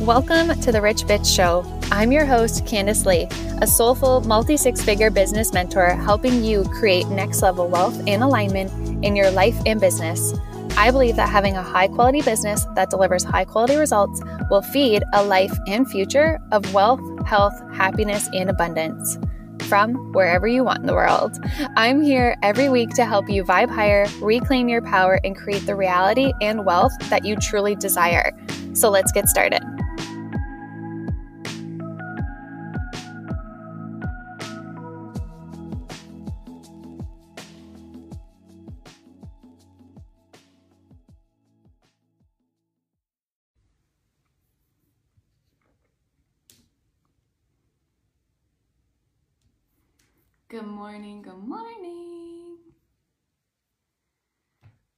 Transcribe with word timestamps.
Welcome 0.00 0.60
to 0.60 0.72
the 0.72 0.80
Rich 0.82 1.04
Bitch 1.04 1.24
Show. 1.32 1.64
I'm 1.92 2.10
your 2.10 2.24
host, 2.26 2.64
Kandice 2.64 3.06
Lea, 3.06 3.28
a 3.62 3.66
soulful 3.68 4.22
multi 4.22 4.56
six 4.56 4.82
figure 4.82 5.08
business 5.08 5.52
mentor 5.52 5.90
helping 5.90 6.42
you 6.42 6.64
create 6.64 7.06
next 7.06 7.42
level 7.42 7.68
wealth 7.68 7.96
and 8.08 8.24
alignment 8.24 8.72
in 9.04 9.14
your 9.14 9.30
life 9.30 9.56
and 9.66 9.80
business. 9.80 10.34
I 10.76 10.90
believe 10.90 11.14
that 11.14 11.28
having 11.28 11.56
a 11.56 11.62
high 11.62 11.86
quality 11.86 12.22
business 12.22 12.66
that 12.74 12.90
delivers 12.90 13.22
high 13.22 13.44
quality 13.44 13.76
results 13.76 14.20
will 14.50 14.62
feed 14.62 15.04
a 15.12 15.22
life 15.24 15.56
and 15.68 15.88
future 15.88 16.40
of 16.50 16.74
wealth, 16.74 17.00
health, 17.24 17.54
happiness, 17.72 18.28
and 18.34 18.50
abundance 18.50 19.16
from 19.70 19.94
wherever 20.12 20.48
you 20.48 20.64
want 20.64 20.80
in 20.80 20.86
the 20.86 20.94
world. 20.94 21.38
I'm 21.76 22.02
here 22.02 22.36
every 22.42 22.68
week 22.68 22.90
to 22.96 23.06
help 23.06 23.30
you 23.30 23.44
vibe 23.44 23.70
higher, 23.70 24.06
reclaim 24.20 24.68
your 24.68 24.82
power, 24.82 25.20
and 25.22 25.36
create 25.36 25.64
the 25.64 25.76
reality 25.76 26.32
and 26.42 26.66
wealth 26.66 26.92
that 27.08 27.24
you 27.24 27.36
truly 27.36 27.76
desire. 27.76 28.32
So 28.74 28.90
let's 28.90 29.12
get 29.12 29.28
started. 29.28 29.62
Good 50.60 50.68
morning, 50.68 51.22
good 51.22 51.38
morning. 51.38 52.58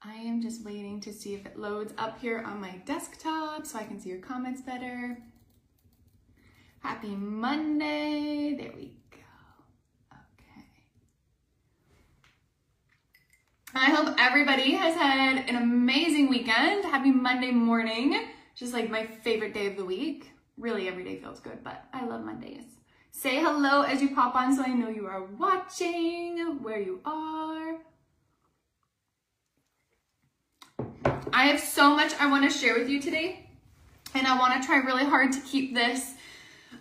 I 0.05 0.15
am 0.15 0.43
just 0.43 0.65
waiting 0.65 1.01
to 1.03 1.12
see 1.12 1.34
if 1.34 1.47
it 1.47 1.57
loads 1.57 1.95
up 1.98 2.20
here 2.20 2.43
on 2.45 2.61
my 2.61 2.83
desktop 2.84 3.64
so 3.64 3.78
I 3.78 3.84
can 3.84 4.00
see 4.00 4.09
your 4.09 4.19
comments 4.19 4.61
better. 4.61 5.19
Happy 6.81 7.14
Monday. 7.14 8.56
There 8.59 8.72
we 8.75 8.97
go. 9.12 9.19
Okay. 10.12 10.67
I 13.72 13.91
hope 13.91 14.17
everybody 14.19 14.72
has 14.72 14.97
had 14.97 15.48
an 15.48 15.55
amazing 15.55 16.28
weekend. 16.28 16.84
Happy 16.87 17.12
Monday 17.12 17.53
morning. 17.53 18.20
Just 18.56 18.72
like 18.72 18.91
my 18.91 19.06
favorite 19.06 19.55
day 19.55 19.69
of 19.69 19.77
the 19.77 19.84
week. 19.84 20.33
Really, 20.59 20.89
every 20.89 21.05
day 21.05 21.20
feels 21.20 21.39
good, 21.39 21.62
but 21.62 21.84
I 21.92 22.05
love 22.05 22.25
Mondays. 22.25 22.81
Say 23.15 23.41
hello 23.41 23.83
as 23.83 24.01
you 24.03 24.15
pop 24.15 24.35
on 24.35 24.57
so 24.57 24.65
I 24.65 24.73
know 24.73 24.89
you 24.89 25.07
are 25.07 25.23
watching, 25.23 26.61
where 26.63 26.81
you 26.81 27.01
are. 27.05 27.77
I 31.33 31.47
have 31.47 31.61
so 31.61 31.95
much 31.95 32.15
I 32.19 32.29
want 32.29 32.51
to 32.51 32.59
share 32.59 32.77
with 32.77 32.89
you 32.89 33.01
today, 33.01 33.47
and 34.15 34.27
I 34.27 34.37
want 34.39 34.61
to 34.61 34.67
try 34.67 34.79
really 34.79 35.05
hard 35.05 35.31
to 35.33 35.41
keep 35.41 35.75
this 35.75 36.15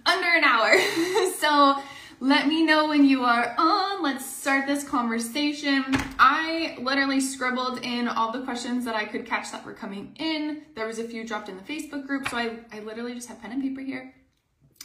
under 0.05 0.27
an 0.29 0.43
hour. 0.43 0.79
so 1.37 1.79
let 2.21 2.47
me 2.47 2.63
know 2.65 2.87
when 2.87 3.05
you 3.05 3.23
are 3.23 3.53
on. 3.57 4.01
Let's 4.01 4.25
start 4.25 4.65
this 4.65 4.83
conversation. 4.85 5.83
I 6.17 6.77
literally 6.81 7.19
scribbled 7.19 7.83
in 7.83 8.07
all 8.07 8.31
the 8.31 8.41
questions 8.41 8.85
that 8.85 8.95
I 8.95 9.03
could 9.05 9.25
catch 9.25 9.51
that 9.51 9.63
were 9.65 9.73
coming 9.73 10.15
in. 10.17 10.63
There 10.75 10.87
was 10.87 10.97
a 10.97 11.03
few 11.03 11.27
dropped 11.27 11.49
in 11.49 11.57
the 11.57 11.63
Facebook 11.63 12.07
group, 12.07 12.29
so 12.29 12.37
I, 12.37 12.59
I 12.71 12.79
literally 12.79 13.13
just 13.13 13.27
have 13.27 13.41
pen 13.41 13.51
and 13.51 13.61
paper 13.61 13.81
here 13.81 14.13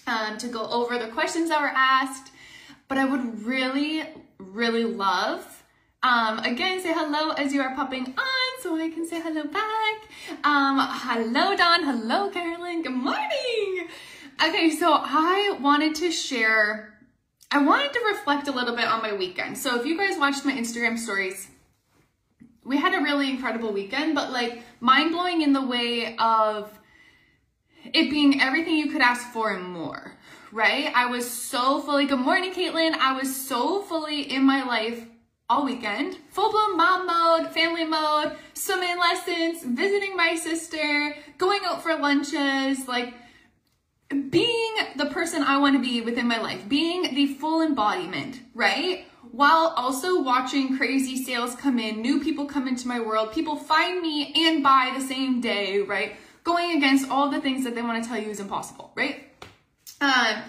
um, 0.07 0.39
to 0.39 0.49
go 0.49 0.69
over 0.71 0.99
the 0.99 1.09
questions 1.09 1.49
that 1.49 1.61
were 1.61 1.73
asked. 1.75 2.33
But 2.89 2.99
I 2.99 3.05
would 3.05 3.43
really, 3.43 4.05
really 4.39 4.85
love, 4.85 5.65
um, 6.03 6.39
again, 6.41 6.81
say 6.81 6.93
hello 6.95 7.33
as 7.33 7.53
you 7.53 7.61
are 7.61 7.75
popping 7.75 8.07
on 8.07 8.63
so 8.63 8.77
I 8.77 8.91
can 8.91 9.07
say 9.07 9.21
hello 9.21 9.45
back. 9.45 10.45
Um, 10.45 10.79
hello, 10.79 11.57
Dawn. 11.57 11.83
Hello, 11.83 12.31
Carolyn. 12.31 12.83
Good 12.83 12.93
morning. 12.93 13.89
Okay, 14.45 14.71
so 14.71 14.93
I 14.93 15.59
wanted 15.61 15.95
to 15.97 16.13
share, 16.13 16.95
I 17.51 17.59
wanted 17.59 17.93
to 17.95 18.01
reflect 18.09 18.47
a 18.49 18.53
little 18.53 18.77
bit 18.77 18.85
on 18.85 19.03
my 19.03 19.15
weekend. 19.15 19.59
So 19.59 19.81
if 19.81 19.87
you 19.87 19.97
guys 19.97 20.19
watched 20.19 20.45
my 20.45 20.53
Instagram 20.53 20.99
stories, 20.99 21.49
we 22.65 22.77
had 22.77 22.95
a 22.95 23.03
really 23.03 23.31
incredible 23.31 23.73
weekend, 23.73 24.15
but 24.15 24.31
like 24.31 24.63
mind 24.81 25.13
blowing 25.13 25.43
in 25.43 25.53
the 25.53 25.65
way 25.65 26.17
of 26.19 26.79
it 27.95 28.11
being 28.11 28.41
everything 28.41 28.77
you 28.77 28.91
could 28.91 29.03
ask 29.03 29.33
for 29.33 29.51
and 29.51 29.65
more, 29.65 30.13
right? 30.53 30.93
I 30.95 31.07
was 31.07 31.29
so 31.31 31.81
fully, 31.81 32.07
good 32.07 32.21
morning, 32.21 32.53
Caitlin. 32.53 32.95
I 32.95 33.13
was 33.13 33.35
so 33.35 33.83
fully 33.83 34.23
in 34.23 34.45
my 34.45 34.65
life 34.65 35.07
all 35.49 35.65
weekend, 35.65 36.19
full 36.31 36.51
blown 36.51 36.77
mom 36.77 37.07
mode, 37.07 37.53
family 37.53 37.85
mode, 37.85 38.37
swimming 38.55 38.99
lessons, 38.99 39.63
visiting 39.63 40.17
my 40.17 40.35
sister, 40.35 41.15
going 41.39 41.61
out 41.65 41.83
for 41.83 41.95
lunches, 41.97 42.89
like 42.89 43.15
being 44.31 44.75
the 44.97 45.07
person 45.07 45.43
I 45.43 45.59
want 45.59 45.77
to 45.77 45.83
be 45.83 46.01
within 46.01 46.27
my 46.27 46.41
life, 46.41 46.69
being 46.69 47.15
the 47.15 47.27
full 47.27 47.63
embodiment, 47.63 48.41
right? 48.55 49.05
While 49.33 49.75
also 49.77 50.23
watching 50.23 50.77
crazy 50.77 51.23
sales 51.23 51.55
come 51.57 51.79
in, 51.79 52.01
new 52.01 52.23
people 52.23 52.47
come 52.47 52.67
into 52.67 52.89
my 52.89 53.01
world, 53.01 53.33
people 53.33 53.57
find 53.57 54.01
me 54.01 54.33
and 54.49 54.63
buy 54.63 54.93
the 54.97 55.05
same 55.05 55.41
day, 55.41 55.81
right? 55.81 56.17
Going 56.47 56.77
against 56.77 57.11
all 57.11 57.29
the 57.29 57.41
things 57.41 57.65
that 57.65 57.75
they 57.75 57.83
want 57.83 58.01
to 58.03 58.09
tell 58.09 58.19
you 58.19 58.31
is 58.31 58.39
impossible, 58.39 58.93
right? 58.95 59.25
Um, 60.01 60.43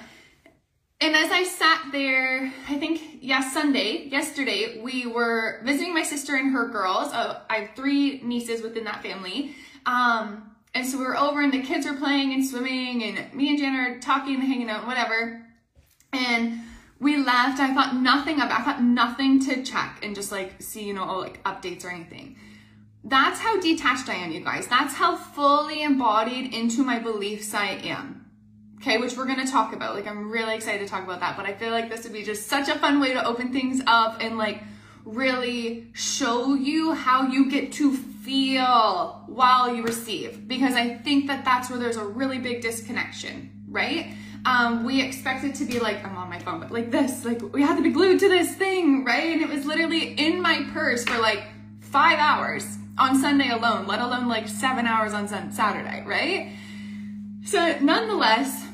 and 1.02 1.16
as 1.16 1.31
I 1.31 1.44
sat 1.44 1.91
there, 1.91 2.53
I 2.69 2.78
think, 2.78 3.02
yeah, 3.19 3.41
Sunday, 3.52 4.07
yesterday, 4.07 4.80
we 4.80 5.07
were 5.07 5.59
visiting 5.63 5.96
my 5.96 6.03
sister 6.03 6.36
and 6.36 6.53
her 6.53 6.68
girls. 6.68 7.12
Uh, 7.12 7.41
I 7.50 7.56
have 7.56 7.75
three 7.75 8.22
nieces 8.24 8.62
within 8.62 8.84
that 8.84 9.02
family. 9.02 9.56
Um, 9.88 10.52
and 10.75 10.86
so 10.86 11.00
we 11.00 11.06
were 11.06 11.18
over 11.18 11.41
and 11.41 11.52
the 11.52 11.63
kids 11.63 11.88
were 11.88 11.96
playing 11.97 12.31
and 12.31 12.46
swimming 12.46 13.03
and 13.03 13.34
me 13.34 13.50
and 13.50 13.57
Jan 13.57 13.75
are 13.75 14.00
talking 14.00 14.36
and 14.36 14.44
hanging 14.44 14.69
out, 14.69 14.86
whatever. 14.86 15.44
And 16.13 16.59
we 17.00 17.18
left. 17.18 17.59
I 17.59 17.74
thought 17.74 17.96
nothing 17.96 18.40
of 18.40 18.52
I 18.52 18.62
thought 18.63 18.84
nothing 18.84 19.40
to 19.46 19.63
check 19.63 20.00
and 20.03 20.13
just 20.13 20.31
like 20.31 20.62
see, 20.62 20.84
you 20.84 20.94
know, 20.94 21.18
like 21.18 21.44
updates 21.44 21.84
or 21.84 21.90
anything. 21.90 22.38
That's 23.03 23.40
how 23.40 23.59
detached 23.59 24.09
I 24.09 24.16
am, 24.16 24.31
you 24.31 24.41
guys. 24.41 24.68
That's 24.68 24.94
how 24.94 25.16
fully 25.16 25.81
embodied 25.81 26.53
into 26.53 26.84
my 26.84 27.00
beliefs 27.00 27.53
I 27.53 27.68
am. 27.84 28.25
Okay, 28.81 28.97
which 28.97 29.18
we're 29.18 29.25
gonna 29.25 29.47
talk 29.47 29.74
about. 29.74 29.96
Like, 29.96 30.08
I'm 30.08 30.30
really 30.30 30.56
excited 30.56 30.80
to 30.80 30.88
talk 30.88 31.03
about 31.03 31.19
that, 31.22 31.36
but 31.36 31.46
I 31.46 31.53
feel 31.53 31.72
like 31.72 31.90
this 31.90 32.03
would 32.03 32.13
be 32.13 32.24
just 32.24 32.47
such 32.47 32.69
a 32.69 32.78
fun 32.78 33.00
way 33.00 33.13
to 33.13 33.25
open 33.25 33.52
things 33.52 33.81
up 33.88 34.22
and 34.22 34.38
like 34.38 34.62
really 35.03 35.88
show 35.94 36.53
you 36.53 36.94
how 36.94 37.28
you 37.28 37.50
get 37.50 37.72
to 37.74 37.96
feel 37.96 39.24
while 39.28 39.74
you 39.74 39.84
receive. 39.84 40.47
Because 40.47 40.75
I 40.75 40.96
think 40.96 41.28
that 41.28 41.46
that's 41.46 41.69
where 41.69 41.80
there's 41.80 41.97
a 41.97 42.06
really 42.06 42.40
big 42.40 42.62
disconnection, 42.62 43.52
right? 43.69 44.13
Um, 44.46 44.84
we 44.84 45.02
expect 45.02 45.44
it 45.44 45.56
to 45.56 45.66
be 45.66 45.80
like, 45.80 46.06
I'm 46.06 46.16
on 46.18 46.30
my 46.30 46.40
phone, 46.40 46.59
but 46.59 46.72
like 46.72 46.91
this, 46.91 47.25
like 47.25 47.41
we 47.53 47.62
had 47.62 47.78
to 47.78 47.84
be 47.84 47.90
glued 47.90 48.19
to 48.19 48.30
this 48.30 48.56
thing, 48.56 49.06
right? 49.06 49.31
And 49.31 49.41
it 49.41 49.50
was 49.50 49.66
literally 49.66 50.13
in 50.13 50.41
my 50.41 50.66
purse 50.72 51.03
for 51.03 51.18
like 51.18 51.44
five 51.80 52.19
hours 52.19 52.78
on 52.97 53.19
Sunday 53.19 53.50
alone, 53.50 53.88
let 53.88 54.00
alone 54.00 54.28
like 54.28 54.47
seven 54.47 54.85
hours 54.85 55.13
on 55.13 55.28
Saturday, 55.52 56.03
right? 56.06 56.52
So 57.46 57.78
nonetheless, 57.80 58.66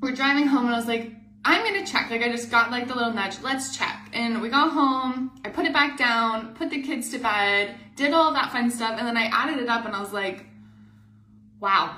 we're 0.00 0.14
driving 0.14 0.46
home 0.46 0.66
and 0.66 0.74
I 0.74 0.78
was 0.78 0.86
like, 0.86 1.12
I'm 1.44 1.64
gonna 1.64 1.86
check. 1.86 2.10
Like 2.10 2.22
I 2.22 2.30
just 2.30 2.50
got 2.50 2.70
like 2.70 2.88
the 2.88 2.94
little 2.94 3.12
nudge, 3.12 3.40
let's 3.42 3.76
check. 3.76 4.10
And 4.12 4.40
we 4.40 4.48
got 4.48 4.72
home, 4.72 5.30
I 5.44 5.50
put 5.50 5.66
it 5.66 5.72
back 5.72 5.98
down, 5.98 6.54
put 6.54 6.70
the 6.70 6.82
kids 6.82 7.10
to 7.10 7.18
bed, 7.18 7.74
did 7.96 8.12
all 8.12 8.32
that 8.32 8.52
fun 8.52 8.70
stuff, 8.70 8.96
and 8.98 9.06
then 9.06 9.16
I 9.16 9.24
added 9.24 9.58
it 9.58 9.68
up 9.68 9.84
and 9.84 9.94
I 9.94 10.00
was 10.00 10.12
like, 10.12 10.46
wow. 11.60 11.96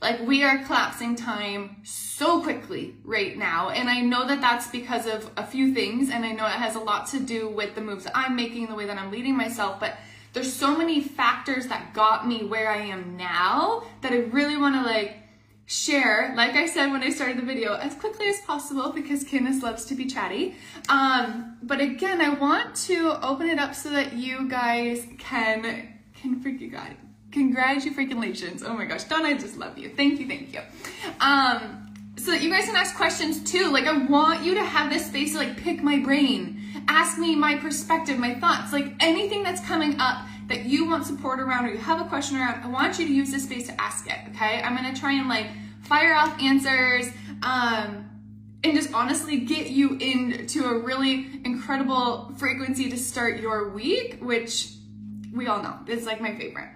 Like 0.00 0.26
we 0.26 0.42
are 0.42 0.64
collapsing 0.64 1.14
time 1.14 1.76
so 1.84 2.42
quickly 2.42 2.96
right 3.04 3.36
now. 3.36 3.70
And 3.70 3.88
I 3.88 4.00
know 4.00 4.26
that 4.26 4.40
that's 4.40 4.66
because 4.68 5.06
of 5.06 5.30
a 5.36 5.46
few 5.46 5.72
things. 5.72 6.10
And 6.10 6.24
I 6.24 6.32
know 6.32 6.44
it 6.44 6.50
has 6.50 6.74
a 6.74 6.80
lot 6.80 7.06
to 7.08 7.20
do 7.20 7.48
with 7.48 7.76
the 7.76 7.80
moves 7.80 8.08
I'm 8.12 8.34
making, 8.34 8.66
the 8.66 8.74
way 8.74 8.86
that 8.86 8.98
I'm 8.98 9.12
leading 9.12 9.36
myself. 9.36 9.78
But 9.78 9.96
there's 10.32 10.52
so 10.52 10.76
many 10.76 11.00
factors 11.00 11.66
that 11.66 11.92
got 11.92 12.26
me 12.26 12.44
where 12.44 12.70
I 12.70 12.78
am 12.78 13.16
now 13.16 13.84
that 14.00 14.12
I 14.12 14.16
really 14.16 14.56
want 14.56 14.74
to 14.76 14.82
like 14.82 15.16
share, 15.66 16.34
like 16.36 16.54
I 16.54 16.66
said 16.66 16.90
when 16.90 17.02
I 17.02 17.10
started 17.10 17.38
the 17.38 17.42
video, 17.42 17.74
as 17.74 17.94
quickly 17.94 18.28
as 18.28 18.40
possible 18.40 18.92
because 18.92 19.24
Kandice 19.24 19.62
loves 19.62 19.84
to 19.86 19.94
be 19.94 20.06
chatty. 20.06 20.56
Um, 20.88 21.56
but 21.62 21.80
again, 21.80 22.20
I 22.20 22.30
want 22.30 22.74
to 22.86 23.18
open 23.26 23.48
it 23.48 23.58
up 23.58 23.74
so 23.74 23.90
that 23.90 24.14
you 24.14 24.48
guys 24.48 25.06
can, 25.18 25.98
can 26.14 26.40
freaking 26.40 26.72
God, 26.72 26.96
congratulations. 27.30 27.96
Freaking 27.96 28.20
legions. 28.20 28.62
Oh 28.62 28.74
my 28.74 28.84
gosh, 28.84 29.04
Dawn, 29.04 29.24
I 29.24 29.34
just 29.34 29.56
love 29.56 29.78
you. 29.78 29.90
Thank 29.90 30.18
you, 30.18 30.26
thank 30.26 30.52
you. 30.52 30.60
Um, 31.20 31.92
so 32.16 32.30
that 32.30 32.42
you 32.42 32.50
guys 32.50 32.66
can 32.66 32.76
ask 32.76 32.96
questions 32.96 33.42
too. 33.42 33.70
Like 33.70 33.84
I 33.84 33.96
want 34.06 34.44
you 34.44 34.54
to 34.54 34.64
have 34.64 34.90
this 34.90 35.06
space 35.06 35.32
to 35.32 35.38
like 35.38 35.56
pick 35.56 35.82
my 35.82 35.98
brain 35.98 36.61
ask 36.88 37.18
me 37.18 37.34
my 37.34 37.56
perspective, 37.56 38.18
my 38.18 38.34
thoughts, 38.34 38.72
like 38.72 38.94
anything 39.00 39.42
that's 39.42 39.64
coming 39.66 39.98
up 40.00 40.26
that 40.48 40.64
you 40.64 40.88
want 40.88 41.06
support 41.06 41.40
around 41.40 41.66
or 41.66 41.70
you 41.70 41.78
have 41.78 42.00
a 42.00 42.04
question 42.04 42.36
around, 42.36 42.62
I 42.62 42.68
want 42.68 42.98
you 42.98 43.06
to 43.06 43.12
use 43.12 43.30
this 43.30 43.44
space 43.44 43.66
to 43.68 43.80
ask 43.80 44.06
it, 44.06 44.18
okay? 44.30 44.60
I'm 44.62 44.74
gonna 44.74 44.94
try 44.94 45.12
and 45.12 45.28
like 45.28 45.46
fire 45.82 46.14
off 46.14 46.40
answers 46.40 47.06
um, 47.42 48.08
and 48.64 48.74
just 48.74 48.92
honestly 48.92 49.38
get 49.38 49.68
you 49.68 49.96
into 49.98 50.64
a 50.64 50.78
really 50.78 51.40
incredible 51.44 52.32
frequency 52.36 52.90
to 52.90 52.96
start 52.96 53.40
your 53.40 53.70
week, 53.70 54.18
which 54.20 54.72
we 55.32 55.46
all 55.46 55.62
know 55.62 55.78
is 55.88 56.06
like 56.06 56.20
my 56.20 56.36
favorite. 56.36 56.68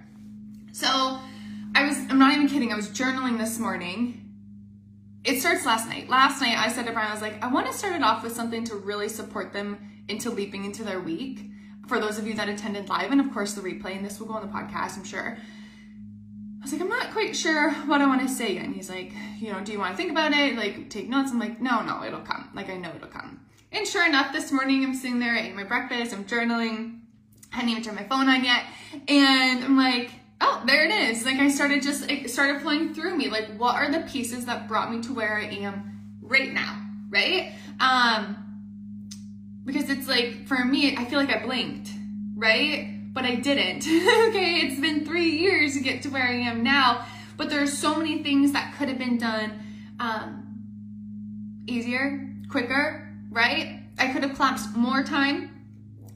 So 0.73 0.87
I 1.75 1.87
was, 1.87 1.97
I'm 2.11 2.19
not 2.19 2.35
even 2.35 2.49
kidding, 2.49 2.73
I 2.73 2.77
was 2.77 2.89
journaling 2.89 3.39
this 3.39 3.59
morning. 3.59 4.26
It 5.27 5.41
starts 5.41 5.67
last 5.67 5.89
night. 5.89 6.09
Last 6.09 6.41
night 6.41 6.57
I 6.57 6.71
said 6.71 6.87
to 6.87 6.93
Brian, 6.93 7.11
I 7.11 7.13
was 7.13 7.21
like, 7.21 7.43
I 7.43 7.49
want 7.49 7.67
to 7.67 7.73
start 7.73 7.97
it 7.97 8.03
off 8.03 8.23
with 8.23 8.33
something 8.33 8.63
to 8.65 8.77
really 8.77 9.09
support 9.09 9.53
them 9.53 9.77
into 10.09 10.31
leaping 10.31 10.65
into 10.65 10.85
their 10.85 11.01
week. 11.01 11.51
For 11.89 11.99
those 11.99 12.17
of 12.17 12.29
you 12.29 12.35
that 12.35 12.49
attended 12.49 12.89
live, 12.89 13.11
and 13.11 13.21
of 13.21 13.33
course 13.33 13.55
the 13.55 13.61
replay, 13.61 13.97
and 13.97 14.05
this 14.05 14.21
will 14.21 14.29
go 14.29 14.35
on 14.35 14.43
the 14.43 14.53
podcast, 14.53 14.97
I'm 14.97 15.03
sure. 15.03 15.37
I 15.37 16.63
was 16.63 16.73
like, 16.73 16.81
I'm 16.81 16.89
not 16.89 17.13
quite 17.13 17.35
sure 17.35 17.73
what 17.73 18.01
I 18.01 18.07
want 18.07 18.21
to 18.23 18.29
say. 18.29 18.57
And 18.59 18.73
he's 18.73 18.89
like, 18.89 19.13
you 19.41 19.53
know, 19.53 19.61
do 19.65 19.73
you 19.73 19.81
want 19.81 19.93
to 19.93 19.97
think 19.97 20.13
about 20.13 20.33
it? 20.33 20.57
Like, 20.57 20.91
take 20.91 21.09
notes? 21.09 21.33
I'm 21.33 21.41
like, 21.41 21.61
no, 21.61 21.83
no, 21.83 22.05
it'll 22.05 22.21
come. 22.21 22.49
Like, 22.55 22.71
I 22.71 22.77
know 22.77 22.93
it'll 22.95 23.09
come. 23.09 23.41
And 23.73 23.85
sure 23.85 24.07
enough, 24.07 24.33
this 24.33 24.53
morning 24.53 24.85
I'm 24.85 24.95
sitting 24.95 25.19
there, 25.19 25.35
I 25.35 25.41
ate 25.41 25.57
my 25.57 25.65
breakfast, 25.65 26.13
I'm 26.13 26.25
journaling. 26.25 27.01
I 27.53 27.57
hadn't 27.57 27.71
even 27.71 27.83
turned 27.83 27.97
my 27.97 28.05
phone 28.05 28.29
on 28.29 28.45
yet. 28.45 28.63
And 29.09 29.65
I'm 29.65 29.77
like, 29.77 30.11
oh, 30.41 30.63
there 30.67 30.85
it 30.85 30.91
is. 30.91 31.25
Like 31.25 31.39
I 31.39 31.49
started 31.49 31.83
just, 31.83 32.11
it 32.11 32.31
started 32.31 32.63
flowing 32.63 32.95
through 32.95 33.17
me. 33.17 33.29
Like 33.29 33.57
what 33.57 33.75
are 33.75 33.91
the 33.91 34.01
pieces 34.01 34.47
that 34.47 34.69
brought 34.69 34.91
me 34.91 35.01
to 35.03 35.15
where 35.15 35.37
I 35.37 35.45
am 35.45 36.01
right 36.21 36.53
now, 36.53 36.81
right? 37.09 37.53
Um, 37.81 38.37
because 39.65 39.91
it's 39.91 40.09
like, 40.09 40.47
for 40.47 40.65
me, 40.65 40.97
I 40.97 41.05
feel 41.05 41.19
like 41.19 41.35
I 41.35 41.45
blinked, 41.45 41.91
right? 42.37 42.93
But 43.13 43.25
I 43.25 43.37
didn't, 43.37 43.79
okay? 44.29 44.61
It's 44.63 44.81
been 44.81 45.05
three 45.05 45.31
years 45.31 45.75
to 45.75 45.81
get 45.81 46.03
to 46.03 46.11
where 46.11 46.25
I 46.25 46.35
am 46.35 46.63
now, 46.63 47.07
but 47.37 47.51
there 47.51 47.63
are 47.63 47.67
so 47.67 47.97
many 47.97 48.23
things 48.23 48.53
that 48.53 48.75
could 48.77 48.89
have 48.89 48.99
been 48.99 49.19
done 49.19 49.53
um, 49.99 50.45
easier, 51.67 52.31
quicker, 52.51 53.09
right? 53.31 53.81
I 53.99 54.13
could 54.13 54.23
have 54.23 54.35
collapsed 54.35 54.77
more 54.77 55.03
time 55.03 55.56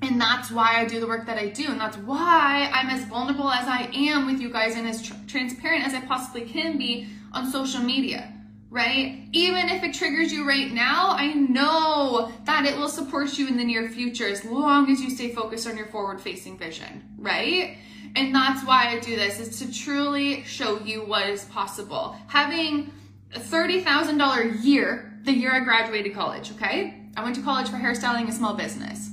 and 0.03 0.21
that's 0.21 0.51
why 0.51 0.77
I 0.77 0.87
do 0.87 0.99
the 0.99 1.07
work 1.07 1.27
that 1.27 1.39
I 1.39 1.49
do. 1.49 1.67
And 1.69 1.81
that's 1.81 1.99
why 1.99 2.71
I'm 2.73 2.89
as 2.89 3.05
vulnerable 3.05 3.51
as 3.51 3.69
I 3.69 3.91
am 3.93 4.27
with 4.27 4.41
you 4.41 4.51
guys 4.51 4.77
and 4.77 4.89
as 4.89 5.03
tr- 5.03 5.15
transparent 5.27 5.87
as 5.87 5.95
I 5.95 6.01
possibly 6.01 6.43
can 6.43 6.79
be 6.79 7.09
on 7.33 7.51
social 7.51 7.83
media, 7.83 8.33
right? 8.71 9.29
Even 9.33 9.69
if 9.69 9.85
it 9.85 9.93
triggers 9.93 10.33
you 10.33 10.49
right 10.49 10.73
now, 10.73 11.11
I 11.11 11.35
know 11.35 12.33
that 12.45 12.65
it 12.65 12.79
will 12.79 12.89
support 12.89 13.39
you 13.39 13.47
in 13.47 13.59
the 13.59 13.65
near 13.65 13.89
future 13.91 14.27
as 14.27 14.45
long 14.45 14.91
as 14.91 15.03
you 15.03 15.11
stay 15.11 15.35
focused 15.35 15.67
on 15.67 15.77
your 15.77 15.87
forward 15.87 16.21
facing 16.21 16.57
vision, 16.57 17.05
right? 17.19 17.77
And 18.17 18.35
that's 18.35 18.65
why 18.67 18.89
I 18.89 19.01
do 19.01 19.15
this 19.17 19.39
is 19.39 19.59
to 19.61 19.73
truly 19.73 20.43
show 20.45 20.81
you 20.81 21.05
what 21.05 21.29
is 21.29 21.45
possible. 21.45 22.17
Having 22.27 22.91
a 23.35 23.39
$30,000 23.39 24.65
year, 24.65 25.13
the 25.25 25.33
year 25.33 25.53
I 25.53 25.61
graduated 25.61 26.15
college, 26.15 26.51
okay? 26.53 26.97
I 27.17 27.23
went 27.23 27.37
to 27.37 27.43
college 27.43 27.69
for 27.69 27.77
hairstyling 27.77 28.23
and 28.23 28.35
small 28.35 28.55
business 28.55 29.10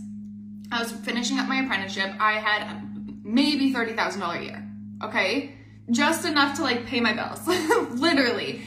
I 0.71 0.81
was 0.81 0.91
finishing 0.91 1.39
up 1.39 1.47
my 1.47 1.61
apprenticeship. 1.63 2.11
I 2.19 2.33
had 2.33 3.23
maybe 3.23 3.73
$30,000 3.73 4.39
a 4.39 4.43
year. 4.43 4.67
Okay. 5.03 5.53
Just 5.91 6.25
enough 6.25 6.57
to 6.57 6.63
like 6.63 6.85
pay 6.85 6.99
my 6.99 7.13
bills, 7.13 7.47
literally. 7.99 8.61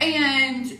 And 0.00 0.78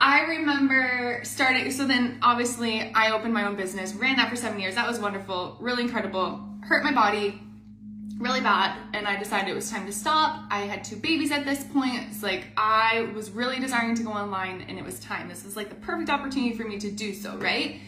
I 0.00 0.20
remember 0.22 1.20
starting, 1.24 1.70
so 1.70 1.86
then 1.86 2.18
obviously 2.22 2.92
I 2.94 3.12
opened 3.12 3.34
my 3.34 3.46
own 3.46 3.56
business, 3.56 3.94
ran 3.94 4.16
that 4.16 4.28
for 4.28 4.36
seven 4.36 4.60
years. 4.60 4.74
That 4.74 4.86
was 4.86 5.00
wonderful, 5.00 5.56
really 5.60 5.82
incredible. 5.82 6.44
Hurt 6.62 6.84
my 6.84 6.92
body 6.92 7.40
really 8.18 8.40
bad, 8.40 8.76
and 8.94 9.06
I 9.06 9.16
decided 9.16 9.48
it 9.48 9.54
was 9.54 9.70
time 9.70 9.86
to 9.86 9.92
stop. 9.92 10.44
I 10.50 10.60
had 10.60 10.82
two 10.82 10.96
babies 10.96 11.30
at 11.30 11.44
this 11.44 11.62
point. 11.64 12.02
It's 12.08 12.22
like 12.22 12.48
I 12.56 13.10
was 13.14 13.30
really 13.30 13.60
desiring 13.60 13.94
to 13.94 14.02
go 14.02 14.10
online, 14.10 14.62
and 14.68 14.78
it 14.78 14.84
was 14.84 14.98
time. 15.00 15.28
This 15.28 15.44
is 15.44 15.56
like 15.56 15.68
the 15.68 15.76
perfect 15.76 16.10
opportunity 16.10 16.56
for 16.56 16.64
me 16.64 16.78
to 16.80 16.90
do 16.90 17.14
so, 17.14 17.36
right? 17.36 17.80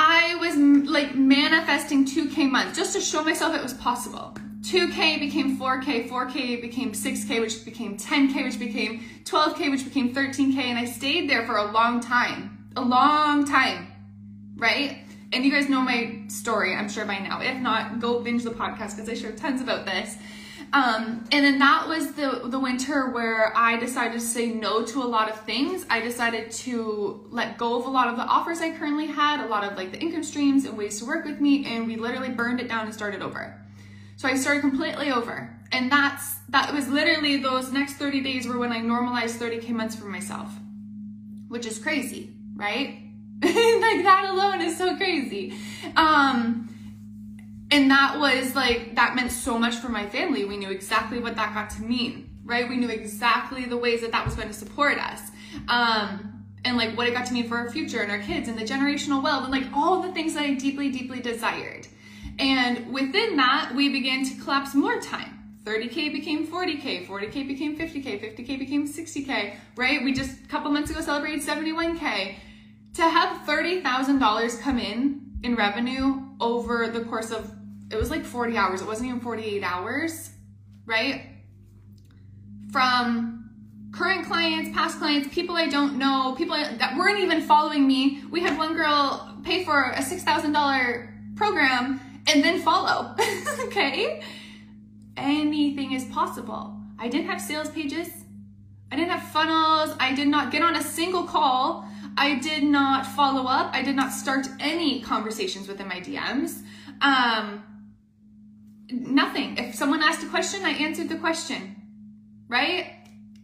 I 0.00 0.36
was 0.36 0.56
like 0.56 1.16
manifesting 1.16 2.04
2K 2.04 2.48
months 2.48 2.78
just 2.78 2.94
to 2.94 3.00
show 3.00 3.24
myself 3.24 3.56
it 3.56 3.62
was 3.62 3.74
possible. 3.74 4.32
2K 4.60 5.18
became 5.18 5.58
4K, 5.58 6.08
4K 6.08 6.62
became 6.62 6.92
6K, 6.92 7.40
which 7.40 7.64
became 7.64 7.96
10K, 7.96 8.44
which 8.44 8.60
became 8.60 9.00
12K, 9.24 9.70
which 9.72 9.84
became 9.84 10.14
13K, 10.14 10.56
and 10.56 10.78
I 10.78 10.84
stayed 10.84 11.28
there 11.28 11.44
for 11.46 11.56
a 11.56 11.72
long 11.72 11.98
time. 11.98 12.68
A 12.76 12.80
long 12.80 13.44
time, 13.44 13.88
right? 14.56 14.98
And 15.32 15.44
you 15.44 15.50
guys 15.50 15.68
know 15.68 15.80
my 15.80 16.22
story, 16.28 16.76
I'm 16.76 16.88
sure 16.88 17.04
by 17.04 17.18
now. 17.18 17.40
If 17.40 17.60
not, 17.60 17.98
go 17.98 18.20
binge 18.20 18.44
the 18.44 18.50
podcast 18.50 18.94
because 18.94 19.08
I 19.08 19.14
share 19.14 19.32
tons 19.32 19.60
about 19.60 19.84
this. 19.84 20.16
Um, 20.72 21.24
and 21.32 21.44
then 21.44 21.58
that 21.60 21.88
was 21.88 22.12
the 22.12 22.42
the 22.44 22.58
winter 22.58 23.10
where 23.10 23.56
I 23.56 23.78
decided 23.78 24.12
to 24.14 24.20
say 24.20 24.48
no 24.48 24.84
to 24.84 25.02
a 25.02 25.04
lot 25.04 25.30
of 25.30 25.40
things. 25.42 25.86
I 25.88 26.00
decided 26.00 26.50
to 26.50 27.26
let 27.30 27.56
go 27.56 27.78
of 27.78 27.86
a 27.86 27.90
lot 27.90 28.08
of 28.08 28.16
the 28.16 28.24
offers 28.24 28.60
I 28.60 28.72
currently 28.72 29.06
had, 29.06 29.44
a 29.44 29.48
lot 29.48 29.64
of 29.64 29.76
like 29.78 29.92
the 29.92 29.98
income 29.98 30.22
streams 30.22 30.66
and 30.66 30.76
ways 30.76 30.98
to 30.98 31.06
work 31.06 31.24
with 31.24 31.40
me, 31.40 31.64
and 31.66 31.86
we 31.86 31.96
literally 31.96 32.28
burned 32.28 32.60
it 32.60 32.68
down 32.68 32.84
and 32.84 32.92
started 32.92 33.22
over. 33.22 33.58
So 34.16 34.28
I 34.28 34.34
started 34.34 34.60
completely 34.60 35.10
over. 35.10 35.54
And 35.70 35.90
that's 35.90 36.36
that 36.48 36.72
was 36.74 36.88
literally 36.88 37.36
those 37.38 37.72
next 37.72 37.94
30 37.94 38.20
days 38.20 38.46
were 38.46 38.58
when 38.58 38.72
I 38.72 38.80
normalized 38.80 39.40
30k 39.40 39.70
months 39.70 39.96
for 39.96 40.06
myself. 40.06 40.50
Which 41.48 41.66
is 41.66 41.78
crazy, 41.78 42.34
right? 42.56 43.02
like 43.42 44.02
that 44.02 44.26
alone 44.30 44.60
is 44.60 44.76
so 44.76 44.96
crazy. 44.96 45.54
Um 45.96 46.67
and 47.70 47.90
that 47.90 48.18
was 48.18 48.54
like, 48.54 48.94
that 48.94 49.14
meant 49.14 49.30
so 49.30 49.58
much 49.58 49.76
for 49.76 49.88
my 49.88 50.08
family. 50.08 50.44
We 50.44 50.56
knew 50.56 50.70
exactly 50.70 51.18
what 51.18 51.36
that 51.36 51.54
got 51.54 51.70
to 51.70 51.82
mean, 51.82 52.30
right? 52.44 52.68
We 52.68 52.76
knew 52.76 52.88
exactly 52.88 53.66
the 53.66 53.76
ways 53.76 54.00
that 54.00 54.12
that 54.12 54.24
was 54.24 54.34
going 54.34 54.48
to 54.48 54.54
support 54.54 54.98
us. 54.98 55.20
Um, 55.68 56.44
and 56.64 56.76
like 56.76 56.96
what 56.96 57.06
it 57.06 57.12
got 57.12 57.26
to 57.26 57.32
mean 57.32 57.48
for 57.48 57.56
our 57.56 57.70
future 57.70 58.00
and 58.00 58.10
our 58.10 58.18
kids 58.18 58.48
and 58.48 58.58
the 58.58 58.64
generational 58.64 59.22
wealth 59.22 59.44
and 59.44 59.52
like 59.52 59.66
all 59.74 60.02
the 60.02 60.12
things 60.12 60.34
that 60.34 60.44
I 60.44 60.54
deeply, 60.54 60.90
deeply 60.90 61.20
desired. 61.20 61.86
And 62.38 62.92
within 62.92 63.36
that, 63.36 63.72
we 63.74 63.90
began 63.90 64.24
to 64.24 64.34
collapse 64.42 64.74
more 64.74 65.00
time. 65.00 65.34
30K 65.64 66.12
became 66.12 66.46
40K, 66.46 67.06
40K 67.06 67.46
became 67.46 67.76
50K, 67.76 68.36
50K 68.36 68.58
became 68.58 68.88
60K, 68.88 69.54
right? 69.76 70.02
We 70.02 70.14
just 70.14 70.42
a 70.42 70.48
couple 70.48 70.70
months 70.70 70.90
ago 70.90 71.00
celebrated 71.02 71.46
71K. 71.46 72.36
To 72.94 73.02
have 73.02 73.46
$30,000 73.46 74.60
come 74.60 74.78
in 74.78 75.20
in 75.42 75.54
revenue 75.54 76.22
over 76.40 76.88
the 76.88 77.02
course 77.02 77.30
of 77.30 77.52
it 77.90 77.96
was 77.96 78.10
like 78.10 78.24
40 78.24 78.56
hours. 78.56 78.80
It 78.80 78.86
wasn't 78.86 79.08
even 79.08 79.20
48 79.20 79.62
hours, 79.62 80.30
right? 80.84 81.26
From 82.70 83.50
current 83.92 84.26
clients, 84.26 84.70
past 84.76 84.98
clients, 84.98 85.32
people 85.34 85.56
I 85.56 85.68
don't 85.68 85.96
know, 85.96 86.34
people 86.36 86.56
that 86.56 86.96
weren't 86.96 87.20
even 87.20 87.40
following 87.42 87.86
me. 87.86 88.22
We 88.30 88.40
had 88.40 88.58
one 88.58 88.74
girl 88.74 89.36
pay 89.42 89.64
for 89.64 89.90
a 89.90 90.00
$6,000 90.00 91.36
program 91.36 92.00
and 92.26 92.44
then 92.44 92.60
follow, 92.60 93.14
okay? 93.64 94.22
Anything 95.16 95.92
is 95.92 96.04
possible. 96.06 96.76
I 96.98 97.08
didn't 97.08 97.28
have 97.28 97.40
sales 97.40 97.70
pages. 97.70 98.08
I 98.92 98.96
didn't 98.96 99.10
have 99.10 99.30
funnels. 99.30 99.96
I 99.98 100.14
did 100.14 100.28
not 100.28 100.50
get 100.50 100.62
on 100.62 100.76
a 100.76 100.82
single 100.82 101.24
call. 101.24 101.88
I 102.16 102.38
did 102.38 102.64
not 102.64 103.06
follow 103.06 103.46
up. 103.46 103.72
I 103.72 103.82
did 103.82 103.96
not 103.96 104.12
start 104.12 104.46
any 104.60 105.00
conversations 105.00 105.68
within 105.68 105.88
my 105.88 106.00
DMs. 106.00 106.62
Um, 107.00 107.62
nothing. 108.90 109.56
If 109.56 109.74
someone 109.74 110.02
asked 110.02 110.22
a 110.22 110.28
question, 110.28 110.64
I 110.64 110.70
answered 110.70 111.08
the 111.08 111.16
question, 111.16 111.76
right? 112.48 112.94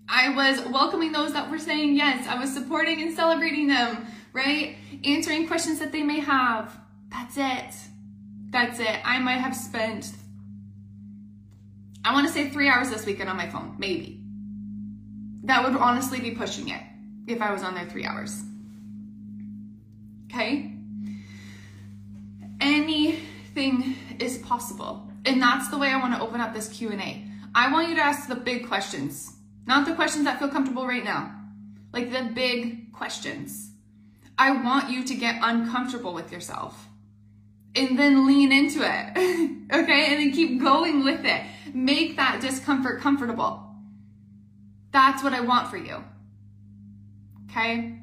I 0.08 0.34
was 0.34 0.60
welcoming 0.66 1.12
those 1.12 1.32
that 1.32 1.50
were 1.50 1.58
saying 1.58 1.96
yes. 1.96 2.26
I 2.26 2.38
was 2.38 2.52
supporting 2.52 3.02
and 3.02 3.14
celebrating 3.14 3.68
them, 3.68 4.06
right? 4.32 4.76
Answering 5.04 5.46
questions 5.46 5.78
that 5.78 5.92
they 5.92 6.02
may 6.02 6.20
have. 6.20 6.78
That's 7.10 7.36
it. 7.36 7.74
That's 8.50 8.78
it. 8.80 9.00
I 9.04 9.18
might 9.18 9.38
have 9.38 9.56
spent, 9.56 10.12
I 12.04 12.12
want 12.12 12.26
to 12.26 12.32
say 12.32 12.50
three 12.50 12.68
hours 12.68 12.90
this 12.90 13.06
weekend 13.06 13.28
on 13.28 13.36
my 13.36 13.48
phone, 13.48 13.76
maybe. 13.78 14.20
That 15.44 15.64
would 15.64 15.78
honestly 15.78 16.20
be 16.20 16.32
pushing 16.32 16.68
it 16.68 16.82
if 17.26 17.40
I 17.40 17.52
was 17.52 17.62
on 17.62 17.74
there 17.74 17.86
three 17.86 18.04
hours. 18.04 18.42
Okay? 20.26 20.72
Anything 22.60 23.96
is 24.18 24.38
possible. 24.38 25.10
And 25.24 25.40
that's 25.40 25.68
the 25.68 25.78
way 25.78 25.88
I 25.88 25.98
want 25.98 26.14
to 26.14 26.20
open 26.20 26.40
up 26.40 26.52
this 26.52 26.68
Q&A. 26.68 27.24
I 27.54 27.72
want 27.72 27.88
you 27.88 27.94
to 27.94 28.02
ask 28.02 28.28
the 28.28 28.34
big 28.34 28.66
questions, 28.68 29.36
not 29.66 29.86
the 29.86 29.94
questions 29.94 30.24
that 30.24 30.38
feel 30.38 30.48
comfortable 30.48 30.86
right 30.86 31.04
now. 31.04 31.34
Like 31.92 32.12
the 32.12 32.28
big 32.34 32.92
questions. 32.92 33.70
I 34.36 34.50
want 34.50 34.90
you 34.90 35.04
to 35.04 35.14
get 35.14 35.38
uncomfortable 35.40 36.12
with 36.12 36.32
yourself 36.32 36.88
and 37.76 37.98
then 37.98 38.26
lean 38.26 38.52
into 38.52 38.80
it. 38.82 39.10
okay? 39.72 40.06
And 40.06 40.20
then 40.20 40.32
keep 40.32 40.60
going 40.60 41.04
with 41.04 41.24
it. 41.24 41.42
Make 41.72 42.16
that 42.16 42.40
discomfort 42.40 43.00
comfortable. 43.00 43.64
That's 44.90 45.22
what 45.22 45.32
I 45.32 45.40
want 45.40 45.68
for 45.68 45.76
you. 45.76 46.02
Okay? 47.50 47.98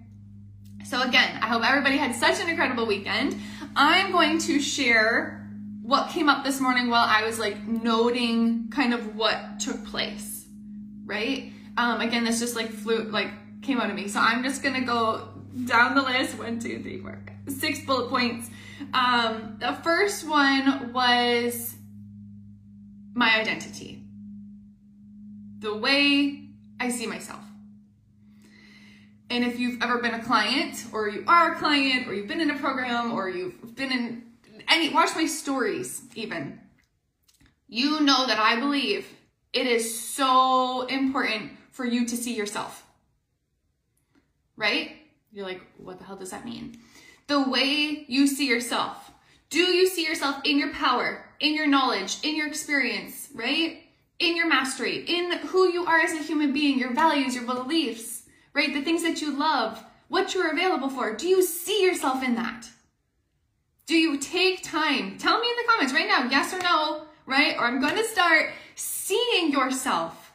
So 0.86 1.02
again, 1.02 1.40
I 1.42 1.48
hope 1.48 1.64
everybody 1.68 1.98
had 1.98 2.16
such 2.16 2.40
an 2.42 2.50
incredible 2.50 2.86
weekend. 2.86 3.36
I'm 3.76 4.12
going 4.12 4.40
to 4.40 4.60
share 4.60 5.41
what 5.82 6.10
came 6.10 6.30
up 6.30 6.44
this 6.44 6.60
morning 6.60 6.90
while 6.90 7.06
I 7.08 7.24
was 7.24 7.40
like 7.40 7.68
noting 7.68 8.70
kind 8.70 8.94
of 8.94 9.16
what 9.16 9.60
took 9.60 9.84
place, 9.86 10.46
right? 11.06 11.52
Um, 11.78 12.02
again, 12.02 12.24
this 12.24 12.40
just 12.40 12.56
like 12.56 12.70
flew, 12.70 13.04
like 13.04 13.32
came 13.62 13.80
out 13.80 13.90
of 13.90 13.96
me. 13.96 14.08
So 14.08 14.20
I'm 14.20 14.44
just 14.44 14.62
gonna 14.62 14.86
go 14.86 15.30
down 15.66 15.96
the 15.96 16.02
list, 16.02 16.38
one, 16.38 16.60
two, 16.60 16.82
three, 16.82 17.00
four, 17.00 17.20
six 17.48 17.84
bullet 17.84 18.10
points. 18.10 18.50
Um, 18.94 19.58
the 19.60 19.74
first 19.84 20.28
one 20.28 20.94
was 20.94 21.76
my 23.14 23.40
identity, 23.40 24.04
the 25.60 25.76
way 25.76 26.48
I 26.80 26.90
see 26.90 27.08
myself. 27.08 27.44
And 29.30 29.46
if 29.46 29.60
you've 29.60 29.82
ever 29.82 30.00
been 30.00 30.14
a 30.14 30.24
client, 30.24 30.86
or 30.92 31.08
you 31.08 31.24
are 31.26 31.54
a 31.54 31.56
client, 31.56 32.08
or 32.08 32.14
you've 32.14 32.28
been 32.28 32.42
in 32.42 32.52
a 32.52 32.58
program, 32.58 33.14
or 33.14 33.30
you've 33.30 33.76
been 33.76 33.92
in 33.92 34.31
any, 34.72 34.90
watch 34.90 35.16
my 35.16 35.26
stories 35.26 36.02
even, 36.16 36.60
you 37.68 38.02
know 38.02 38.26
that 38.28 38.40
I 38.40 38.60
believe 38.60 39.08
it 39.54 39.68
is 39.68 40.00
so 40.00 40.88
important 40.88 41.52
for 41.72 41.86
you 41.86 42.06
to 42.06 42.18
see 42.18 42.36
yourself. 42.36 42.86
Right? 44.58 44.98
You're 45.32 45.46
like, 45.46 45.62
what 45.78 45.98
the 45.98 46.04
hell 46.04 46.18
does 46.18 46.32
that 46.32 46.46
mean? 46.46 46.78
The 47.28 47.50
way 47.50 48.06
you 48.08 48.28
see 48.28 48.48
yourself. 48.48 49.12
Do 49.50 49.60
you 49.60 49.88
see 49.88 50.06
yourself 50.06 50.42
in 50.46 50.58
your 50.58 50.74
power, 50.74 51.26
in 51.40 51.56
your 51.56 51.68
knowledge, 51.68 52.18
in 52.24 52.36
your 52.36 52.48
experience, 52.48 53.30
right? 53.34 53.84
In 54.20 54.36
your 54.36 54.48
mastery, 54.48 55.04
in 55.08 55.32
who 55.40 55.70
you 55.70 55.86
are 55.86 56.00
as 56.00 56.14
a 56.14 56.24
human 56.24 56.54
being, 56.54 56.78
your 56.78 56.94
values, 56.94 57.36
your 57.36 57.46
beliefs, 57.46 58.24
right? 58.54 58.74
The 58.74 58.82
things 58.82 59.04
that 59.04 59.22
you 59.22 59.38
love, 59.38 59.84
what 60.08 60.34
you're 60.34 60.52
available 60.52 60.90
for. 60.90 61.16
Do 61.16 61.28
you 61.28 61.42
see 61.42 61.84
yourself 61.84 62.24
in 62.24 62.36
that? 62.36 62.70
Do 63.92 63.98
you 63.98 64.16
take 64.16 64.64
time? 64.64 65.18
Tell 65.18 65.38
me 65.42 65.50
in 65.50 65.56
the 65.58 65.70
comments 65.70 65.94
right 65.94 66.08
now, 66.08 66.30
yes 66.30 66.54
or 66.54 66.60
no, 66.60 67.08
right? 67.26 67.58
Or 67.58 67.66
I'm 67.66 67.82
going 67.82 67.98
to 67.98 68.06
start 68.06 68.52
seeing 68.74 69.52
yourself. 69.52 70.32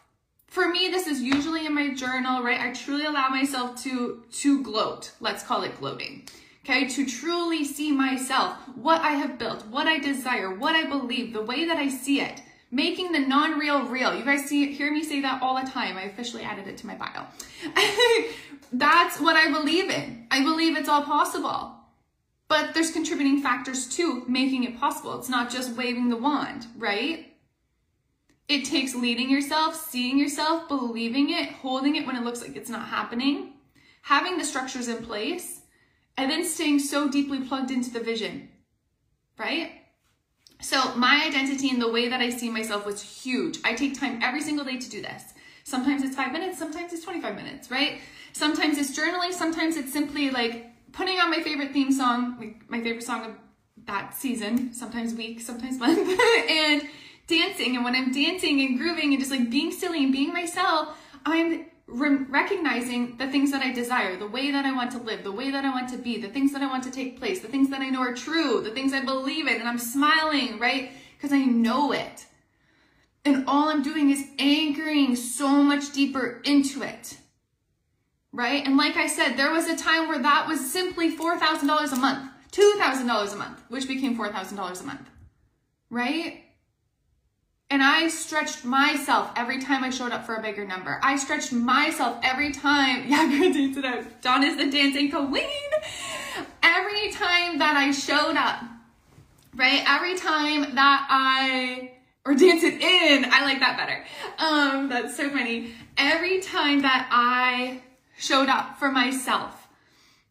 For 0.47 0.69
me, 0.69 0.91
this 0.91 1.07
is 1.07 1.23
usually 1.23 1.65
in 1.65 1.75
my 1.75 1.95
journal, 1.95 2.43
right? 2.43 2.61
I 2.61 2.75
truly 2.75 3.07
allow 3.07 3.31
myself 3.31 3.83
to, 3.85 4.23
to 4.31 4.63
gloat. 4.63 5.13
Let's 5.21 5.43
call 5.43 5.63
it 5.63 5.81
gloating. 5.81 6.29
Okay, 6.67 6.87
to 6.87 7.07
truly 7.07 7.65
see 7.65 7.93
myself, 7.93 8.59
what 8.75 9.01
I 9.01 9.13
have 9.13 9.39
built, 9.39 9.67
what 9.69 9.87
I 9.87 10.01
desire, 10.01 10.55
what 10.55 10.77
I 10.77 10.85
believe, 10.85 11.33
the 11.33 11.41
way 11.41 11.65
that 11.65 11.79
I 11.79 11.89
see 11.89 12.21
it, 12.21 12.43
making 12.71 13.13
the 13.13 13.21
non-real 13.21 13.87
real. 13.87 14.15
You 14.15 14.23
guys 14.27 14.45
see, 14.45 14.71
hear 14.71 14.93
me 14.93 15.03
say 15.03 15.23
that 15.23 15.41
all 15.41 15.59
the 15.59 15.71
time. 15.71 15.97
I 15.97 16.03
officially 16.03 16.43
added 16.43 16.69
it 16.69 16.77
to 16.77 16.87
my 16.87 16.97
bio. 16.97 17.25
That's 18.71 19.19
what 19.19 19.35
I 19.35 19.51
believe 19.51 19.89
in. 19.89 20.27
I 20.31 20.43
believe 20.43 20.77
it's 20.77 20.91
all 20.91 21.05
possible. 21.05 21.76
But 22.49 22.75
there's 22.75 22.93
contributing 22.93 23.41
factors 23.41 23.89
to 23.97 24.25
making 24.29 24.65
it 24.65 24.79
possible. 24.79 25.19
It's 25.19 25.29
not 25.29 25.51
just 25.51 25.77
waving 25.77 26.09
the 26.09 26.17
wand, 26.17 26.67
right? 26.77 27.33
It 28.49 28.65
takes 28.65 28.95
leading 28.95 29.29
yourself, 29.29 29.75
seeing 29.75 30.19
yourself, 30.19 30.69
believing 30.69 31.31
it, 31.31 31.51
holding 31.51 31.97
it 31.97 32.07
when 32.07 32.15
it 32.15 32.23
looks 32.23 32.41
like 32.41 32.57
it's 32.57 32.71
not 32.71 32.89
happening, 32.89 33.55
having 34.03 34.39
the 34.39 34.45
structures 34.45 34.87
in 34.87 35.05
place, 35.05 35.63
and 36.17 36.31
then 36.31 36.45
staying 36.45 36.79
so 36.79 37.09
deeply 37.09 37.41
plugged 37.41 37.73
into 37.73 37.91
the 37.91 37.99
vision, 37.99 38.49
right? 39.37 39.73
So 40.61 40.95
my 40.95 41.25
identity 41.27 41.69
and 41.69 41.83
the 41.83 41.91
way 41.91 42.09
that 42.09 42.21
I 42.21 42.31
see 42.31 42.49
myself 42.49 42.87
was 42.87 43.03
huge. 43.03 43.59
I 43.65 43.75
take 43.75 43.99
time 43.99 44.21
every 44.23 44.41
single 44.41 44.65
day 44.65 44.79
to 44.79 44.91
do 44.91 45.03
this. 45.03 45.35
Sometimes 45.65 46.05
it's 46.05 46.15
five 46.15 46.33
minutes, 46.33 46.59
sometimes 46.59 46.93
it's 46.93 47.05
25 47.05 47.35
minutes, 47.35 47.71
right? 47.73 48.01
Sometimes 48.33 48.79
it's 48.79 48.97
journaling, 48.97 49.33
sometimes 49.33 49.77
it's 49.77 49.93
simply 49.93 50.31
like 50.31 50.71
putting 50.97 51.21
on 51.21 51.31
my 51.31 51.41
favorite 51.41 51.73
theme 51.73 51.93
song, 51.93 52.37
like 52.39 52.69
my 52.69 52.81
favorite 52.81 53.05
song 53.05 53.27
of 53.27 53.33
that 53.85 54.15
season, 54.15 54.73
sometimes 54.73 55.15
week, 55.15 55.41
sometimes 55.41 55.79
month, 55.85 55.99
and 56.51 56.83
dancing. 57.27 57.77
And 57.77 57.85
when 57.85 57.95
I'm 57.95 58.13
dancing 58.13 58.61
and 58.63 58.79
grooving 58.79 59.13
and 59.13 59.19
just 59.21 59.31
like 59.31 59.51
being 59.51 59.71
silly 59.71 60.03
and 60.03 60.13
being 60.13 60.33
myself, 60.33 60.99
I'm 61.27 61.67
re- 61.87 62.25
recognizing 62.29 63.19
the 63.19 63.31
things 63.31 63.53
that 63.53 63.63
I 63.63 63.73
desire, 63.73 64.17
the 64.17 64.27
way 64.27 64.51
that 64.51 64.65
I 64.65 64.73
want 64.73 64.91
to 64.93 64.99
live, 64.99 65.23
the 65.23 65.33
way 65.33 65.51
that 65.51 65.65
I 65.65 65.71
want 65.71 65.91
to 65.91 65.99
be, 65.99 66.19
the 66.19 66.29
things 66.29 66.53
that 66.55 66.63
I 66.63 66.67
want 66.67 66.83
to 66.85 66.91
take 66.91 67.19
place, 67.19 67.41
the 67.41 67.49
things 67.49 67.69
that 67.71 67.83
I 67.83 67.91
know 67.91 68.01
are 68.01 68.15
true, 68.15 68.63
the 68.63 68.71
things 68.71 68.95
I 68.95 69.05
believe 69.05 69.47
in, 69.47 69.61
and 69.61 69.69
I'm 69.69 69.79
smiling, 69.79 70.59
right? 70.59 70.91
Because 71.17 71.33
I 71.33 71.45
know 71.45 71.93
it. 71.93 72.25
And 73.27 73.45
all 73.47 73.69
I'm 73.69 73.83
doing 73.83 74.11
is 74.11 74.25
anchoring 74.39 75.15
so 75.17 75.63
much 75.63 75.93
deeper 75.93 76.41
into 76.45 76.83
it. 76.83 77.19
Right? 78.33 78.67
And 78.67 78.77
like 78.77 78.97
I 78.97 79.07
said, 79.07 79.37
there 79.37 79.53
was 79.53 79.67
a 79.67 79.77
time 79.77 80.09
where 80.09 80.19
that 80.19 80.47
was 80.47 80.73
simply 80.73 81.17
$4,000 81.17 81.93
a 81.93 81.97
month, 81.97 82.31
$2,000 82.53 83.33
a 83.33 83.37
month, 83.37 83.63
which 83.69 83.89
became 83.89 84.17
$4,000 84.17 84.81
a 84.81 84.85
month. 84.85 85.09
Right? 85.89 86.43
And 87.69 87.83
I 87.83 88.09
stretched 88.09 88.65
myself 88.65 89.33
every 89.37 89.61
time 89.61 89.83
I 89.83 89.91
showed 89.91 90.13
up 90.13 90.25
for 90.25 90.37
a 90.37 90.43
bigger 90.43 90.65
number. 90.65 91.01
I 91.03 91.17
stretched 91.17 91.53
myself 91.53 92.19
every 92.23 92.53
time. 92.53 93.07
Yeah, 93.09 93.27
good 93.27 93.53
dance 93.53 93.77
it 93.77 93.85
out. 93.85 94.23
Dawn 94.23 94.45
is 94.45 94.57
the 94.57 94.71
dancing 94.71 95.11
queen. 95.11 95.49
Every 96.63 97.11
time 97.11 97.59
that 97.59 97.77
I 97.77 97.91
showed 97.91 98.37
up, 98.37 98.63
right? 99.55 99.83
Every 99.89 100.17
time 100.17 100.75
that 100.75 101.07
I, 101.11 101.93
or 102.25 102.35
dance 102.35 102.63
it 102.63 102.81
in, 102.81 103.25
I 103.33 103.43
like 103.45 103.61
that 103.61 103.77
better. 103.77 104.05
Um, 104.39 104.89
that's 104.89 105.17
so 105.17 105.31
funny. 105.31 105.73
Every 105.97 106.41
time 106.41 106.83
that 106.83 107.09
I 107.11 107.81
showed 108.17 108.49
up 108.49 108.79
for 108.79 108.91
myself, 108.91 109.69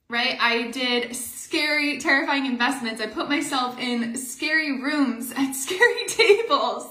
right? 0.10 0.38
I 0.40 0.72
did 0.72 1.16
scary, 1.16 2.00
terrifying 2.00 2.46
investments. 2.46 3.02
I 3.02 3.08
put 3.08 3.30
myself 3.30 3.80
in 3.80 4.16
scary 4.18 4.82
rooms 4.82 5.32
at 5.36 5.52
scary 5.56 6.06
tables. 6.08 6.90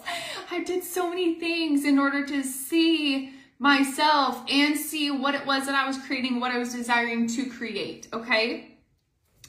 I 0.50 0.62
did 0.62 0.84
so 0.84 1.08
many 1.08 1.38
things 1.38 1.84
in 1.84 1.98
order 1.98 2.24
to 2.26 2.42
see 2.42 3.34
myself 3.58 4.44
and 4.50 4.76
see 4.76 5.10
what 5.10 5.34
it 5.34 5.46
was 5.46 5.66
that 5.66 5.74
I 5.74 5.86
was 5.86 5.98
creating, 5.98 6.40
what 6.40 6.52
I 6.52 6.58
was 6.58 6.74
desiring 6.74 7.26
to 7.28 7.46
create, 7.46 8.08
okay? 8.12 8.76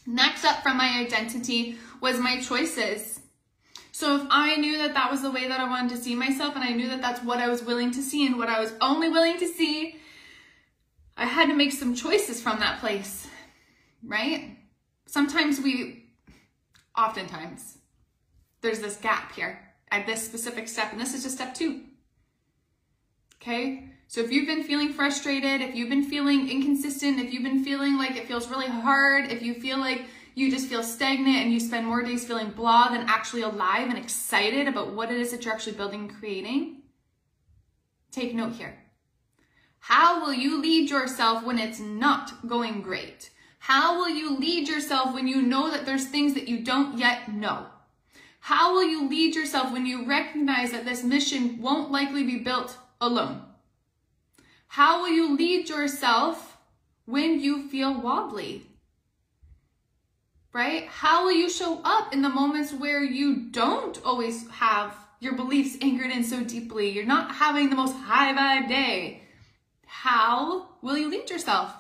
Next 0.06 0.46
up 0.46 0.62
from 0.62 0.78
my 0.78 1.00
identity 1.00 1.78
was 2.02 2.20
my 2.20 2.40
choices. 2.40 3.20
So 3.92 4.18
if 4.18 4.28
I 4.30 4.58
knew 4.58 4.78
that 4.80 4.94
that 4.94 5.10
was 5.10 5.22
the 5.22 5.32
way 5.32 5.48
that 5.48 5.60
I 5.60 5.70
wanted 5.70 5.90
to 5.92 5.98
see 5.98 6.16
myself 6.16 6.56
and 6.56 6.64
I 6.64 6.74
knew 6.74 6.90
that 6.90 7.02
that's 7.02 7.24
what 7.24 7.40
I 7.40 7.48
was 7.48 7.64
willing 7.64 7.92
to 7.92 8.02
see 8.02 8.26
and 8.26 8.38
what 8.38 8.50
I 8.50 8.60
was 8.60 8.74
only 8.82 9.10
willing 9.10 9.38
to 9.40 9.48
see, 9.48 9.96
I 11.18 11.26
had 11.26 11.48
to 11.48 11.56
make 11.56 11.72
some 11.72 11.96
choices 11.96 12.42
from 12.42 12.60
that 12.60 12.80
place, 12.80 13.28
right? 14.04 14.58
Sometimes 15.06 15.62
we, 15.62 16.06
oftentimes, 16.98 17.78
there's 18.62 18.80
this 18.80 18.98
gap 18.98 19.32
here 19.34 19.60
at 19.92 20.06
this 20.06 20.26
specific 20.26 20.68
step, 20.68 20.92
and 20.92 21.00
this 21.00 21.14
is 21.14 21.24
just 21.24 21.36
step 21.36 21.54
two. 21.54 21.82
Okay? 23.42 23.90
So 24.08 24.22
if 24.22 24.32
you've 24.32 24.48
been 24.48 24.64
feeling 24.64 24.94
frustrated, 24.94 25.62
if 25.62 25.76
you've 25.76 25.90
been 25.90 26.04
feeling 26.04 26.50
inconsistent, 26.50 27.20
if 27.20 27.34
you've 27.34 27.44
been 27.44 27.64
feeling 27.64 27.98
like 27.98 28.16
it 28.16 28.28
feels 28.28 28.50
really 28.50 28.68
hard, 28.68 29.32
if 29.32 29.42
you 29.42 29.54
feel 29.54 29.78
like 29.78 30.06
you 30.36 30.52
just 30.52 30.68
feel 30.68 30.84
stagnant 30.84 31.38
and 31.38 31.54
you 31.54 31.60
spend 31.60 31.88
more 31.88 32.04
days 32.04 32.26
feeling 32.26 32.50
blah 32.50 32.90
than 32.90 33.06
actually 33.08 33.42
alive 33.42 33.90
and 33.90 33.98
excited 33.98 34.68
about 34.68 34.94
what 34.94 35.12
it 35.12 35.18
is 35.18 35.32
that 35.32 35.46
you're 35.46 35.54
actually 35.54 35.76
building 35.78 36.02
and 36.02 36.16
creating, 36.16 36.82
take 38.12 38.36
note 38.36 38.54
here. 38.54 38.85
How 39.88 40.20
will 40.20 40.34
you 40.34 40.60
lead 40.60 40.90
yourself 40.90 41.44
when 41.44 41.60
it's 41.60 41.80
not 41.80 42.48
going 42.48 42.82
great? 42.82 43.30
How 43.60 44.00
will 44.00 44.10
you 44.10 44.36
lead 44.36 44.68
yourself 44.68 45.14
when 45.14 45.28
you 45.28 45.44
know 45.44 45.70
that 45.70 45.86
there's 45.86 46.08
things 46.08 46.34
that 46.34 46.48
you 46.48 46.62
don't 46.64 46.98
yet 46.98 47.32
know? 47.32 47.68
How 48.40 48.74
will 48.74 48.86
you 48.86 49.08
lead 49.08 49.36
yourself 49.36 49.72
when 49.72 49.86
you 49.86 50.04
recognize 50.08 50.72
that 50.72 50.86
this 50.86 51.04
mission 51.04 51.62
won't 51.62 51.92
likely 51.92 52.24
be 52.24 52.40
built 52.40 52.76
alone? 53.00 53.44
How 54.70 55.04
will 55.04 55.10
you 55.10 55.38
lead 55.38 55.70
yourself 55.70 56.58
when 57.06 57.40
you 57.40 57.70
feel 57.70 58.02
wobbly? 58.02 58.66
Right? 60.52 60.88
How 60.88 61.26
will 61.26 61.34
you 61.34 61.48
show 61.48 61.82
up 61.84 62.12
in 62.12 62.24
the 62.24 62.30
moments 62.30 62.74
where 62.74 63.04
you 63.04 63.52
don't 63.52 64.02
always 64.04 64.50
have 64.50 64.98
your 65.20 65.36
beliefs 65.36 65.78
anchored 65.80 66.10
in 66.10 66.24
so 66.24 66.44
deeply? 66.44 66.90
You're 66.90 67.06
not 67.06 67.36
having 67.36 67.70
the 67.70 67.76
most 67.76 67.96
high 67.96 68.34
vibe 68.34 68.68
day. 68.68 69.22
How 70.06 70.68
will 70.84 71.00
you 71.00 71.10
lead 71.10 71.32
yourself? 71.32 71.74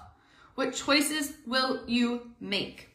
What 0.56 0.74
choices 0.74 1.34
will 1.46 1.82
you 1.86 2.32
make? 2.40 2.90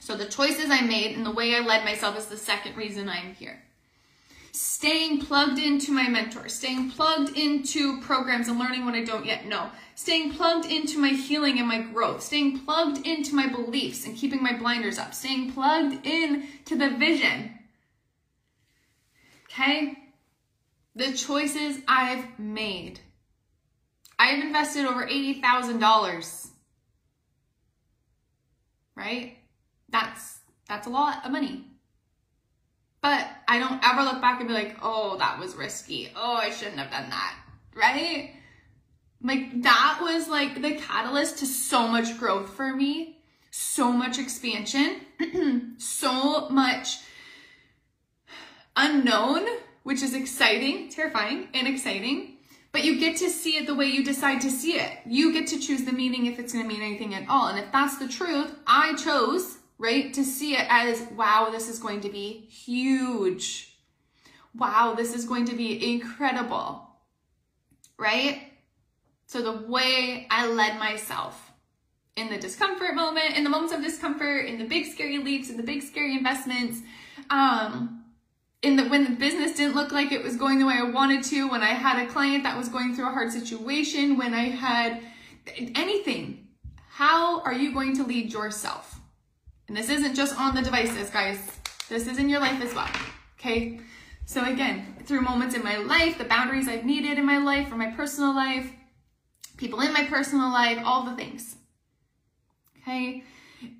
So 0.00 0.16
the 0.16 0.24
choices 0.24 0.70
I 0.70 0.80
made 0.80 1.14
and 1.14 1.26
the 1.26 1.30
way 1.30 1.54
I 1.54 1.60
led 1.60 1.84
myself 1.84 2.16
is 2.16 2.24
the 2.24 2.38
second 2.38 2.74
reason 2.74 3.10
I'm 3.10 3.34
here. 3.34 3.62
Staying 4.52 5.20
plugged 5.20 5.58
into 5.58 5.92
my 5.92 6.08
mentor, 6.08 6.48
staying 6.48 6.92
plugged 6.92 7.36
into 7.36 8.00
programs 8.00 8.48
and 8.48 8.58
learning 8.58 8.86
what 8.86 8.94
I 8.94 9.04
don't 9.04 9.26
yet 9.26 9.44
know, 9.44 9.68
staying 9.94 10.32
plugged 10.32 10.64
into 10.64 10.98
my 10.98 11.10
healing 11.10 11.58
and 11.58 11.68
my 11.68 11.82
growth, 11.82 12.22
staying 12.22 12.60
plugged 12.60 13.06
into 13.06 13.34
my 13.34 13.48
beliefs 13.48 14.06
and 14.06 14.16
keeping 14.16 14.42
my 14.42 14.56
blinders 14.56 14.98
up, 14.98 15.12
staying 15.12 15.52
plugged 15.52 16.06
in 16.06 16.44
to 16.64 16.74
the 16.74 16.88
vision. 16.88 17.52
Okay? 19.44 19.98
The 20.96 21.12
choices 21.12 21.82
I've 21.86 22.38
made. 22.38 23.00
I 24.18 24.26
have 24.26 24.44
invested 24.44 24.84
over 24.84 25.06
$80,000. 25.06 26.48
Right? 28.96 29.36
That's 29.88 30.38
that's 30.68 30.86
a 30.86 30.90
lot 30.90 31.24
of 31.24 31.32
money. 31.32 31.64
But 33.00 33.26
I 33.46 33.58
don't 33.58 33.80
ever 33.82 34.02
look 34.02 34.20
back 34.20 34.40
and 34.40 34.48
be 34.48 34.54
like, 34.54 34.76
oh, 34.82 35.16
that 35.18 35.38
was 35.38 35.54
risky. 35.54 36.10
Oh, 36.14 36.34
I 36.34 36.50
shouldn't 36.50 36.78
have 36.78 36.90
done 36.90 37.08
that. 37.08 37.34
Right? 37.74 38.34
Like 39.22 39.62
that 39.62 39.98
was 40.00 40.28
like 40.28 40.60
the 40.62 40.74
catalyst 40.74 41.38
to 41.38 41.46
so 41.46 41.88
much 41.88 42.18
growth 42.18 42.50
for 42.50 42.74
me, 42.74 43.18
so 43.50 43.92
much 43.92 44.18
expansion, 44.18 45.00
so 45.78 46.48
much 46.50 46.98
unknown, 48.76 49.46
which 49.82 50.02
is 50.02 50.14
exciting, 50.14 50.88
terrifying, 50.88 51.48
and 51.54 51.66
exciting. 51.66 52.37
But 52.78 52.84
you 52.84 52.96
get 52.96 53.16
to 53.16 53.28
see 53.28 53.56
it 53.56 53.66
the 53.66 53.74
way 53.74 53.86
you 53.86 54.04
decide 54.04 54.40
to 54.42 54.52
see 54.52 54.74
it. 54.74 55.00
You 55.04 55.32
get 55.32 55.48
to 55.48 55.58
choose 55.58 55.82
the 55.82 55.90
meaning 55.90 56.26
if 56.26 56.38
it's 56.38 56.52
going 56.52 56.64
to 56.64 56.72
mean 56.72 56.80
anything 56.80 57.12
at 57.12 57.28
all. 57.28 57.48
And 57.48 57.58
if 57.58 57.72
that's 57.72 57.98
the 57.98 58.06
truth, 58.06 58.54
I 58.68 58.94
chose, 58.94 59.58
right, 59.78 60.14
to 60.14 60.22
see 60.22 60.54
it 60.54 60.64
as, 60.70 61.02
wow, 61.16 61.48
this 61.50 61.68
is 61.68 61.80
going 61.80 62.02
to 62.02 62.08
be 62.08 62.46
huge. 62.48 63.76
Wow, 64.54 64.94
this 64.96 65.12
is 65.12 65.24
going 65.24 65.46
to 65.46 65.56
be 65.56 65.92
incredible, 65.92 66.88
right? 67.98 68.42
So 69.26 69.42
the 69.42 69.66
way 69.66 70.28
I 70.30 70.46
led 70.46 70.78
myself 70.78 71.50
in 72.14 72.30
the 72.30 72.38
discomfort 72.38 72.94
moment, 72.94 73.36
in 73.36 73.42
the 73.42 73.50
moments 73.50 73.74
of 73.74 73.82
discomfort, 73.82 74.46
in 74.46 74.56
the 74.56 74.64
big 74.64 74.86
scary 74.86 75.18
leaps, 75.18 75.50
in 75.50 75.56
the 75.56 75.64
big 75.64 75.82
scary 75.82 76.16
investments, 76.16 76.80
um, 77.28 77.97
in 78.62 78.76
the 78.76 78.88
when 78.88 79.04
the 79.04 79.10
business 79.10 79.56
didn't 79.56 79.76
look 79.76 79.92
like 79.92 80.10
it 80.10 80.22
was 80.22 80.36
going 80.36 80.58
the 80.58 80.66
way 80.66 80.74
I 80.74 80.90
wanted 80.90 81.22
to, 81.24 81.48
when 81.48 81.62
I 81.62 81.74
had 81.74 82.04
a 82.04 82.10
client 82.10 82.42
that 82.44 82.56
was 82.56 82.68
going 82.68 82.94
through 82.94 83.08
a 83.08 83.12
hard 83.12 83.32
situation, 83.32 84.16
when 84.16 84.34
I 84.34 84.48
had 84.48 85.00
anything, 85.74 86.48
how 86.88 87.40
are 87.42 87.52
you 87.52 87.72
going 87.72 87.96
to 87.96 88.04
lead 88.04 88.32
yourself? 88.32 89.00
And 89.68 89.76
this 89.76 89.90
isn't 89.90 90.14
just 90.14 90.38
on 90.38 90.54
the 90.54 90.62
devices, 90.62 91.10
guys. 91.10 91.38
This 91.88 92.06
is 92.06 92.18
in 92.18 92.28
your 92.28 92.40
life 92.40 92.60
as 92.62 92.74
well. 92.74 92.88
Okay? 93.38 93.80
So 94.24 94.44
again, 94.44 94.96
through 95.04 95.22
moments 95.22 95.54
in 95.54 95.62
my 95.62 95.76
life, 95.76 96.18
the 96.18 96.24
boundaries 96.24 96.68
I've 96.68 96.84
needed 96.84 97.18
in 97.18 97.24
my 97.24 97.38
life, 97.38 97.68
for 97.68 97.76
my 97.76 97.90
personal 97.92 98.34
life, 98.34 98.70
people 99.56 99.80
in 99.80 99.92
my 99.92 100.04
personal 100.04 100.50
life, 100.50 100.82
all 100.84 101.04
the 101.04 101.16
things. 101.16 101.56
Okay? 102.82 103.22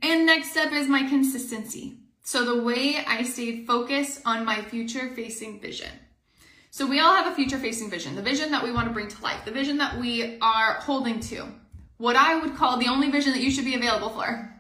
And 0.03 0.25
next 0.27 0.53
step 0.53 0.73
is 0.73 0.89
my 0.89 1.07
consistency. 1.09 1.98
So 2.29 2.45
the 2.45 2.63
way 2.63 3.03
I 3.07 3.23
stayed 3.23 3.67
focused 3.67 4.21
on 4.27 4.45
my 4.45 4.61
future 4.61 5.09
facing 5.15 5.61
vision. 5.61 5.89
So 6.71 6.87
we 6.87 7.01
all 7.01 7.15
have 7.15 7.33
a 7.33 7.35
future 7.35 7.57
facing 7.57 7.89
vision, 7.89 8.17
the 8.17 8.21
vision 8.21 8.51
that 8.51 8.63
we 8.63 8.71
want 8.71 8.87
to 8.87 8.93
bring 8.93 9.09
to 9.09 9.23
life, 9.23 9.47
the 9.47 9.51
vision 9.51 9.79
that 9.79 9.97
we 9.97 10.39
are 10.43 10.75
holding 10.75 11.21
to. 11.21 11.47
What 11.97 12.17
I 12.17 12.39
would 12.39 12.55
call 12.55 12.77
the 12.77 12.89
only 12.89 13.11
vision 13.11 13.33
that 13.33 13.41
you 13.41 13.51
should 13.51 13.65
be 13.65 13.77
available 13.77 14.11
for. 14.11 14.55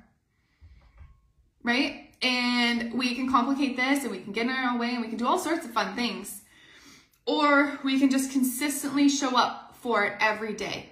Right? 1.63 2.09
And 2.23 2.95
we 2.95 3.15
can 3.15 3.31
complicate 3.31 3.77
this 3.77 4.03
and 4.03 4.13
we 4.13 4.21
can 4.21 4.33
get 4.33 4.47
in 4.47 4.51
our 4.51 4.73
own 4.73 4.79
way 4.79 4.95
and 4.95 5.03
we 5.03 5.09
can 5.09 5.19
do 5.19 5.27
all 5.27 5.39
sorts 5.39 5.67
of 5.67 5.73
fun 5.73 5.95
things. 5.95 6.41
Or 7.27 7.79
we 7.85 8.01
can 8.01 8.09
just 8.09 8.33
consistently 8.33 9.11
show 9.11 9.37
up 9.37 9.77
for 9.83 10.07
it 10.07 10.15
every 10.21 10.55
day. 10.55 10.89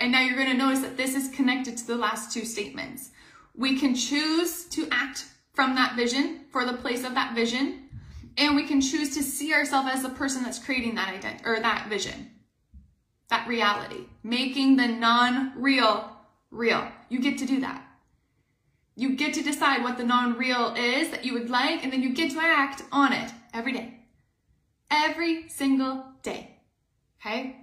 And 0.00 0.10
now 0.10 0.22
you're 0.22 0.34
going 0.34 0.50
to 0.50 0.56
notice 0.56 0.80
that 0.80 0.96
this 0.96 1.14
is 1.14 1.32
connected 1.36 1.76
to 1.76 1.86
the 1.86 1.96
last 1.96 2.32
two 2.32 2.44
statements. 2.44 3.12
We 3.54 3.78
can 3.78 3.94
choose 3.94 4.64
to 4.70 4.88
act 4.90 5.26
from 5.58 5.74
that 5.74 5.96
vision, 5.96 6.42
for 6.52 6.64
the 6.64 6.72
place 6.72 7.02
of 7.02 7.14
that 7.14 7.34
vision, 7.34 7.88
and 8.36 8.54
we 8.54 8.64
can 8.64 8.80
choose 8.80 9.12
to 9.16 9.24
see 9.24 9.52
ourselves 9.52 9.88
as 9.92 10.04
the 10.04 10.08
person 10.08 10.44
that's 10.44 10.60
creating 10.60 10.94
that 10.94 11.12
identity 11.12 11.42
or 11.44 11.58
that 11.58 11.88
vision, 11.88 12.30
that 13.28 13.48
reality, 13.48 14.04
making 14.22 14.76
the 14.76 14.86
non-real 14.86 16.12
real. 16.52 16.86
You 17.08 17.18
get 17.18 17.38
to 17.38 17.44
do 17.44 17.58
that. 17.62 17.84
You 18.94 19.16
get 19.16 19.34
to 19.34 19.42
decide 19.42 19.82
what 19.82 19.98
the 19.98 20.04
non-real 20.04 20.76
is 20.76 21.10
that 21.10 21.24
you 21.24 21.32
would 21.32 21.50
like, 21.50 21.82
and 21.82 21.92
then 21.92 22.04
you 22.04 22.14
get 22.14 22.30
to 22.30 22.38
act 22.38 22.84
on 22.92 23.12
it 23.12 23.32
every 23.52 23.72
day. 23.72 23.98
Every 24.92 25.48
single 25.48 26.04
day. 26.22 26.60
Okay? 27.20 27.56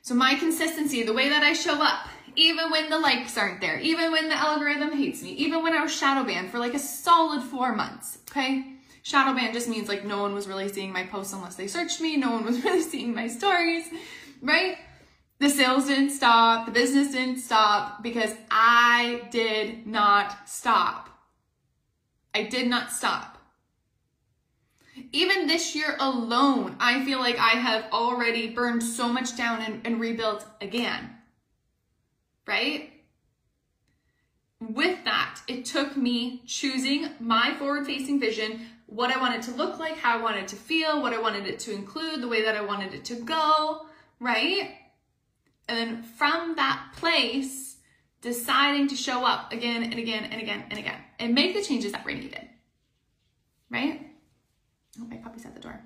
So 0.00 0.14
my 0.14 0.36
consistency, 0.36 1.02
the 1.02 1.12
way 1.12 1.28
that 1.28 1.42
I 1.42 1.52
show 1.52 1.82
up, 1.82 2.08
even 2.36 2.70
when 2.70 2.90
the 2.90 2.98
likes 2.98 3.36
aren't 3.36 3.60
there, 3.60 3.78
even 3.78 4.12
when 4.12 4.28
the 4.28 4.34
algorithm 4.34 4.96
hates 4.96 5.22
me, 5.22 5.30
even 5.32 5.62
when 5.62 5.74
I 5.74 5.82
was 5.82 5.94
shadow 5.94 6.24
banned 6.24 6.50
for 6.50 6.58
like 6.58 6.74
a 6.74 6.78
solid 6.78 7.42
four 7.42 7.74
months, 7.74 8.18
okay? 8.30 8.74
Shadow 9.02 9.34
ban 9.34 9.52
just 9.52 9.68
means 9.68 9.88
like 9.88 10.04
no 10.04 10.22
one 10.22 10.34
was 10.34 10.46
really 10.46 10.68
seeing 10.68 10.92
my 10.92 11.04
posts 11.04 11.32
unless 11.32 11.56
they 11.56 11.66
searched 11.66 12.00
me, 12.00 12.16
no 12.16 12.30
one 12.30 12.44
was 12.44 12.62
really 12.64 12.82
seeing 12.82 13.14
my 13.14 13.28
stories, 13.28 13.86
right? 14.40 14.78
The 15.38 15.50
sales 15.50 15.86
didn't 15.86 16.10
stop, 16.10 16.66
the 16.66 16.72
business 16.72 17.12
didn't 17.12 17.38
stop 17.38 18.02
because 18.02 18.32
I 18.50 19.22
did 19.30 19.86
not 19.86 20.48
stop. 20.48 21.08
I 22.34 22.44
did 22.44 22.68
not 22.68 22.92
stop. 22.92 23.38
Even 25.10 25.46
this 25.46 25.74
year 25.74 25.96
alone, 25.98 26.76
I 26.78 27.04
feel 27.04 27.18
like 27.18 27.38
I 27.38 27.50
have 27.50 27.86
already 27.92 28.50
burned 28.50 28.82
so 28.82 29.08
much 29.08 29.36
down 29.36 29.60
and, 29.60 29.86
and 29.86 30.00
rebuilt 30.00 30.46
again 30.60 31.10
right? 32.46 32.90
With 34.60 35.04
that, 35.04 35.40
it 35.48 35.64
took 35.64 35.96
me 35.96 36.42
choosing 36.46 37.08
my 37.18 37.54
forward 37.58 37.86
facing 37.86 38.20
vision, 38.20 38.66
what 38.86 39.10
I 39.10 39.18
wanted 39.18 39.42
to 39.42 39.52
look 39.52 39.78
like, 39.78 39.96
how 39.96 40.18
I 40.18 40.22
wanted 40.22 40.48
to 40.48 40.56
feel, 40.56 41.02
what 41.02 41.12
I 41.12 41.20
wanted 41.20 41.46
it 41.46 41.58
to 41.60 41.72
include, 41.72 42.20
the 42.20 42.28
way 42.28 42.42
that 42.42 42.56
I 42.56 42.60
wanted 42.60 42.94
it 42.94 43.04
to 43.06 43.16
go, 43.16 43.86
right? 44.20 44.70
And 45.68 45.78
then 45.78 46.02
from 46.02 46.54
that 46.56 46.92
place, 46.96 47.76
deciding 48.20 48.88
to 48.88 48.96
show 48.96 49.24
up 49.24 49.52
again 49.52 49.82
and 49.82 49.94
again 49.94 50.24
and 50.24 50.40
again 50.40 50.64
and 50.70 50.78
again 50.78 50.98
and 51.18 51.34
make 51.34 51.54
the 51.54 51.62
changes 51.62 51.92
that 51.92 52.04
were 52.04 52.12
needed, 52.12 52.48
right? 53.70 54.08
Oh, 55.00 55.04
my 55.04 55.16
puppy's 55.16 55.44
at 55.44 55.54
the 55.54 55.60
door. 55.60 55.80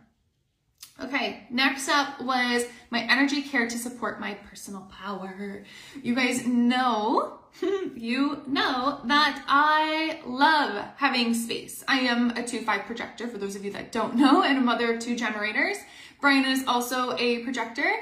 Okay, 0.99 1.47
next 1.51 1.91
up 1.91 2.23
was 2.23 2.65
my 2.89 3.01
energy 3.01 3.43
care 3.43 3.69
to 3.69 3.79
support 3.79 4.19
my 4.19 4.33
personal 4.49 4.81
power. 4.91 5.63
You 6.03 6.15
guys 6.15 6.47
know, 6.47 7.41
you 7.95 8.43
know 8.47 9.01
that 9.05 9.45
I 9.47 10.21
love 10.25 10.87
having 10.97 11.35
space. 11.35 11.85
I 11.87 12.01
am 12.01 12.31
a 12.31 12.43
2-5 12.43 12.87
projector 12.87 13.29
for 13.29 13.37
those 13.37 13.57
of 13.57 13.65
you 13.65 13.73
that 13.73 13.93
don't 13.93 14.17
know 14.17 14.43
and 14.43 14.57
a 14.57 14.63
mother 14.63 14.95
of 14.95 15.01
two 15.01 15.17
generators. 15.17 15.77
Brian 16.19 16.47
is 16.47 16.65
also 16.67 17.15
a 17.19 17.41
projector. 17.45 17.93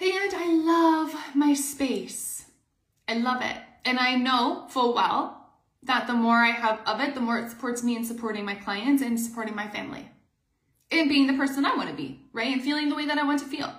And 0.00 0.34
I 0.34 0.54
love 0.54 1.14
my 1.34 1.52
space. 1.52 2.46
I 3.06 3.18
love 3.18 3.42
it. 3.42 3.56
And 3.84 3.98
I 3.98 4.14
know 4.14 4.64
full 4.70 4.94
well 4.94 5.36
that 5.82 6.06
the 6.06 6.14
more 6.14 6.36
I 6.36 6.52
have 6.52 6.80
of 6.86 7.00
it, 7.00 7.14
the 7.14 7.20
more 7.20 7.38
it 7.38 7.50
supports 7.50 7.82
me 7.82 7.96
in 7.96 8.04
supporting 8.06 8.46
my 8.46 8.54
clients 8.54 9.02
and 9.02 9.20
supporting 9.20 9.54
my 9.54 9.68
family 9.68 10.08
and 10.90 11.08
being 11.08 11.26
the 11.26 11.34
person 11.34 11.64
I 11.64 11.76
want 11.76 11.88
to 11.88 11.94
be, 11.94 12.20
right? 12.32 12.52
And 12.52 12.62
feeling 12.62 12.88
the 12.88 12.94
way 12.94 13.06
that 13.06 13.18
I 13.18 13.24
want 13.24 13.40
to 13.40 13.46
feel. 13.46 13.72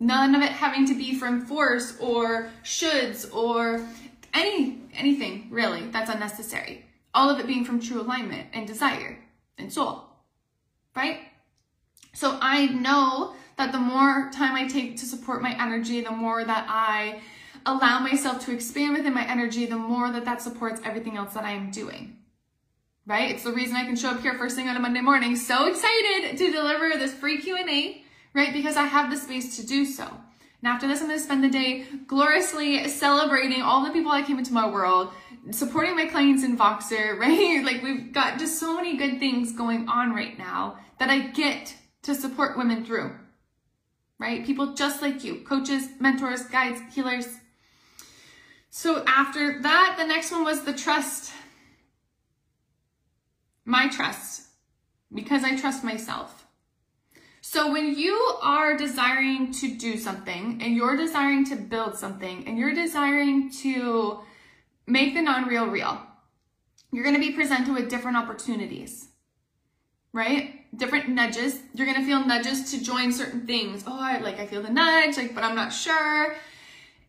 None 0.00 0.34
of 0.34 0.42
it 0.42 0.50
having 0.50 0.86
to 0.86 0.94
be 0.94 1.18
from 1.18 1.46
force 1.46 1.96
or 2.00 2.50
shoulds 2.62 3.34
or 3.34 3.86
any 4.32 4.80
anything 4.94 5.48
really 5.50 5.88
that's 5.88 6.10
unnecessary. 6.10 6.84
All 7.14 7.30
of 7.30 7.38
it 7.38 7.46
being 7.46 7.64
from 7.64 7.80
true 7.80 8.00
alignment 8.00 8.48
and 8.52 8.66
desire 8.66 9.18
and 9.56 9.72
soul, 9.72 10.04
right? 10.96 11.20
So 12.12 12.38
I 12.40 12.66
know 12.66 13.34
that 13.56 13.72
the 13.72 13.78
more 13.78 14.30
time 14.32 14.54
I 14.56 14.66
take 14.66 14.96
to 14.98 15.06
support 15.06 15.42
my 15.42 15.56
energy, 15.62 16.00
the 16.00 16.10
more 16.10 16.44
that 16.44 16.66
I 16.68 17.22
allow 17.66 18.00
myself 18.00 18.44
to 18.46 18.52
expand 18.52 18.96
within 18.96 19.14
my 19.14 19.26
energy, 19.26 19.66
the 19.66 19.76
more 19.76 20.10
that 20.10 20.24
that 20.24 20.42
supports 20.42 20.80
everything 20.84 21.16
else 21.16 21.34
that 21.34 21.44
I 21.44 21.52
am 21.52 21.70
doing 21.70 22.16
right? 23.06 23.30
It's 23.30 23.44
the 23.44 23.52
reason 23.52 23.76
I 23.76 23.84
can 23.84 23.96
show 23.96 24.10
up 24.10 24.22
here 24.22 24.34
first 24.34 24.56
thing 24.56 24.68
on 24.68 24.76
a 24.76 24.80
Monday 24.80 25.00
morning, 25.00 25.36
so 25.36 25.66
excited 25.66 26.38
to 26.38 26.50
deliver 26.50 26.90
this 26.90 27.12
free 27.12 27.38
Q&A, 27.40 28.02
right? 28.32 28.52
Because 28.52 28.76
I 28.76 28.84
have 28.84 29.10
the 29.10 29.16
space 29.16 29.56
to 29.56 29.66
do 29.66 29.84
so. 29.84 30.04
And 30.04 30.72
after 30.72 30.88
this, 30.88 31.00
I'm 31.02 31.08
going 31.08 31.18
to 31.18 31.24
spend 31.24 31.44
the 31.44 31.50
day 31.50 31.84
gloriously 32.06 32.88
celebrating 32.88 33.60
all 33.60 33.84
the 33.84 33.90
people 33.90 34.12
that 34.12 34.26
came 34.26 34.38
into 34.38 34.54
my 34.54 34.68
world, 34.68 35.12
supporting 35.50 35.94
my 35.94 36.06
clients 36.06 36.42
in 36.42 36.56
Voxer, 36.56 37.18
right? 37.18 37.62
Like 37.62 37.82
we've 37.82 38.12
got 38.12 38.38
just 38.38 38.58
so 38.58 38.74
many 38.74 38.96
good 38.96 39.20
things 39.20 39.52
going 39.52 39.88
on 39.88 40.14
right 40.14 40.38
now 40.38 40.78
that 40.98 41.10
I 41.10 41.18
get 41.18 41.74
to 42.02 42.14
support 42.14 42.56
women 42.56 42.84
through, 42.84 43.12
right? 44.18 44.44
People 44.46 44.72
just 44.74 45.02
like 45.02 45.22
you, 45.22 45.42
coaches, 45.46 45.88
mentors, 46.00 46.46
guides, 46.46 46.80
healers. 46.94 47.28
So 48.70 49.04
after 49.06 49.60
that, 49.60 49.96
the 49.98 50.06
next 50.06 50.32
one 50.32 50.44
was 50.44 50.64
the 50.64 50.72
trust 50.72 51.32
my 53.64 53.88
trust 53.88 54.42
because 55.12 55.44
I 55.44 55.56
trust 55.56 55.84
myself. 55.84 56.46
So 57.40 57.70
when 57.70 57.96
you 57.96 58.14
are 58.42 58.76
desiring 58.76 59.52
to 59.52 59.76
do 59.76 59.98
something 59.98 60.60
and 60.62 60.74
you're 60.74 60.96
desiring 60.96 61.44
to 61.46 61.56
build 61.56 61.96
something 61.96 62.48
and 62.48 62.58
you're 62.58 62.74
desiring 62.74 63.50
to 63.62 64.20
make 64.86 65.14
the 65.14 65.22
non-real 65.22 65.66
real, 65.66 66.00
you're 66.90 67.04
going 67.04 67.14
to 67.14 67.20
be 67.20 67.32
presented 67.32 67.74
with 67.74 67.90
different 67.90 68.16
opportunities, 68.16 69.08
right? 70.12 70.60
Different 70.76 71.10
nudges. 71.10 71.58
You're 71.74 71.86
going 71.86 72.00
to 72.00 72.06
feel 72.06 72.24
nudges 72.24 72.70
to 72.70 72.82
join 72.82 73.12
certain 73.12 73.46
things. 73.46 73.84
Oh, 73.86 74.00
I 74.00 74.18
like, 74.20 74.38
I 74.40 74.46
feel 74.46 74.62
the 74.62 74.70
nudge, 74.70 75.16
like, 75.16 75.34
but 75.34 75.44
I'm 75.44 75.54
not 75.54 75.72
sure. 75.72 76.34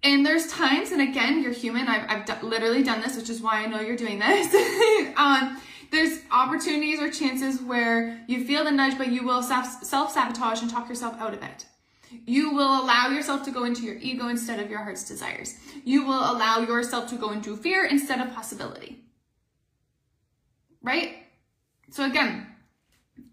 And 0.03 0.25
there's 0.25 0.47
times, 0.47 0.91
and 0.91 1.01
again, 1.01 1.41
you're 1.41 1.53
human. 1.53 1.87
I've, 1.87 2.27
I've 2.29 2.43
literally 2.43 2.83
done 2.83 3.01
this, 3.01 3.15
which 3.15 3.29
is 3.29 3.41
why 3.41 3.63
I 3.63 3.67
know 3.67 3.79
you're 3.79 3.95
doing 3.95 4.19
this. 4.19 4.53
um, 5.17 5.59
there's 5.91 6.19
opportunities 6.31 6.99
or 6.99 7.09
chances 7.09 7.61
where 7.61 8.23
you 8.27 8.45
feel 8.45 8.63
the 8.63 8.71
nudge, 8.71 8.97
but 8.97 9.11
you 9.11 9.25
will 9.25 9.41
self-sabotage 9.43 10.61
and 10.61 10.69
talk 10.69 10.89
yourself 10.89 11.15
out 11.19 11.33
of 11.33 11.43
it. 11.43 11.65
You 12.25 12.53
will 12.53 12.81
allow 12.83 13.09
yourself 13.09 13.43
to 13.43 13.51
go 13.51 13.63
into 13.63 13.83
your 13.83 13.95
ego 13.95 14.27
instead 14.27 14.59
of 14.59 14.69
your 14.69 14.79
heart's 14.79 15.07
desires. 15.07 15.55
You 15.83 16.05
will 16.05 16.19
allow 16.31 16.59
yourself 16.59 17.09
to 17.09 17.15
go 17.15 17.31
into 17.31 17.57
fear 17.57 17.85
instead 17.85 18.21
of 18.21 18.33
possibility. 18.33 19.03
Right? 20.81 21.17
So 21.89 22.05
again, 22.05 22.47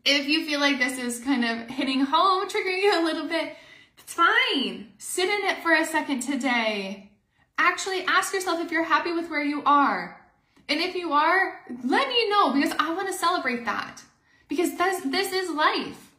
If 0.05 0.27
you 0.29 0.45
feel 0.47 0.61
like 0.61 0.79
this 0.79 0.99
is 0.99 1.21
kind 1.21 1.45
of 1.45 1.69
hitting 1.69 2.01
home, 2.01 2.49
triggering 2.49 2.83
you 2.83 3.01
a 3.01 3.05
little 3.05 3.29
bit, 3.29 3.57
it's 3.99 4.15
fine. 4.15 4.93
Sit 4.99 5.29
in 5.29 5.49
it 5.49 5.63
for 5.63 5.73
a 5.75 5.85
second 5.85 6.21
today. 6.21 7.11
Actually 7.59 8.05
ask 8.07 8.33
yourself 8.35 8.61
if 8.61 8.73
you're 8.73 8.85
happy 8.85 9.13
with 9.13 9.31
where 9.31 9.45
you 9.45 9.63
are. 9.65 10.21
And 10.69 10.81
if 10.81 10.95
you 10.95 11.13
are, 11.13 11.61
let 11.85 12.09
me 12.09 12.31
know 12.31 12.53
because 12.53 12.75
I 12.79 12.95
want 12.95 13.09
to 13.09 13.15
celebrate 13.15 13.65
that. 13.65 14.03
Because 14.49 14.77
this, 14.77 15.01
this 15.05 15.33
is 15.33 15.51
life, 15.51 16.13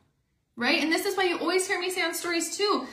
right? 0.55 0.81
And 0.81 0.91
this 0.91 1.05
is 1.05 1.15
why 1.15 1.25
you 1.25 1.37
always 1.37 1.67
hear 1.67 1.79
me 1.79 1.89
say 1.89 2.01
on 2.01 2.13
stories 2.13 2.57
too. 2.57 2.87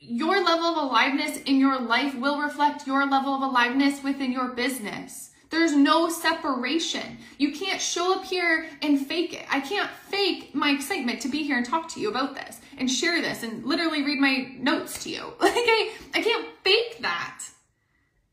Your 0.00 0.42
level 0.44 0.66
of 0.66 0.76
aliveness 0.76 1.38
in 1.42 1.58
your 1.58 1.78
life 1.80 2.14
will 2.16 2.40
reflect 2.40 2.86
your 2.86 3.08
level 3.08 3.34
of 3.34 3.42
aliveness 3.42 4.02
within 4.02 4.32
your 4.32 4.48
business. 4.48 5.30
There's 5.50 5.74
no 5.74 6.08
separation. 6.10 7.18
You 7.38 7.52
can't 7.52 7.80
show 7.80 8.18
up 8.18 8.24
here 8.24 8.66
and 8.82 9.04
fake 9.04 9.32
it. 9.32 9.46
I 9.50 9.60
can't 9.60 9.90
fake 10.08 10.54
my 10.54 10.70
excitement 10.70 11.22
to 11.22 11.28
be 11.28 11.42
here 11.42 11.56
and 11.56 11.64
talk 11.64 11.88
to 11.94 12.00
you 12.00 12.10
about 12.10 12.34
this 12.34 12.60
and 12.76 12.90
share 12.90 13.22
this 13.22 13.42
and 13.42 13.64
literally 13.64 14.02
read 14.02 14.20
my 14.20 14.52
notes 14.58 15.02
to 15.04 15.10
you. 15.10 15.32
Like 15.40 15.54
I, 15.54 15.92
I 16.14 16.20
can't 16.20 16.48
fake 16.62 16.98
that. 17.00 17.44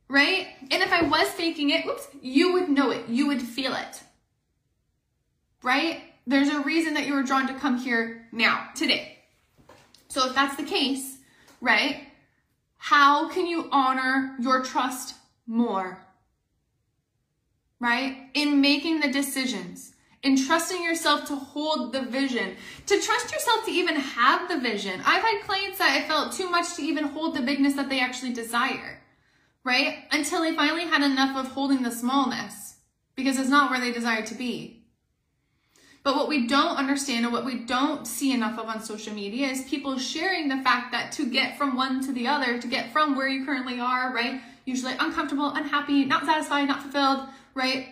Right? 0.08 0.48
And 0.62 0.84
if 0.84 0.91
I 0.91 1.04
was 1.04 1.28
faking 1.30 1.72
it, 1.72 1.86
oops, 1.86 2.08
you 2.22 2.54
would 2.54 2.70
know 2.70 2.91
it. 2.91 3.08
You 3.10 3.28
would 3.28 3.41
feel 3.41 3.74
it. 3.74 4.04
Right? 5.63 6.02
There's 6.28 6.50
a 6.50 6.62
reason 6.62 6.94
that 6.94 7.06
you 7.06 7.13
were 7.13 7.24
drawn 7.24 7.48
to 7.48 7.54
come 7.56 7.78
here 7.78 8.28
now, 8.32 8.70
today. 8.76 9.20
So 10.08 10.28
if 10.28 10.36
that's 10.36 10.56
the 10.56 10.63
case, 10.63 11.18
right? 11.62 12.08
How 12.78 13.30
can 13.30 13.48
you 13.48 13.68
honor 13.72 14.36
your 14.39 14.63
trust 14.63 15.15
more? 15.48 16.06
right? 17.80 18.30
In 18.34 18.62
making 18.62 19.00
the 19.00 19.12
decisions, 19.12 19.94
in 20.24 20.38
trusting 20.38 20.82
yourself 20.82 21.28
to 21.28 21.36
hold 21.36 21.94
the 21.94 22.02
vision, 22.02 22.56
to 22.88 23.00
trust 23.00 23.32
yourself 23.32 23.65
to 23.65 23.72
even 23.72 23.96
have 23.96 24.50
the 24.50 24.60
vision. 24.60 25.02
I've 25.06 25.22
had 25.22 25.41
clients 25.44 25.78
that 25.80 25.91
I 25.91 26.08
felt 26.08 26.34
too 26.34 26.50
much 26.50 26.76
to 26.76 26.82
even 26.82 27.06
hold 27.06 27.36
the 27.36 27.41
bigness 27.41 27.76
that 27.76 27.89
they 27.89 28.00
actually 28.00 28.34
desire, 28.34 29.02
right? 29.65 30.06
Until 30.12 30.43
they 30.43 30.56
finally 30.56 30.86
had 30.86 31.01
enough 31.01 31.36
of 31.36 31.51
holding 31.51 31.82
the 31.82 31.91
smallness 31.91 32.75
because 33.15 33.38
it's 33.38 33.49
not 33.49 33.71
where 33.71 33.82
they 33.82 33.91
desire 33.91 34.25
to 34.25 34.36
be. 34.36 34.84
But 36.04 36.15
what 36.15 36.30
we 36.30 36.45
don't 36.45 36.78
understand 36.78 37.25
and 37.25 37.34
what 37.34 37.45
we 37.45 37.65
don't 37.65 38.06
see 38.06 38.32
enough 38.32 38.60
of 38.60 38.67
on 38.67 38.80
social 38.80 39.13
media 39.13 39.47
is 39.47 39.63
people 39.63 39.97
sharing 39.97 40.47
the 40.47 40.58
fact 40.58 40.91
that 40.91 41.12
to 41.13 41.25
get 41.25 41.58
from 41.58 41.75
one 41.75 42.06
to 42.06 42.13
the 42.13 42.28
other, 42.28 42.62
to 42.62 42.67
get 42.67 42.93
from 42.93 43.15
where 43.15 43.28
you 43.28 43.43
currently 43.43 43.80
are, 43.80 44.13
right? 44.13 44.39
Usually 44.65 44.93
uncomfortable, 44.99 45.49
unhappy, 45.49 46.06
not 46.06 46.25
satisfied, 46.25 46.67
not 46.67 46.84
fulfilled, 46.84 47.28
right? 47.56 47.88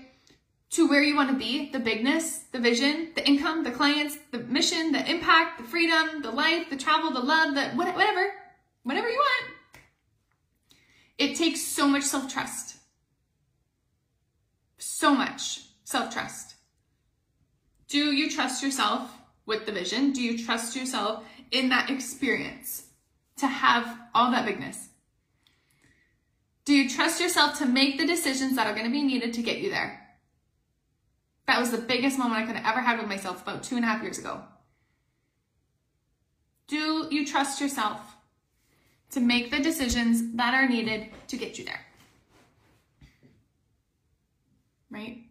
To 0.72 0.88
where 0.88 1.02
you 1.02 1.16
want 1.16 1.32
to 1.32 1.36
be, 1.36 1.72
the 1.72 1.80
bigness, 1.80 2.44
the 2.52 2.60
vision, 2.60 3.10
the 3.16 3.28
income, 3.28 3.64
the 3.64 3.72
clients, 3.72 4.20
the 4.32 4.40
mission, 4.40 4.92
the 4.92 5.10
impact, 5.10 5.60
the 5.60 5.64
freedom, 5.64 6.22
the 6.22 6.32
life, 6.32 6.70
the 6.70 6.78
travel, 6.78 7.10
the 7.10 7.20
love, 7.20 7.56
the 7.56 7.70
whatever, 7.70 8.32
whatever 8.84 9.10
you 9.10 9.18
want. 9.18 9.54
It 11.18 11.36
takes 11.36 11.62
so 11.62 11.88
much 11.88 12.04
self-trust. 12.04 12.78
So 14.78 15.14
much 15.14 15.62
self-trust. 15.84 16.56
Do 17.88 17.98
you 17.98 18.30
trust 18.30 18.64
yourself 18.64 19.12
with 19.46 19.66
the 19.66 19.72
vision? 19.72 20.12
Do 20.12 20.22
you 20.22 20.44
trust 20.44 20.76
yourself 20.76 21.24
in 21.52 21.70
that 21.70 21.90
experience 21.90 22.88
to 23.38 23.48
have 23.48 24.00
all 24.16 24.32
that 24.32 24.46
bigness? 24.46 24.90
Do 26.66 26.74
you 26.74 26.90
trust 26.90 27.22
yourself 27.22 27.58
to 27.60 27.66
make 27.66 27.98
the 27.98 28.08
decisions 28.08 28.56
that 28.56 28.68
are 28.68 28.74
going 28.74 28.86
to 28.86 28.92
be 28.92 29.04
needed 29.04 29.34
to 29.34 29.44
get 29.44 29.60
you 29.60 29.70
there? 29.70 30.00
That 31.46 31.60
was 31.60 31.72
the 31.72 31.78
biggest 31.78 32.18
moment 32.18 32.42
I 32.42 32.46
could 32.46 32.56
have 32.56 32.74
ever 32.74 32.82
had 32.82 33.00
with 33.00 33.08
myself 33.08 33.42
about 33.42 33.64
two 33.64 33.76
and 33.76 33.84
a 33.84 33.88
half 33.88 34.02
years 34.02 34.18
ago. 34.18 34.42
Do 36.68 37.08
you 37.12 37.26
trust 37.26 37.60
yourself 37.60 38.13
to 39.14 39.20
make 39.20 39.52
the 39.52 39.60
decisions 39.60 40.36
that 40.36 40.54
are 40.54 40.68
needed 40.68 41.10
to 41.28 41.38
get 41.38 41.58
you 41.58 41.66
there? 41.66 41.86
Right? 44.90 45.24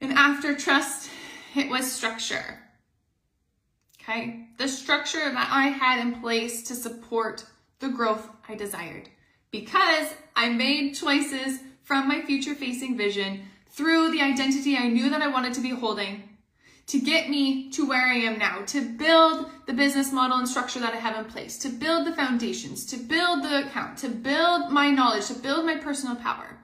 And 0.00 0.12
after 0.12 0.56
trust, 0.56 1.10
it 1.54 1.70
was 1.70 1.90
structure. 1.90 2.58
Okay? 4.00 4.48
The 4.58 4.68
structure 4.68 5.32
that 5.32 5.48
I 5.50 5.68
had 5.68 6.00
in 6.00 6.20
place 6.20 6.62
to 6.64 6.74
support 6.74 7.44
the 7.78 7.88
growth 7.88 8.28
I 8.48 8.54
desired 8.54 9.08
because 9.50 10.08
I 10.34 10.48
made 10.48 10.94
choices 10.94 11.60
from 11.82 12.08
my 12.08 12.22
future 12.22 12.54
facing 12.54 12.96
vision 12.96 13.42
through 13.70 14.10
the 14.10 14.20
identity 14.20 14.76
I 14.76 14.88
knew 14.88 15.10
that 15.10 15.22
I 15.22 15.28
wanted 15.28 15.54
to 15.54 15.60
be 15.60 15.70
holding 15.70 16.22
to 16.86 17.00
get 17.00 17.30
me 17.30 17.70
to 17.70 17.86
where 17.86 18.06
I 18.06 18.14
am 18.14 18.38
now, 18.38 18.62
to 18.66 18.80
build 18.80 19.50
the 19.66 19.72
business 19.72 20.12
model 20.12 20.38
and 20.38 20.48
structure 20.48 20.80
that 20.80 20.92
I 20.92 20.96
have 20.96 21.16
in 21.16 21.30
place, 21.30 21.58
to 21.58 21.68
build 21.68 22.06
the 22.06 22.12
foundations, 22.12 22.84
to 22.86 22.96
build 22.96 23.44
the 23.44 23.66
account, 23.66 23.98
to 23.98 24.08
build 24.08 24.70
my 24.70 24.90
knowledge, 24.90 25.28
to 25.28 25.34
build 25.34 25.64
my 25.64 25.76
personal 25.76 26.16
power, 26.16 26.58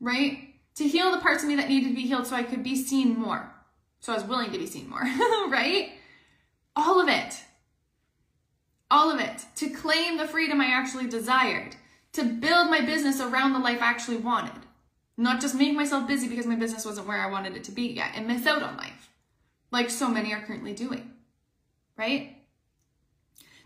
right? 0.00 0.54
To 0.76 0.88
heal 0.88 1.12
the 1.12 1.20
parts 1.20 1.42
of 1.42 1.48
me 1.48 1.56
that 1.56 1.68
needed 1.68 1.88
to 1.88 1.94
be 1.94 2.02
healed 2.02 2.26
so 2.26 2.36
I 2.36 2.42
could 2.42 2.62
be 2.62 2.76
seen 2.76 3.18
more. 3.18 3.50
So 4.00 4.12
I 4.12 4.16
was 4.16 4.24
willing 4.24 4.50
to 4.52 4.58
be 4.58 4.66
seen 4.66 4.90
more, 4.90 5.00
right? 5.48 5.92
All 6.76 7.00
of 7.00 7.08
it. 7.08 7.40
All 8.90 9.10
of 9.10 9.20
it. 9.20 9.44
To 9.56 9.70
claim 9.70 10.18
the 10.18 10.28
freedom 10.28 10.60
I 10.60 10.66
actually 10.66 11.06
desired 11.06 11.76
to 12.14 12.24
build 12.24 12.70
my 12.70 12.80
business 12.80 13.20
around 13.20 13.52
the 13.52 13.58
life 13.58 13.82
I 13.82 13.86
actually 13.86 14.16
wanted. 14.16 14.62
Not 15.16 15.40
just 15.40 15.54
make 15.54 15.74
myself 15.74 16.08
busy 16.08 16.28
because 16.28 16.46
my 16.46 16.56
business 16.56 16.84
wasn't 16.84 17.06
where 17.06 17.20
I 17.20 17.30
wanted 17.30 17.56
it 17.56 17.64
to 17.64 17.72
be 17.72 17.88
yet 17.88 18.12
and 18.14 18.26
miss 18.26 18.46
out 18.46 18.62
on 18.62 18.76
life, 18.76 19.10
like 19.74 19.90
so 19.90 20.08
many 20.08 20.32
are 20.32 20.40
currently 20.40 20.72
doing, 20.72 21.10
right? 21.98 22.38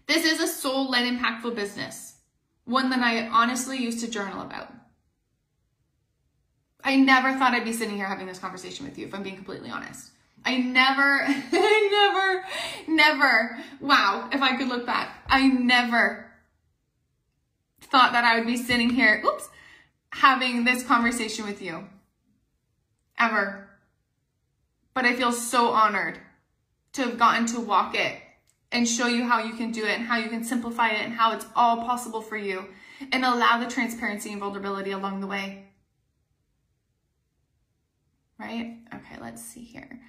This 0.06 0.24
is 0.24 0.40
a 0.40 0.48
soul 0.48 0.90
led 0.90 1.04
impactful 1.04 1.54
business, 1.54 2.16
one 2.64 2.90
that 2.90 3.00
I 3.00 3.28
honestly 3.28 3.76
used 3.76 4.00
to 4.00 4.10
journal 4.10 4.42
about. 4.42 4.72
I 6.82 6.96
never 6.96 7.34
thought 7.34 7.52
I'd 7.52 7.64
be 7.64 7.72
sitting 7.72 7.96
here 7.96 8.06
having 8.06 8.26
this 8.26 8.38
conversation 8.38 8.86
with 8.86 8.98
you, 8.98 9.06
if 9.06 9.14
I'm 9.14 9.22
being 9.22 9.36
completely 9.36 9.70
honest. 9.70 10.10
I 10.44 10.56
never, 10.56 11.02
I 11.26 12.44
never, 12.86 12.96
never, 12.96 13.58
wow, 13.80 14.30
if 14.32 14.40
I 14.40 14.56
could 14.56 14.68
look 14.68 14.86
back, 14.86 15.22
I 15.28 15.48
never 15.48 16.24
thought 17.82 18.12
that 18.12 18.24
I 18.24 18.38
would 18.38 18.46
be 18.46 18.56
sitting 18.56 18.90
here, 18.90 19.22
oops, 19.24 19.48
having 20.10 20.64
this 20.64 20.82
conversation 20.82 21.44
with 21.44 21.60
you. 21.60 21.86
Ever. 23.18 23.67
But 24.98 25.04
I 25.04 25.14
feel 25.14 25.30
so 25.30 25.68
honored 25.68 26.18
to 26.94 27.02
have 27.02 27.20
gotten 27.20 27.46
to 27.54 27.61
walk 27.61 27.94
it 27.94 28.20
and 28.72 28.88
show 28.88 29.06
you 29.06 29.22
how 29.22 29.38
you 29.38 29.52
can 29.52 29.70
do 29.70 29.84
it 29.84 29.96
and 29.96 30.04
how 30.04 30.16
you 30.16 30.28
can 30.28 30.42
simplify 30.42 30.88
it 30.88 31.02
and 31.04 31.12
how 31.12 31.30
it's 31.37 31.46
all 31.54 31.84
possible 31.84 32.20
for 32.20 32.37
you 32.37 32.64
and 33.12 33.24
allow 33.24 33.61
the 33.61 33.70
transparency 33.70 34.32
and 34.32 34.40
vulnerability 34.40 34.90
along 34.90 35.20
the 35.20 35.28
way. 35.28 35.66
Right? 38.40 38.78
Okay, 38.92 39.20
let's 39.20 39.40
see 39.40 39.62
here. 39.62 40.00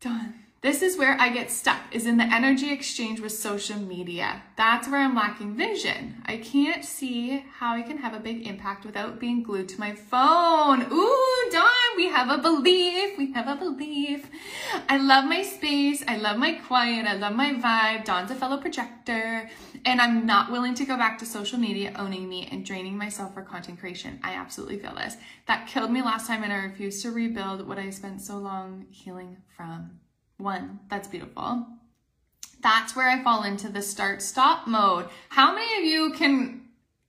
Done. 0.00 0.45
This 0.62 0.80
is 0.80 0.96
where 0.96 1.20
I 1.20 1.28
get 1.28 1.50
stuck, 1.50 1.80
is 1.92 2.06
in 2.06 2.16
the 2.16 2.24
energy 2.24 2.72
exchange 2.72 3.20
with 3.20 3.32
social 3.32 3.78
media. 3.78 4.42
That's 4.56 4.88
where 4.88 5.00
I'm 5.00 5.14
lacking 5.14 5.54
vision. 5.54 6.22
I 6.24 6.38
can't 6.38 6.82
see 6.82 7.44
how 7.58 7.74
I 7.74 7.82
can 7.82 7.98
have 7.98 8.14
a 8.14 8.20
big 8.20 8.46
impact 8.46 8.86
without 8.86 9.20
being 9.20 9.42
glued 9.42 9.68
to 9.68 9.78
my 9.78 9.94
phone. 9.94 10.86
Ooh, 10.90 11.50
Dawn, 11.52 11.96
we 11.96 12.08
have 12.08 12.30
a 12.30 12.38
belief. 12.38 13.18
We 13.18 13.32
have 13.32 13.48
a 13.48 13.56
belief. 13.56 14.30
I 14.88 14.96
love 14.96 15.26
my 15.26 15.42
space. 15.42 16.02
I 16.08 16.16
love 16.16 16.38
my 16.38 16.54
quiet. 16.54 17.06
I 17.06 17.14
love 17.14 17.34
my 17.34 17.52
vibe. 17.52 18.06
Dawn's 18.06 18.30
a 18.30 18.34
fellow 18.34 18.56
projector. 18.56 19.50
And 19.84 20.00
I'm 20.00 20.24
not 20.24 20.50
willing 20.50 20.74
to 20.76 20.86
go 20.86 20.96
back 20.96 21.18
to 21.18 21.26
social 21.26 21.58
media 21.58 21.92
owning 21.96 22.28
me 22.28 22.48
and 22.50 22.64
draining 22.64 22.96
myself 22.96 23.34
for 23.34 23.42
content 23.42 23.78
creation. 23.78 24.18
I 24.24 24.32
absolutely 24.32 24.78
feel 24.78 24.94
this. 24.94 25.16
That 25.46 25.68
killed 25.68 25.90
me 25.90 26.00
last 26.00 26.26
time 26.26 26.42
and 26.42 26.52
I 26.52 26.56
refuse 26.56 27.02
to 27.02 27.10
rebuild 27.10 27.68
what 27.68 27.78
I 27.78 27.90
spent 27.90 28.22
so 28.22 28.38
long 28.38 28.86
healing 28.90 29.36
from. 29.54 30.00
One, 30.38 30.80
that's 30.90 31.08
beautiful. 31.08 31.66
That's 32.62 32.94
where 32.96 33.08
I 33.08 33.22
fall 33.22 33.42
into 33.44 33.68
the 33.68 33.82
start 33.82 34.22
stop 34.22 34.66
mode. 34.66 35.08
How 35.28 35.54
many 35.54 35.78
of 35.78 35.84
you 35.84 36.12
can 36.12 36.62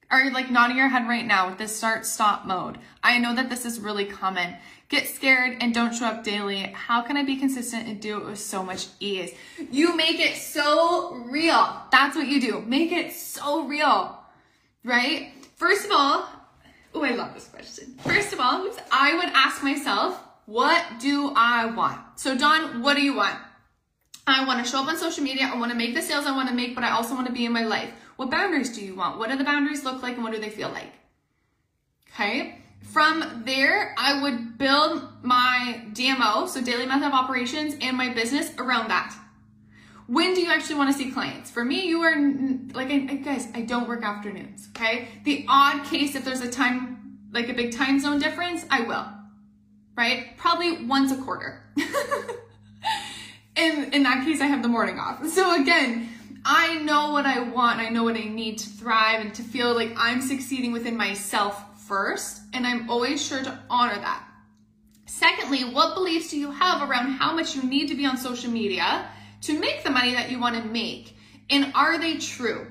are 0.10 0.32
like 0.32 0.50
nodding 0.50 0.78
your 0.78 0.88
head 0.88 1.08
right 1.08 1.26
now 1.26 1.50
with 1.50 1.58
this 1.58 1.76
start 1.76 2.06
stop 2.06 2.46
mode? 2.46 2.78
I 3.04 3.18
know 3.18 3.36
that 3.36 3.50
this 3.50 3.66
is 3.66 3.80
really 3.80 4.06
common. 4.06 4.56
Get 4.90 5.10
scared 5.10 5.58
and 5.60 5.74
don't 5.74 5.94
show 5.94 6.06
up 6.06 6.24
daily. 6.24 6.60
How 6.60 7.02
can 7.02 7.18
I 7.18 7.24
be 7.24 7.36
consistent 7.36 7.88
and 7.88 8.00
do 8.00 8.18
it 8.18 8.26
with 8.26 8.40
so 8.40 8.64
much 8.64 8.88
ease? 9.02 9.34
You 9.70 9.98
make 9.98 10.20
it 10.20 10.38
so 10.38 11.14
real. 11.30 11.82
That's 11.92 12.16
what 12.16 12.28
you 12.28 12.40
do. 12.40 12.62
Make 12.62 12.94
it 12.94 13.12
so 13.12 13.68
real, 13.68 14.18
right? 14.86 15.34
First 15.56 15.86
of 15.86 15.92
all, 15.92 16.30
oh, 16.94 17.04
I 17.04 17.16
love 17.16 17.34
this 17.34 17.48
question. 17.48 17.96
First 18.00 18.32
of 18.32 18.40
all, 18.40 18.70
I 18.92 19.16
would 19.16 19.30
ask 19.34 19.62
myself, 19.62 20.24
what 20.48 20.84
do 21.02 21.34
I 21.36 21.66
want? 21.66 22.00
So 22.16 22.38
Dawn, 22.38 22.82
what 22.82 22.96
do 22.96 23.02
you 23.04 23.16
want? 23.16 23.38
I 24.26 24.46
want 24.46 24.64
to 24.64 24.70
show 24.70 24.82
up 24.82 24.88
on 24.88 24.98
social 24.98 25.22
media. 25.22 25.50
I 25.54 25.58
want 25.58 25.72
to 25.72 25.78
make 25.78 25.94
the 25.94 26.02
sales 26.02 26.26
I 26.26 26.32
want 26.32 26.48
to 26.48 26.56
make, 26.56 26.74
but 26.74 26.86
I 26.86 26.92
also 26.92 27.16
want 27.16 27.28
to 27.28 27.34
be 27.34 27.46
in 27.46 27.52
my 27.52 27.64
life. 27.64 27.92
What 28.16 28.32
boundaries 28.32 28.74
do 28.74 28.84
you 28.84 28.96
want? 28.96 29.20
What 29.20 29.30
do 29.30 29.38
the 29.38 29.44
boundaries 29.44 29.84
look 29.84 30.02
like 30.02 30.16
and 30.16 30.24
what 30.24 30.32
do 30.32 30.40
they 30.40 30.50
feel 30.50 30.70
like? 30.70 30.94
Okay. 32.14 32.62
From 32.82 33.44
there, 33.46 33.94
I 33.98 34.22
would 34.22 34.58
build 34.58 35.04
my 35.22 35.82
DMO, 35.92 36.48
so 36.48 36.62
daily 36.62 36.86
method 36.86 37.08
of 37.08 37.14
operations, 37.14 37.76
and 37.82 37.98
my 37.98 38.14
business 38.14 38.52
around 38.58 38.88
that. 38.88 39.14
When 40.08 40.34
do 40.34 40.42
you 40.42 40.50
actually 40.50 40.76
want 40.76 40.96
to 40.96 40.98
see 40.98 41.12
clients? 41.12 41.52
For 41.52 41.66
me, 41.66 41.86
you 41.86 42.02
are 42.04 42.16
like, 42.74 42.90
I, 42.90 43.00
guys, 43.18 43.50
I 43.54 43.64
don't 43.64 43.90
work 43.90 44.04
afternoons, 44.04 44.70
okay? 44.70 45.10
The 45.26 45.46
odd 45.50 45.84
case, 45.86 46.16
if 46.16 46.24
there's 46.24 46.40
a 46.40 46.50
time, 46.50 47.20
like 47.34 47.50
a 47.50 47.54
big 47.54 47.74
time 47.76 48.00
zone 48.00 48.20
difference, 48.20 48.66
I 48.72 48.82
will, 48.82 49.06
right? 49.98 50.38
Probably 50.38 50.86
once 50.86 51.12
a 51.12 51.18
quarter. 51.18 51.64
in, 53.56 53.92
in 53.92 54.04
that 54.04 54.24
case, 54.24 54.40
I 54.40 54.46
have 54.46 54.62
the 54.62 54.70
morning 54.70 55.00
off. 55.00 55.28
So 55.28 55.60
again, 55.60 56.10
I 56.46 56.76
know 56.84 57.12
what 57.12 57.26
I 57.26 57.42
want. 57.42 57.80
I 57.80 57.90
know 57.90 58.04
what 58.04 58.16
I 58.16 58.24
need 58.24 58.60
to 58.60 58.70
thrive 58.70 59.20
and 59.20 59.34
to 59.34 59.44
feel 59.44 59.74
like 59.74 59.92
I'm 59.98 60.22
succeeding 60.22 60.72
within 60.72 60.96
myself 60.96 61.84
first, 61.88 62.42
and 62.54 62.66
I'm 62.66 62.90
always 62.90 63.26
sure 63.26 63.44
to 63.44 63.60
honor 63.70 63.96
that. 63.96 64.24
Secondly, 65.08 65.64
what 65.64 65.96
beliefs 65.96 66.30
do 66.30 66.38
you 66.38 66.52
have 66.52 66.88
around 66.88 67.14
how 67.14 67.34
much 67.34 67.56
you 67.56 67.64
need 67.64 67.88
to 67.88 67.96
be 67.96 68.06
on 68.06 68.18
social 68.18 68.52
media 68.52 69.10
to 69.42 69.60
make 69.60 69.84
the 69.84 69.90
money 69.90 70.14
that 70.14 70.30
you 70.30 70.40
want 70.40 70.56
to 70.56 70.70
make? 70.70 71.16
And 71.50 71.72
are 71.76 71.98
they 71.98 72.18
true? 72.18 72.68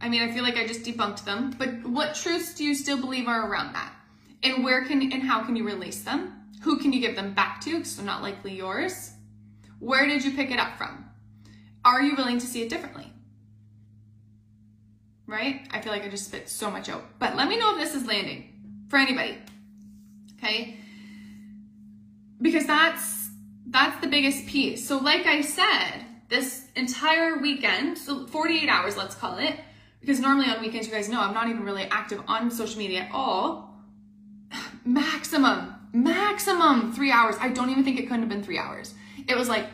I 0.00 0.08
mean, 0.08 0.22
I 0.22 0.32
feel 0.32 0.42
like 0.42 0.56
I 0.56 0.66
just 0.66 0.82
debunked 0.82 1.24
them, 1.24 1.54
but 1.58 1.84
what 1.84 2.14
truths 2.14 2.54
do 2.54 2.64
you 2.64 2.74
still 2.74 3.00
believe 3.00 3.28
are 3.28 3.50
around 3.50 3.74
that? 3.74 3.92
And 4.42 4.64
where 4.64 4.84
can 4.84 5.12
and 5.12 5.22
how 5.22 5.44
can 5.44 5.56
you 5.56 5.64
release 5.64 6.02
them? 6.02 6.39
Who 6.62 6.78
can 6.78 6.92
you 6.92 7.00
give 7.00 7.16
them 7.16 7.34
back 7.34 7.60
to? 7.62 7.84
So 7.84 8.02
not 8.02 8.22
likely 8.22 8.54
yours. 8.54 9.12
Where 9.78 10.06
did 10.06 10.24
you 10.24 10.32
pick 10.32 10.50
it 10.50 10.58
up 10.58 10.76
from? 10.76 11.06
Are 11.84 12.02
you 12.02 12.14
willing 12.16 12.38
to 12.38 12.46
see 12.46 12.62
it 12.62 12.68
differently? 12.68 13.10
right? 15.30 15.66
I 15.70 15.80
feel 15.80 15.92
like 15.92 16.04
I 16.04 16.08
just 16.08 16.26
spit 16.26 16.48
so 16.48 16.70
much 16.70 16.88
out. 16.88 17.04
But 17.18 17.36
let 17.36 17.48
me 17.48 17.56
know 17.56 17.74
if 17.74 17.80
this 17.80 17.94
is 17.94 18.06
landing 18.06 18.52
for 18.88 18.98
anybody. 18.98 19.38
Okay? 20.36 20.76
Because 22.42 22.66
that's 22.66 23.30
that's 23.66 24.00
the 24.00 24.08
biggest 24.08 24.46
piece. 24.46 24.86
So 24.86 24.98
like 24.98 25.26
I 25.26 25.42
said, 25.42 26.04
this 26.28 26.66
entire 26.74 27.38
weekend, 27.38 27.96
so 27.96 28.26
48 28.26 28.68
hours 28.68 28.96
let's 28.96 29.14
call 29.14 29.38
it, 29.38 29.54
because 30.00 30.18
normally 30.18 30.50
on 30.50 30.60
weekends 30.60 30.88
you 30.88 30.92
guys 30.92 31.08
know 31.08 31.20
I'm 31.20 31.34
not 31.34 31.48
even 31.48 31.62
really 31.62 31.84
active 31.84 32.20
on 32.26 32.50
social 32.50 32.78
media 32.78 33.02
at 33.02 33.10
all. 33.12 33.76
Maximum, 34.84 35.74
maximum 35.92 36.92
3 36.92 37.10
hours. 37.10 37.36
I 37.40 37.48
don't 37.48 37.70
even 37.70 37.84
think 37.84 37.98
it 37.98 38.02
couldn't 38.02 38.20
have 38.20 38.28
been 38.28 38.42
3 38.42 38.58
hours. 38.58 38.94
It 39.28 39.36
was 39.36 39.48
like 39.48 39.66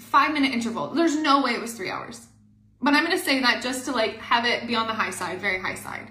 5 0.00 0.32
minute 0.32 0.52
interval. 0.52 0.88
There's 0.88 1.16
no 1.16 1.42
way 1.42 1.52
it 1.52 1.60
was 1.60 1.74
3 1.74 1.90
hours. 1.90 2.26
But 2.80 2.94
I'm 2.94 3.06
to 3.10 3.18
say 3.18 3.40
that 3.40 3.62
just 3.62 3.86
to 3.86 3.92
like 3.92 4.18
have 4.18 4.44
it 4.44 4.66
be 4.66 4.74
on 4.76 4.86
the 4.86 4.92
high 4.92 5.10
side, 5.10 5.40
very 5.40 5.58
high 5.58 5.74
side. 5.74 6.10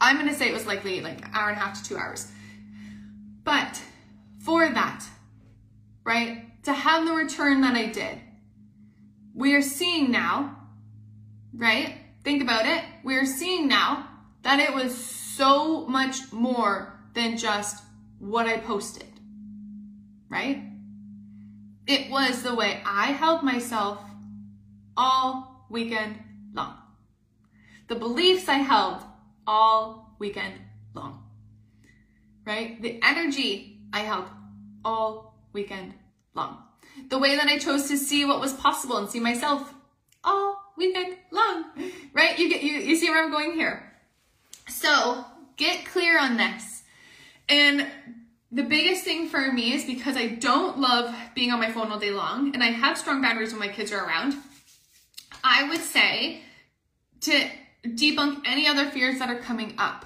I'm 0.00 0.26
to 0.26 0.34
say 0.34 0.48
it 0.48 0.54
was 0.54 0.66
likely 0.66 1.00
like 1.00 1.24
an 1.24 1.30
hour 1.32 1.50
and 1.50 1.56
a 1.56 1.60
half 1.60 1.80
to 1.82 1.88
two 1.88 1.96
hours. 1.96 2.26
But 3.44 3.80
for 4.38 4.68
that, 4.68 5.04
right, 6.04 6.62
to 6.64 6.72
have 6.72 7.06
the 7.06 7.12
return 7.12 7.60
that 7.60 7.76
I 7.76 7.86
did, 7.86 8.18
we 9.34 9.54
are 9.54 9.62
seeing 9.62 10.10
now, 10.10 10.56
right? 11.54 11.96
Think 12.24 12.42
about 12.42 12.66
it. 12.66 12.82
We 13.04 13.16
are 13.16 13.26
seeing 13.26 13.68
now 13.68 14.08
that 14.42 14.58
it 14.58 14.74
was 14.74 14.96
so 14.96 15.86
much 15.86 16.32
more 16.32 16.99
than 17.14 17.36
just 17.36 17.82
what 18.18 18.46
I 18.46 18.58
posted, 18.58 19.08
right? 20.28 20.62
It 21.86 22.10
was 22.10 22.42
the 22.42 22.54
way 22.54 22.80
I 22.84 23.06
held 23.06 23.42
myself 23.42 24.00
all 24.96 25.66
weekend 25.70 26.18
long. 26.52 26.74
The 27.88 27.96
beliefs 27.96 28.48
I 28.48 28.58
held 28.58 29.02
all 29.46 30.14
weekend 30.18 30.54
long, 30.94 31.24
right? 32.46 32.80
The 32.80 33.00
energy 33.02 33.80
I 33.92 34.00
held 34.00 34.26
all 34.84 35.34
weekend 35.52 35.94
long. 36.34 36.58
The 37.08 37.18
way 37.18 37.36
that 37.36 37.48
I 37.48 37.58
chose 37.58 37.88
to 37.88 37.96
see 37.96 38.24
what 38.24 38.40
was 38.40 38.52
possible 38.52 38.98
and 38.98 39.08
see 39.08 39.20
myself 39.20 39.72
all 40.22 40.72
weekend 40.76 41.16
long, 41.30 41.64
right? 42.12 42.38
You 42.38 42.48
get, 42.48 42.62
you, 42.62 42.72
you 42.74 42.96
see 42.96 43.10
where 43.10 43.24
I'm 43.24 43.30
going 43.30 43.52
here. 43.52 43.92
So 44.68 45.24
get 45.56 45.84
clear 45.86 46.18
on 46.18 46.36
this. 46.36 46.79
And 47.50 47.86
the 48.52 48.62
biggest 48.62 49.04
thing 49.04 49.28
for 49.28 49.52
me 49.52 49.74
is 49.74 49.84
because 49.84 50.16
I 50.16 50.28
don't 50.28 50.78
love 50.78 51.14
being 51.34 51.50
on 51.50 51.60
my 51.60 51.70
phone 51.70 51.90
all 51.90 51.98
day 51.98 52.10
long 52.10 52.54
and 52.54 52.62
I 52.62 52.68
have 52.68 52.96
strong 52.96 53.20
boundaries 53.20 53.52
when 53.52 53.60
my 53.60 53.68
kids 53.68 53.92
are 53.92 54.04
around. 54.04 54.34
I 55.44 55.68
would 55.68 55.80
say 55.80 56.42
to 57.22 57.48
debunk 57.84 58.42
any 58.46 58.66
other 58.66 58.86
fears 58.90 59.18
that 59.18 59.30
are 59.30 59.38
coming 59.38 59.74
up, 59.78 60.04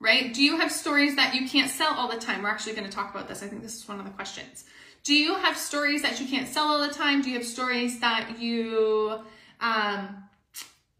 right? 0.00 0.32
Do 0.32 0.42
you 0.42 0.58
have 0.58 0.70
stories 0.70 1.16
that 1.16 1.34
you 1.34 1.48
can't 1.48 1.70
sell 1.70 1.94
all 1.94 2.08
the 2.08 2.18
time? 2.18 2.42
We're 2.42 2.50
actually 2.50 2.74
going 2.74 2.88
to 2.88 2.92
talk 2.92 3.14
about 3.14 3.28
this. 3.28 3.42
I 3.42 3.46
think 3.46 3.62
this 3.62 3.76
is 3.76 3.88
one 3.88 3.98
of 3.98 4.04
the 4.04 4.12
questions. 4.12 4.64
Do 5.02 5.14
you 5.14 5.34
have 5.34 5.56
stories 5.56 6.02
that 6.02 6.20
you 6.20 6.26
can't 6.26 6.48
sell 6.48 6.66
all 6.66 6.86
the 6.86 6.92
time? 6.92 7.22
Do 7.22 7.30
you 7.30 7.38
have 7.38 7.46
stories 7.46 8.00
that 8.00 8.38
you, 8.38 9.18
um, 9.60 10.24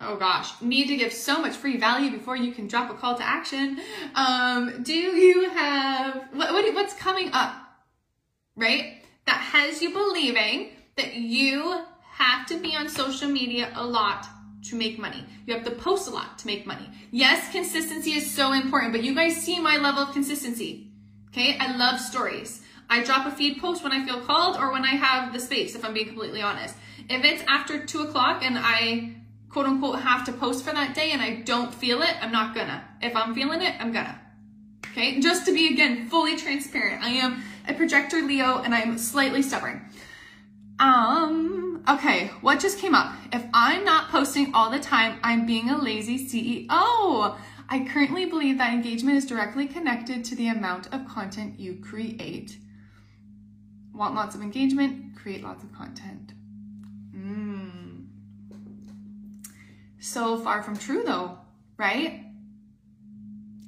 oh 0.01 0.17
gosh, 0.17 0.61
need 0.63 0.89
to 0.89 0.97
give 0.97 1.13
so 1.13 1.41
much 1.41 1.57
free 1.57 1.77
value 1.77 2.11
before 2.11 2.37
you 2.37 2.53
can 2.53 2.67
drop 2.67 2.91
a 2.91 2.95
call 2.95 3.17
to 3.17 3.23
action? 3.23 3.81
Um, 4.15 4.83
do 4.83 4.95
you 4.95 5.51
have, 5.51 6.29
what, 6.33 6.53
what, 6.53 6.75
what's 6.75 6.95
coming 6.95 7.31
up, 7.33 7.55
right? 8.57 9.03
That 9.27 9.39
has 9.39 9.83
you 9.83 9.93
believing 9.93 10.71
that 10.97 11.15
you 11.15 11.83
have 12.13 12.47
to 12.47 12.59
be 12.59 12.75
on 12.75 12.89
social 12.89 13.29
media 13.29 13.71
a 13.75 13.85
lot 13.85 14.27
to 14.69 14.77
make 14.77 14.99
money. 14.99 15.25
You 15.47 15.55
have 15.55 15.65
to 15.65 15.71
post 15.71 16.09
a 16.09 16.11
lot 16.11 16.39
to 16.39 16.47
make 16.47 16.67
money. 16.67 16.89
Yes, 17.11 17.51
consistency 17.53 18.13
is 18.13 18.31
so 18.31 18.53
important, 18.53 18.93
but 18.93 19.03
you 19.03 19.15
guys 19.15 19.37
see 19.37 19.59
my 19.59 19.77
level 19.77 20.03
of 20.03 20.13
consistency. 20.13 20.91
Okay, 21.29 21.57
I 21.59 21.77
love 21.77 22.01
stories. 22.01 22.63
I 22.89 23.05
drop 23.05 23.27
a 23.27 23.31
feed 23.31 23.61
post 23.61 23.85
when 23.85 23.93
I 23.93 24.05
feel 24.05 24.21
called 24.21 24.57
or 24.57 24.73
when 24.73 24.85
I 24.85 24.97
have 24.97 25.33
the 25.33 25.39
space, 25.39 25.75
if 25.77 25.85
I'm 25.85 25.95
being 25.95 26.09
completely 26.09 26.43
honest. 26.43 26.75
If 27.09 27.25
it's 27.25 27.43
after 27.47 27.87
two 27.87 28.03
o'clock 28.03 28.43
and 28.45 28.59
I 28.59 29.15
quote 29.51 29.67
unquote 29.67 30.01
have 30.01 30.25
to 30.27 30.33
post 30.33 30.65
for 30.65 30.73
that 30.73 30.95
day 30.95 31.11
and 31.11 31.21
I 31.21 31.37
don't 31.43 31.75
feel 31.75 32.03
it, 32.03 32.17
I'm 32.23 32.33
not 32.33 32.55
gonna. 32.55 32.83
If 33.03 33.15
I'm 33.15 33.35
feeling 33.35 33.63
it, 33.63 33.75
I'm 33.81 33.93
gonna. 33.93 34.21
Okay, 34.87 35.21
just 35.21 35.47
to 35.47 35.53
be 35.53 35.73
again 35.73 36.09
fully 36.09 36.37
transparent. 36.37 37.05
I 37.05 37.11
am 37.11 37.43
a 37.69 37.75
projector 37.75 38.23
Leo 38.23 38.59
and 38.59 38.75
I'm 38.75 38.99
slightly 38.99 39.43
stubborn. 39.43 39.85
Um, 40.79 41.85
okay, 41.89 42.29
what 42.41 42.59
just 42.59 42.79
came 42.79 42.95
up? 42.95 43.15
If 43.33 43.45
I'm 43.53 43.85
not 43.85 44.09
posting 44.09 44.55
all 44.55 44.71
the 44.71 44.81
time, 44.81 45.21
I'm 45.23 45.47
being 45.47 45.69
a 45.69 45.77
lazy 45.77 46.27
CEO. 46.27 47.37
I 47.69 47.87
currently 47.89 48.27
believe 48.27 48.59
that 48.59 48.73
engagement 48.73 49.17
is 49.17 49.27
directly 49.27 49.69
connected 49.69 50.25
to 50.25 50.35
the 50.35 50.49
amount 50.49 50.93
of 50.93 51.07
content 51.07 51.61
you 51.61 51.77
create. 51.77 52.59
Want 53.95 54.15
lots 54.15 54.35
of 54.35 54.41
engagement? 54.41 55.17
Create 55.17 55.45
lots 55.45 55.63
of 55.63 55.73
content. 55.73 56.33
Mm. 57.15 58.07
So 60.01 60.39
far 60.39 60.63
from 60.63 60.77
true 60.77 61.03
though, 61.05 61.39
right? 61.77 62.25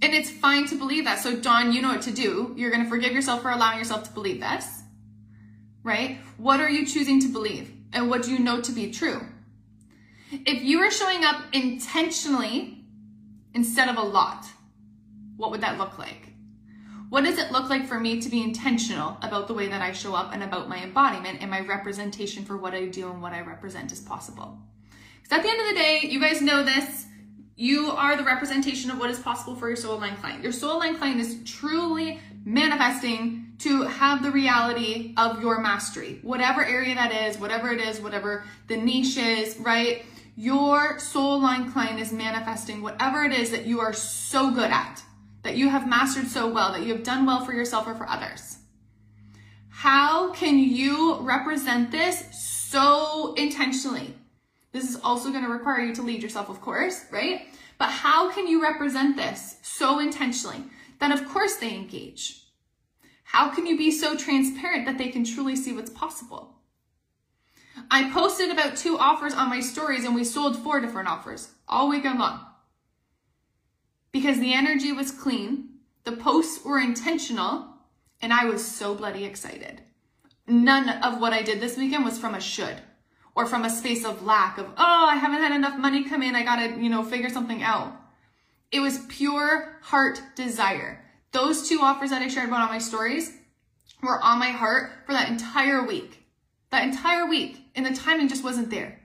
And 0.02 0.14
it's 0.14 0.30
fine 0.30 0.66
to 0.66 0.74
believe 0.74 1.04
that. 1.04 1.20
So 1.20 1.36
Dawn, 1.36 1.72
you 1.72 1.80
know 1.80 1.90
what 1.90 2.02
to 2.02 2.10
do. 2.10 2.54
You're 2.56 2.70
going 2.70 2.82
to 2.82 2.88
forgive 2.88 3.12
yourself 3.12 3.42
for 3.42 3.50
allowing 3.50 3.78
yourself 3.78 4.02
to 4.04 4.12
believe 4.12 4.40
this 4.40 4.82
right? 5.82 6.18
What 6.36 6.60
are 6.60 6.70
you 6.70 6.86
choosing 6.86 7.20
to 7.20 7.28
believe? 7.28 7.72
And 7.92 8.08
what 8.08 8.22
do 8.22 8.30
you 8.30 8.38
know 8.38 8.60
to 8.60 8.72
be 8.72 8.90
true? 8.90 9.20
If 10.30 10.62
you 10.62 10.80
are 10.80 10.90
showing 10.90 11.24
up 11.24 11.44
intentionally 11.52 12.84
instead 13.54 13.88
of 13.88 13.98
a 13.98 14.02
lot, 14.02 14.46
what 15.36 15.50
would 15.50 15.60
that 15.60 15.78
look 15.78 15.98
like? 15.98 16.28
What 17.10 17.24
does 17.24 17.36
it 17.36 17.52
look 17.52 17.68
like 17.68 17.86
for 17.86 18.00
me 18.00 18.22
to 18.22 18.30
be 18.30 18.42
intentional 18.42 19.18
about 19.20 19.46
the 19.46 19.54
way 19.54 19.68
that 19.68 19.82
I 19.82 19.92
show 19.92 20.14
up 20.14 20.32
and 20.32 20.42
about 20.42 20.70
my 20.70 20.82
embodiment 20.82 21.42
and 21.42 21.50
my 21.50 21.60
representation 21.60 22.44
for 22.46 22.56
what 22.56 22.72
I 22.72 22.86
do 22.86 23.10
and 23.10 23.20
what 23.20 23.34
I 23.34 23.42
represent 23.42 23.92
as 23.92 24.00
possible? 24.00 24.58
Because 25.22 25.38
at 25.38 25.42
the 25.42 25.50
end 25.50 25.60
of 25.60 25.66
the 25.68 25.74
day, 25.74 26.00
you 26.10 26.20
guys 26.20 26.42
know 26.42 26.62
this, 26.62 27.06
you 27.56 27.90
are 27.90 28.16
the 28.16 28.24
representation 28.24 28.90
of 28.90 28.98
what 28.98 29.10
is 29.10 29.18
possible 29.18 29.54
for 29.54 29.68
your 29.68 29.76
soul 29.76 29.98
line 29.98 30.16
client. 30.16 30.42
Your 30.42 30.52
soul 30.52 30.78
line 30.78 30.96
client 30.96 31.20
is 31.20 31.38
truly 31.44 32.20
manifesting 32.44 33.52
to 33.58 33.82
have 33.82 34.22
the 34.22 34.30
reality 34.30 35.14
of 35.16 35.40
your 35.40 35.60
mastery, 35.60 36.18
whatever 36.22 36.64
area 36.64 36.94
that 36.94 37.12
is, 37.12 37.38
whatever 37.38 37.70
it 37.70 37.80
is, 37.80 38.00
whatever 38.00 38.44
the 38.66 38.76
niche 38.76 39.16
is, 39.16 39.56
right? 39.58 40.04
Your 40.34 40.98
soul 40.98 41.40
line 41.40 41.70
client 41.70 42.00
is 42.00 42.12
manifesting 42.12 42.82
whatever 42.82 43.22
it 43.22 43.32
is 43.32 43.50
that 43.52 43.66
you 43.66 43.80
are 43.80 43.92
so 43.92 44.50
good 44.50 44.70
at, 44.70 45.02
that 45.42 45.56
you 45.56 45.68
have 45.68 45.88
mastered 45.88 46.26
so 46.26 46.48
well, 46.48 46.72
that 46.72 46.82
you 46.82 46.92
have 46.94 47.04
done 47.04 47.26
well 47.26 47.44
for 47.44 47.52
yourself 47.52 47.86
or 47.86 47.94
for 47.94 48.08
others. 48.08 48.56
How 49.68 50.32
can 50.32 50.58
you 50.58 51.20
represent 51.20 51.92
this 51.92 52.24
so 52.32 53.34
intentionally? 53.34 54.14
This 54.72 54.88
is 54.88 55.00
also 55.02 55.30
going 55.30 55.44
to 55.44 55.50
require 55.50 55.80
you 55.80 55.94
to 55.94 56.02
lead 56.02 56.22
yourself, 56.22 56.48
of 56.48 56.60
course, 56.60 57.04
right? 57.10 57.46
But 57.78 57.90
how 57.90 58.30
can 58.32 58.46
you 58.46 58.62
represent 58.62 59.16
this 59.16 59.56
so 59.62 59.98
intentionally? 59.98 60.64
Then, 60.98 61.12
of 61.12 61.28
course, 61.28 61.56
they 61.56 61.74
engage. 61.74 62.44
How 63.24 63.50
can 63.50 63.66
you 63.66 63.76
be 63.78 63.90
so 63.90 64.16
transparent 64.16 64.86
that 64.86 64.98
they 64.98 65.08
can 65.08 65.24
truly 65.24 65.56
see 65.56 65.72
what's 65.72 65.90
possible? 65.90 66.56
I 67.90 68.10
posted 68.10 68.50
about 68.50 68.76
two 68.76 68.98
offers 68.98 69.34
on 69.34 69.48
my 69.48 69.60
stories 69.60 70.04
and 70.04 70.14
we 70.14 70.24
sold 70.24 70.58
four 70.58 70.80
different 70.80 71.08
offers 71.08 71.50
all 71.68 71.88
weekend 71.88 72.18
long. 72.18 72.40
because 74.12 74.38
the 74.40 74.52
energy 74.52 74.92
was 74.92 75.10
clean, 75.10 75.70
the 76.04 76.12
posts 76.12 76.64
were 76.64 76.78
intentional, 76.78 77.68
and 78.20 78.32
I 78.32 78.44
was 78.44 78.64
so 78.64 78.94
bloody 78.94 79.24
excited. 79.24 79.82
None 80.46 80.88
of 80.88 81.20
what 81.20 81.32
I 81.32 81.42
did 81.42 81.60
this 81.60 81.76
weekend 81.76 82.04
was 82.04 82.18
from 82.18 82.34
a 82.34 82.40
should 82.40 82.76
or 83.34 83.46
from 83.46 83.64
a 83.64 83.70
space 83.70 84.04
of 84.04 84.24
lack 84.24 84.58
of, 84.58 84.66
oh, 84.76 85.06
I 85.08 85.16
haven't 85.16 85.40
had 85.40 85.54
enough 85.54 85.78
money 85.78 86.04
come 86.04 86.22
in. 86.22 86.34
I 86.34 86.42
got 86.42 86.56
to, 86.56 86.80
you 86.80 86.90
know, 86.90 87.02
figure 87.02 87.30
something 87.30 87.62
out. 87.62 87.96
It 88.70 88.80
was 88.80 89.06
pure 89.08 89.78
heart 89.82 90.20
desire. 90.34 91.04
Those 91.32 91.68
two 91.68 91.80
offers 91.80 92.10
that 92.10 92.22
I 92.22 92.28
shared 92.28 92.48
about 92.48 92.62
on 92.62 92.68
my 92.68 92.78
stories 92.78 93.32
were 94.02 94.20
on 94.22 94.38
my 94.38 94.50
heart 94.50 94.92
for 95.06 95.12
that 95.12 95.30
entire 95.30 95.86
week. 95.86 96.24
That 96.70 96.84
entire 96.84 97.26
week. 97.26 97.58
And 97.74 97.86
the 97.86 97.94
timing 97.94 98.28
just 98.28 98.44
wasn't 98.44 98.70
there. 98.70 98.98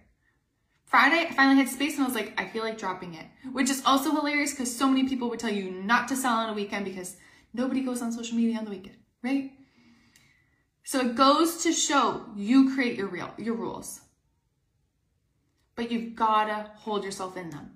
Friday, 0.85 1.27
I 1.29 1.33
finally 1.33 1.57
had 1.57 1.67
space 1.67 1.95
and 1.95 2.03
I 2.03 2.07
was 2.07 2.15
like, 2.15 2.33
I 2.39 2.47
feel 2.47 2.63
like 2.63 2.77
dropping 2.77 3.13
it. 3.13 3.25
Which 3.51 3.69
is 3.69 3.83
also 3.85 4.11
hilarious 4.11 4.51
because 4.51 4.73
so 4.73 4.87
many 4.87 5.07
people 5.07 5.29
would 5.29 5.39
tell 5.39 5.51
you 5.51 5.71
not 5.71 6.07
to 6.09 6.15
sell 6.15 6.37
on 6.37 6.49
a 6.49 6.53
weekend 6.53 6.85
because 6.85 7.17
nobody 7.53 7.81
goes 7.81 8.01
on 8.01 8.11
social 8.11 8.37
media 8.37 8.57
on 8.57 8.65
the 8.65 8.71
weekend, 8.71 8.95
right? 9.21 9.51
So 10.83 11.01
it 11.01 11.15
goes 11.15 11.63
to 11.63 11.73
show 11.73 12.25
you 12.37 12.73
create 12.73 12.97
your 12.97 13.07
real 13.07 13.33
your 13.37 13.55
rules. 13.55 13.99
But 15.77 15.91
you've 15.91 16.15
gotta 16.15 16.71
hold 16.75 17.05
yourself 17.05 17.37
in 17.37 17.51
them. 17.51 17.71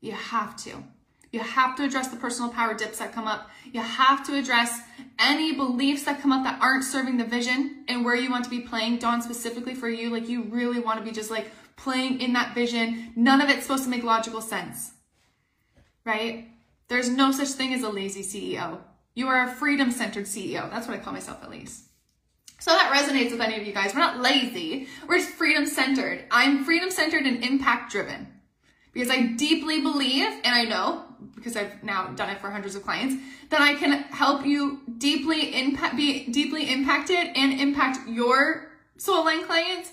You 0.00 0.12
have 0.12 0.56
to. 0.64 0.82
You 1.30 1.40
have 1.40 1.76
to 1.76 1.84
address 1.84 2.08
the 2.08 2.16
personal 2.16 2.50
power 2.50 2.74
dips 2.74 2.98
that 2.98 3.12
come 3.12 3.26
up. 3.26 3.48
You 3.72 3.80
have 3.80 4.26
to 4.26 4.36
address 4.36 4.80
any 5.18 5.54
beliefs 5.54 6.04
that 6.04 6.20
come 6.20 6.32
up 6.32 6.42
that 6.44 6.60
aren't 6.60 6.84
serving 6.84 7.16
the 7.18 7.24
vision 7.24 7.84
and 7.88 8.04
where 8.04 8.16
you 8.16 8.30
want 8.30 8.44
to 8.44 8.50
be 8.50 8.60
playing. 8.60 8.98
Dawn, 8.98 9.22
specifically 9.22 9.74
for 9.74 9.88
you, 9.88 10.10
like 10.10 10.28
you 10.28 10.42
really 10.42 10.80
want 10.80 10.98
to 10.98 11.04
be 11.04 11.12
just 11.12 11.30
like 11.30 11.50
playing 11.76 12.20
in 12.20 12.32
that 12.32 12.54
vision. 12.54 13.12
None 13.14 13.40
of 13.40 13.48
it's 13.48 13.62
supposed 13.62 13.84
to 13.84 13.90
make 13.90 14.04
logical 14.04 14.40
sense, 14.40 14.92
right? 16.04 16.48
There's 16.88 17.08
no 17.08 17.30
such 17.30 17.48
thing 17.48 17.72
as 17.72 17.82
a 17.82 17.88
lazy 17.88 18.22
CEO. 18.22 18.78
You 19.14 19.28
are 19.28 19.44
a 19.44 19.50
freedom 19.50 19.90
centered 19.90 20.26
CEO. 20.26 20.70
That's 20.70 20.86
what 20.86 20.98
I 20.98 21.00
call 21.00 21.12
myself, 21.12 21.42
at 21.42 21.50
least. 21.50 21.84
So 22.62 22.70
that 22.70 22.92
resonates 22.92 23.32
with 23.32 23.40
any 23.40 23.60
of 23.60 23.66
you 23.66 23.72
guys. 23.72 23.92
We're 23.92 23.98
not 23.98 24.20
lazy, 24.20 24.86
we're 25.08 25.20
freedom 25.20 25.66
centered. 25.66 26.22
I'm 26.30 26.64
freedom 26.64 26.92
centered 26.92 27.24
and 27.26 27.42
impact 27.42 27.90
driven 27.90 28.28
because 28.92 29.10
I 29.10 29.22
deeply 29.22 29.80
believe, 29.80 30.28
and 30.44 30.54
I 30.54 30.62
know 30.62 31.02
because 31.34 31.56
I've 31.56 31.82
now 31.82 32.06
done 32.14 32.30
it 32.30 32.40
for 32.40 32.52
hundreds 32.52 32.76
of 32.76 32.84
clients, 32.84 33.16
that 33.48 33.60
I 33.60 33.74
can 33.74 34.04
help 34.04 34.46
you 34.46 34.80
deeply 34.96 35.60
impact, 35.60 35.96
be 35.96 36.28
deeply 36.28 36.72
impacted 36.72 37.30
and 37.34 37.60
impact 37.60 38.08
your 38.08 38.70
soul 38.96 39.24
line 39.24 39.44
clients 39.44 39.90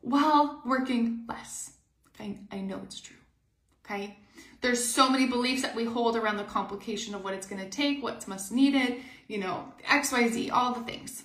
while 0.00 0.62
working 0.64 1.26
less. 1.28 1.72
Okay, 2.14 2.38
I 2.50 2.60
know 2.60 2.80
it's 2.84 3.00
true. 3.00 3.16
Okay, 3.84 4.16
there's 4.62 4.82
so 4.82 5.10
many 5.10 5.26
beliefs 5.26 5.60
that 5.60 5.76
we 5.76 5.84
hold 5.84 6.16
around 6.16 6.38
the 6.38 6.44
complication 6.44 7.14
of 7.14 7.22
what 7.22 7.34
it's 7.34 7.46
going 7.46 7.62
to 7.62 7.68
take, 7.68 8.02
what's 8.02 8.26
most 8.26 8.50
needed, 8.50 9.02
you 9.26 9.36
know, 9.36 9.74
X, 9.86 10.10
Y, 10.10 10.26
Z, 10.28 10.48
all 10.48 10.72
the 10.72 10.80
things. 10.90 11.24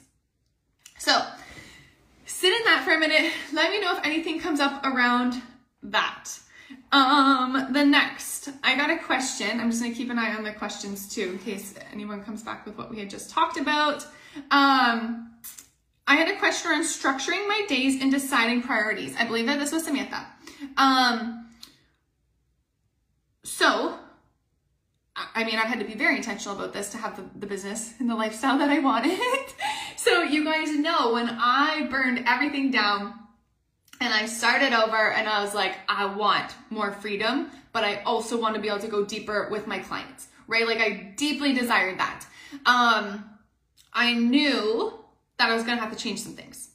So 1.03 1.21
sit 2.25 2.53
in 2.57 2.63
that 2.63 2.85
for 2.85 2.93
a 2.93 2.97
minute. 2.97 3.29
Let 3.51 3.71
me 3.71 3.81
know 3.81 3.93
if 3.93 4.05
anything 4.05 4.39
comes 4.39 4.61
up 4.61 4.85
around 4.85 5.41
that. 5.83 6.29
Um, 6.93 7.73
the 7.73 7.83
next, 7.83 8.47
I 8.63 8.77
got 8.77 8.89
a 8.89 8.97
question. 8.97 9.59
I'm 9.59 9.69
just 9.69 9.83
gonna 9.83 9.93
keep 9.93 10.09
an 10.09 10.17
eye 10.17 10.33
on 10.33 10.45
the 10.45 10.53
questions 10.53 11.13
too 11.13 11.31
in 11.31 11.39
case 11.39 11.73
anyone 11.91 12.23
comes 12.23 12.41
back 12.41 12.65
with 12.65 12.77
what 12.77 12.89
we 12.89 12.99
had 12.99 13.09
just 13.09 13.29
talked 13.31 13.57
about. 13.57 14.05
Um, 14.49 15.33
I 16.07 16.15
had 16.15 16.33
a 16.33 16.39
question 16.39 16.71
around 16.71 16.83
structuring 16.83 17.49
my 17.49 17.65
days 17.67 18.01
and 18.01 18.09
deciding 18.09 18.61
priorities. 18.61 19.13
I 19.19 19.25
believe 19.25 19.47
that 19.47 19.59
this 19.59 19.73
was 19.73 19.83
Samantha. 19.83 20.25
Um, 20.77 21.49
so, 23.43 23.99
I 25.15 25.43
mean, 25.43 25.55
I've 25.55 25.67
had 25.67 25.79
to 25.79 25.85
be 25.85 25.93
very 25.93 26.17
intentional 26.17 26.55
about 26.55 26.73
this 26.73 26.89
to 26.91 26.97
have 26.97 27.15
the, 27.15 27.39
the 27.39 27.45
business 27.45 27.93
and 27.99 28.09
the 28.09 28.15
lifestyle 28.15 28.57
that 28.57 28.69
I 28.69 28.79
wanted. 28.79 29.19
so 29.95 30.23
you 30.23 30.43
guys 30.43 30.75
know 30.75 31.13
when 31.13 31.29
I 31.29 31.87
burned 31.91 32.23
everything 32.27 32.71
down 32.71 33.13
and 34.01 34.11
I 34.11 34.25
started 34.25 34.73
over 34.73 35.11
and 35.11 35.29
I 35.29 35.43
was 35.43 35.53
like, 35.53 35.75
I 35.87 36.05
want 36.05 36.55
more 36.71 36.91
freedom, 36.91 37.51
but 37.73 37.83
I 37.83 38.01
also 38.03 38.39
want 38.39 38.55
to 38.55 38.61
be 38.61 38.69
able 38.69 38.79
to 38.79 38.87
go 38.87 39.05
deeper 39.05 39.49
with 39.51 39.67
my 39.67 39.79
clients, 39.79 40.29
right? 40.47 40.65
Like 40.65 40.79
I 40.79 41.13
deeply 41.15 41.53
desired 41.53 41.99
that. 41.99 42.25
Um, 42.65 43.23
I 43.93 44.13
knew 44.13 44.93
that 45.37 45.49
I 45.49 45.53
was 45.53 45.63
going 45.63 45.77
to 45.77 45.83
have 45.83 45.95
to 45.95 46.01
change 46.01 46.21
some 46.21 46.33
things. 46.33 46.69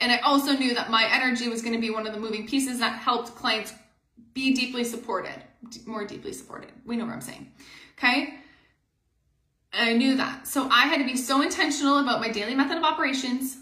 And 0.00 0.10
I 0.10 0.18
also 0.18 0.52
knew 0.52 0.74
that 0.74 0.90
my 0.90 1.06
energy 1.12 1.48
was 1.48 1.62
going 1.62 1.74
to 1.74 1.80
be 1.80 1.90
one 1.90 2.06
of 2.06 2.14
the 2.14 2.18
moving 2.18 2.48
pieces 2.48 2.80
that 2.80 2.98
helped 2.98 3.34
clients 3.36 3.72
be 4.34 4.54
deeply 4.54 4.84
supported, 4.84 5.42
more 5.86 6.04
deeply 6.04 6.32
supported. 6.32 6.70
We 6.84 6.96
know 6.96 7.04
what 7.04 7.14
I'm 7.14 7.20
saying. 7.20 7.52
Okay. 7.98 8.34
I 9.72 9.94
knew 9.94 10.16
that. 10.16 10.46
So 10.46 10.68
I 10.68 10.86
had 10.86 10.98
to 10.98 11.04
be 11.04 11.16
so 11.16 11.40
intentional 11.40 11.98
about 11.98 12.20
my 12.20 12.28
daily 12.28 12.54
method 12.54 12.76
of 12.76 12.84
operations, 12.84 13.56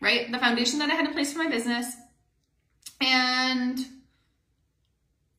right? 0.00 0.30
The 0.30 0.38
foundation 0.38 0.78
that 0.78 0.90
I 0.90 0.94
had 0.94 1.06
in 1.06 1.12
place 1.12 1.32
for 1.32 1.40
my 1.40 1.48
business, 1.48 1.94
and 3.00 3.78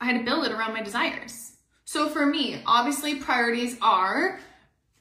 I 0.02 0.06
had 0.06 0.18
to 0.18 0.26
build 0.26 0.46
it 0.46 0.52
around 0.52 0.74
my 0.74 0.82
desires. 0.82 1.54
So 1.86 2.10
for 2.10 2.26
me, 2.26 2.62
obviously 2.66 3.16
priorities 3.16 3.78
are 3.82 4.40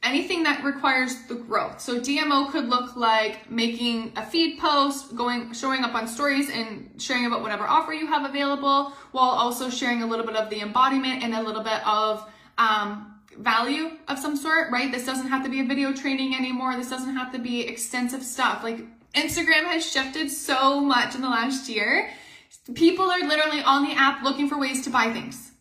anything 0.03 0.45
that 0.45 0.65
requires 0.65 1.27
the 1.27 1.35
growth. 1.35 1.81
So 1.81 2.01
DMO 2.01 2.51
could 2.51 2.69
look 2.69 2.97
like 2.97 3.51
making 3.51 4.13
a 4.17 4.25
feed 4.25 4.59
post, 4.59 5.17
going 5.17 5.53
showing 5.53 5.85
up 5.85 5.95
on 5.95 6.07
stories 6.07 6.51
and 6.51 6.91
sharing 6.99 7.27
about 7.27 7.43
whatever 7.43 7.65
offer 7.65 7.93
you 7.93 8.07
have 8.07 8.29
available, 8.29 8.93
while 9.13 9.31
also 9.31 9.69
sharing 9.69 10.03
a 10.03 10.07
little 10.07 10.25
bit 10.25 10.37
of 10.37 10.51
the 10.51 10.61
embodiment 10.61 11.23
and 11.23 11.35
a 11.35 11.43
little 11.43 11.63
bit 11.63 11.87
of 11.87 12.31
um, 12.59 13.21
value 13.39 13.91
of 14.09 14.19
some 14.19 14.37
sort, 14.37 14.71
right? 14.71 14.91
This 14.93 15.05
doesn't 15.05 15.29
have 15.29 15.43
to 15.45 15.51
be 15.51 15.61
a 15.61 15.65
video 15.65 15.93
training 15.93 16.35
anymore. 16.35 16.77
This 16.77 16.91
doesn't 16.91 17.17
have 17.17 17.33
to 17.33 17.39
be 17.39 17.63
extensive 17.63 18.23
stuff. 18.23 18.63
Like 18.63 18.85
Instagram 19.15 19.65
has 19.65 19.85
shifted 19.85 20.31
so 20.31 20.81
much 20.81 21.15
in 21.15 21.23
the 21.23 21.29
last 21.29 21.69
year 21.69 22.11
People 22.75 23.11
are 23.11 23.27
literally 23.27 23.63
on 23.63 23.85
the 23.85 23.95
app 23.95 24.23
looking 24.23 24.49
for 24.49 24.59
ways 24.59 24.85
to 24.85 24.91
buy 24.91 25.11
things, 25.13 25.53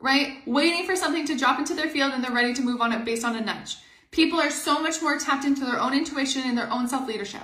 right? 0.00 0.38
Waiting 0.46 0.86
for 0.86 0.96
something 0.96 1.26
to 1.26 1.36
drop 1.36 1.58
into 1.58 1.74
their 1.74 1.88
field 1.88 2.12
and 2.12 2.22
they're 2.22 2.32
ready 2.32 2.54
to 2.54 2.62
move 2.62 2.80
on 2.80 2.92
it 2.92 3.04
based 3.04 3.24
on 3.24 3.36
a 3.36 3.40
nudge. 3.40 3.76
People 4.10 4.40
are 4.40 4.50
so 4.50 4.80
much 4.80 5.02
more 5.02 5.18
tapped 5.18 5.44
into 5.44 5.64
their 5.64 5.80
own 5.80 5.92
intuition 5.92 6.42
and 6.44 6.56
their 6.56 6.70
own 6.70 6.88
self 6.88 7.06
leadership. 7.06 7.42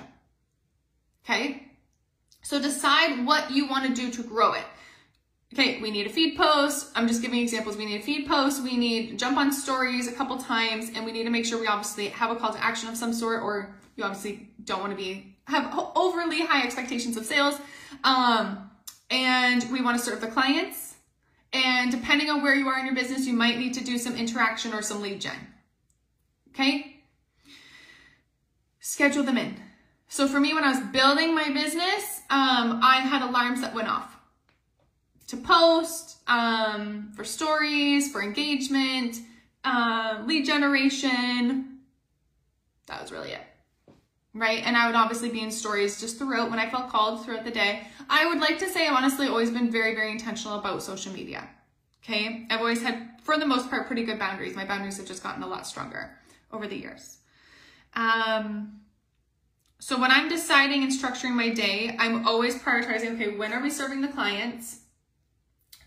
Okay? 1.23 1.67
So 2.41 2.61
decide 2.61 3.25
what 3.25 3.51
you 3.51 3.67
want 3.67 3.87
to 3.87 3.93
do 3.93 4.11
to 4.11 4.23
grow 4.23 4.53
it. 4.53 4.65
Okay, 5.53 5.81
we 5.81 5.89
need 5.89 6.05
a 6.05 6.09
feed 6.09 6.37
post. 6.37 6.91
I'm 6.95 7.07
just 7.07 7.21
giving 7.21 7.39
examples. 7.39 7.77
We 7.77 7.85
need 7.85 8.01
a 8.01 8.03
feed 8.03 8.27
post. 8.27 8.61
We 8.63 8.77
need 8.77 9.17
jump 9.17 9.37
on 9.37 9.53
stories 9.53 10.07
a 10.07 10.11
couple 10.11 10.37
times, 10.37 10.91
and 10.93 11.05
we 11.05 11.11
need 11.11 11.23
to 11.23 11.29
make 11.29 11.45
sure 11.45 11.59
we 11.59 11.67
obviously 11.67 12.09
have 12.09 12.29
a 12.29 12.35
call 12.35 12.51
to 12.51 12.63
action 12.63 12.89
of 12.89 12.97
some 12.97 13.13
sort, 13.13 13.41
or 13.41 13.73
you 13.95 14.03
obviously 14.03 14.49
don't 14.63 14.81
want 14.81 14.91
to 14.91 14.97
be 14.97 15.35
have 15.45 15.71
overly 15.95 16.41
high 16.41 16.63
expectations 16.63 17.15
of 17.17 17.25
sales. 17.25 17.59
Um, 18.03 18.69
and 19.09 19.65
we 19.71 19.81
want 19.81 19.97
to 19.97 20.03
serve 20.03 20.19
the 20.19 20.27
clients. 20.27 20.94
And 21.55 21.89
depending 21.89 22.29
on 22.29 22.43
where 22.43 22.53
you 22.53 22.67
are 22.67 22.77
in 22.77 22.85
your 22.85 22.93
business, 22.93 23.25
you 23.25 23.31
might 23.31 23.57
need 23.57 23.73
to 23.75 23.83
do 23.83 23.97
some 23.97 24.17
interaction 24.17 24.73
or 24.73 24.81
some 24.81 25.01
lead 25.01 25.21
gen. 25.21 25.37
Okay? 26.49 26.97
Schedule 28.81 29.23
them 29.23 29.37
in. 29.37 29.55
So 30.09 30.27
for 30.27 30.41
me, 30.41 30.53
when 30.53 30.65
I 30.65 30.71
was 30.71 30.81
building 30.91 31.33
my 31.33 31.49
business, 31.49 32.21
um, 32.29 32.81
I 32.83 32.97
had 32.97 33.21
alarms 33.21 33.61
that 33.61 33.73
went 33.73 33.87
off 33.87 34.17
to 35.27 35.37
post, 35.37 36.17
um, 36.27 37.13
for 37.15 37.23
stories, 37.23 38.11
for 38.11 38.21
engagement, 38.21 39.15
uh, 39.63 40.23
lead 40.25 40.45
generation. 40.45 41.79
That 42.87 43.01
was 43.01 43.13
really 43.13 43.31
it 43.31 43.54
right? 44.35 44.61
And 44.65 44.75
I 44.75 44.85
would 44.85 44.95
obviously 44.95 45.29
be 45.29 45.41
in 45.41 45.49
stories 45.49 45.99
just 45.99 46.17
throughout 46.19 46.49
when 46.49 46.59
I 46.59 46.69
felt 46.69 46.89
called 46.89 47.23
throughout 47.23 47.45
the 47.45 47.51
day. 47.51 47.87
I 48.09 48.27
would 48.27 48.39
like 48.39 48.59
to 48.59 48.69
say 48.69 48.85
I've 48.85 48.93
honestly 48.93 49.27
always 49.27 49.49
been 49.49 49.71
very, 49.71 49.95
very 49.95 50.11
intentional 50.11 50.59
about 50.59 50.83
social 50.83 51.13
media. 51.13 51.47
Okay. 52.03 52.45
I've 52.51 52.59
always 52.59 52.83
had, 52.83 53.21
for 53.23 53.39
the 53.39 53.45
most 53.45 53.69
part, 53.69 53.87
pretty 53.87 54.03
good 54.03 54.19
boundaries. 54.19 54.55
My 54.55 54.65
boundaries 54.65 54.97
have 54.97 55.07
just 55.07 55.23
gotten 55.23 55.41
a 55.41 55.47
lot 55.47 55.65
stronger 55.65 56.11
over 56.51 56.67
the 56.67 56.75
years. 56.75 57.17
Um, 57.93 58.81
so 59.79 59.99
when 59.99 60.11
I'm 60.11 60.27
deciding 60.27 60.83
and 60.83 60.91
structuring 60.91 61.33
my 61.33 61.49
day, 61.49 61.95
I'm 61.97 62.27
always 62.27 62.55
prioritizing, 62.61 63.15
okay, 63.15 63.35
when 63.35 63.53
are 63.53 63.61
we 63.61 63.69
serving 63.69 64.01
the 64.01 64.09
clients? 64.09 64.81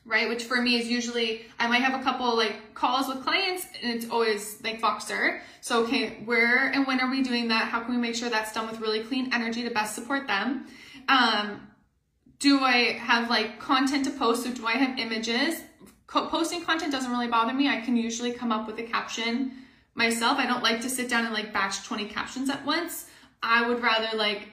Right? 0.09 0.28
Which 0.28 0.44
for 0.44 0.61
me 0.61 0.76
is 0.80 0.88
usually, 0.88 1.42
I 1.59 1.68
might 1.68 1.82
have 1.82 2.00
a 2.00 2.02
couple 2.02 2.34
like 2.34 2.74
calls 2.74 3.09
with 3.09 3.22
clients 3.22 3.66
and 3.82 3.92
it's 3.94 4.11
always 4.11 4.61
like 4.64 4.80
Voxer. 4.80 5.40
So, 5.61 5.84
okay, 5.84 6.22
where 6.24 6.68
and 6.68 6.86
when 6.86 6.98
are 7.00 7.11
we 7.11 7.22
doing 7.22 7.48
that? 7.48 7.68
How 7.68 7.80
can 7.80 7.94
we 7.94 8.00
make 8.00 8.14
sure 8.14 8.30
that's 8.30 8.52
done 8.52 8.68
with 8.68 8.80
really 8.80 9.00
clean 9.04 9.32
energy 9.34 9.62
to 9.62 9.70
best 9.70 9.94
support 9.94 10.26
them? 10.26 10.66
Um, 11.09 11.68
do 12.38 12.61
I 12.61 12.92
have 12.94 13.28
like 13.28 13.61
content 13.61 14.06
to 14.06 14.11
post? 14.11 14.44
So 14.44 14.52
do 14.52 14.66
I 14.66 14.72
have 14.72 14.98
images? 14.98 15.61
Co- 16.06 16.26
posting 16.28 16.64
content 16.64 16.90
doesn't 16.90 17.11
really 17.11 17.28
bother 17.28 17.52
me. 17.52 17.68
I 17.68 17.80
can 17.82 17.94
usually 17.94 18.32
come 18.32 18.50
up 18.50 18.66
with 18.66 18.78
a 18.78 18.84
caption 18.84 19.52
myself. 19.94 20.38
I 20.38 20.46
don't 20.46 20.62
like 20.62 20.80
to 20.80 20.88
sit 20.88 21.11
down 21.11 21.26
and 21.26 21.34
like 21.34 21.52
batch 21.52 21.84
20 21.84 22.06
captions 22.06 22.48
at 22.48 22.64
once. 22.64 23.06
I 23.42 23.68
would 23.68 23.82
rather 23.82 24.16
like 24.16 24.48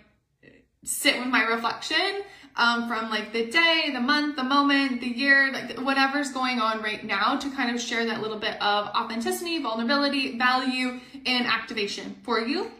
sit 0.83 1.17
with 1.17 1.27
my 1.27 1.43
reflection 1.43 2.23
um, 2.57 2.87
from 2.87 3.09
like 3.09 3.33
the 3.33 3.45
day, 3.47 3.89
the 3.93 3.99
month, 3.99 4.37
the 4.37 4.43
moment, 4.43 5.01
the 5.01 5.07
year, 5.07 5.51
like 5.51 5.77
whatever's 5.79 6.31
going 6.31 6.59
on 6.59 6.81
right 6.81 7.03
now 7.03 7.37
to 7.37 7.49
kind 7.51 7.73
of 7.73 7.81
share 7.81 8.05
that 8.05 8.21
little 8.21 8.39
bit 8.39 8.61
of 8.61 8.87
authenticity, 8.87 9.61
vulnerability, 9.61 10.37
value, 10.37 10.99
and 11.25 11.45
activation 11.45 12.15
for 12.23 12.39
you. 12.39 12.71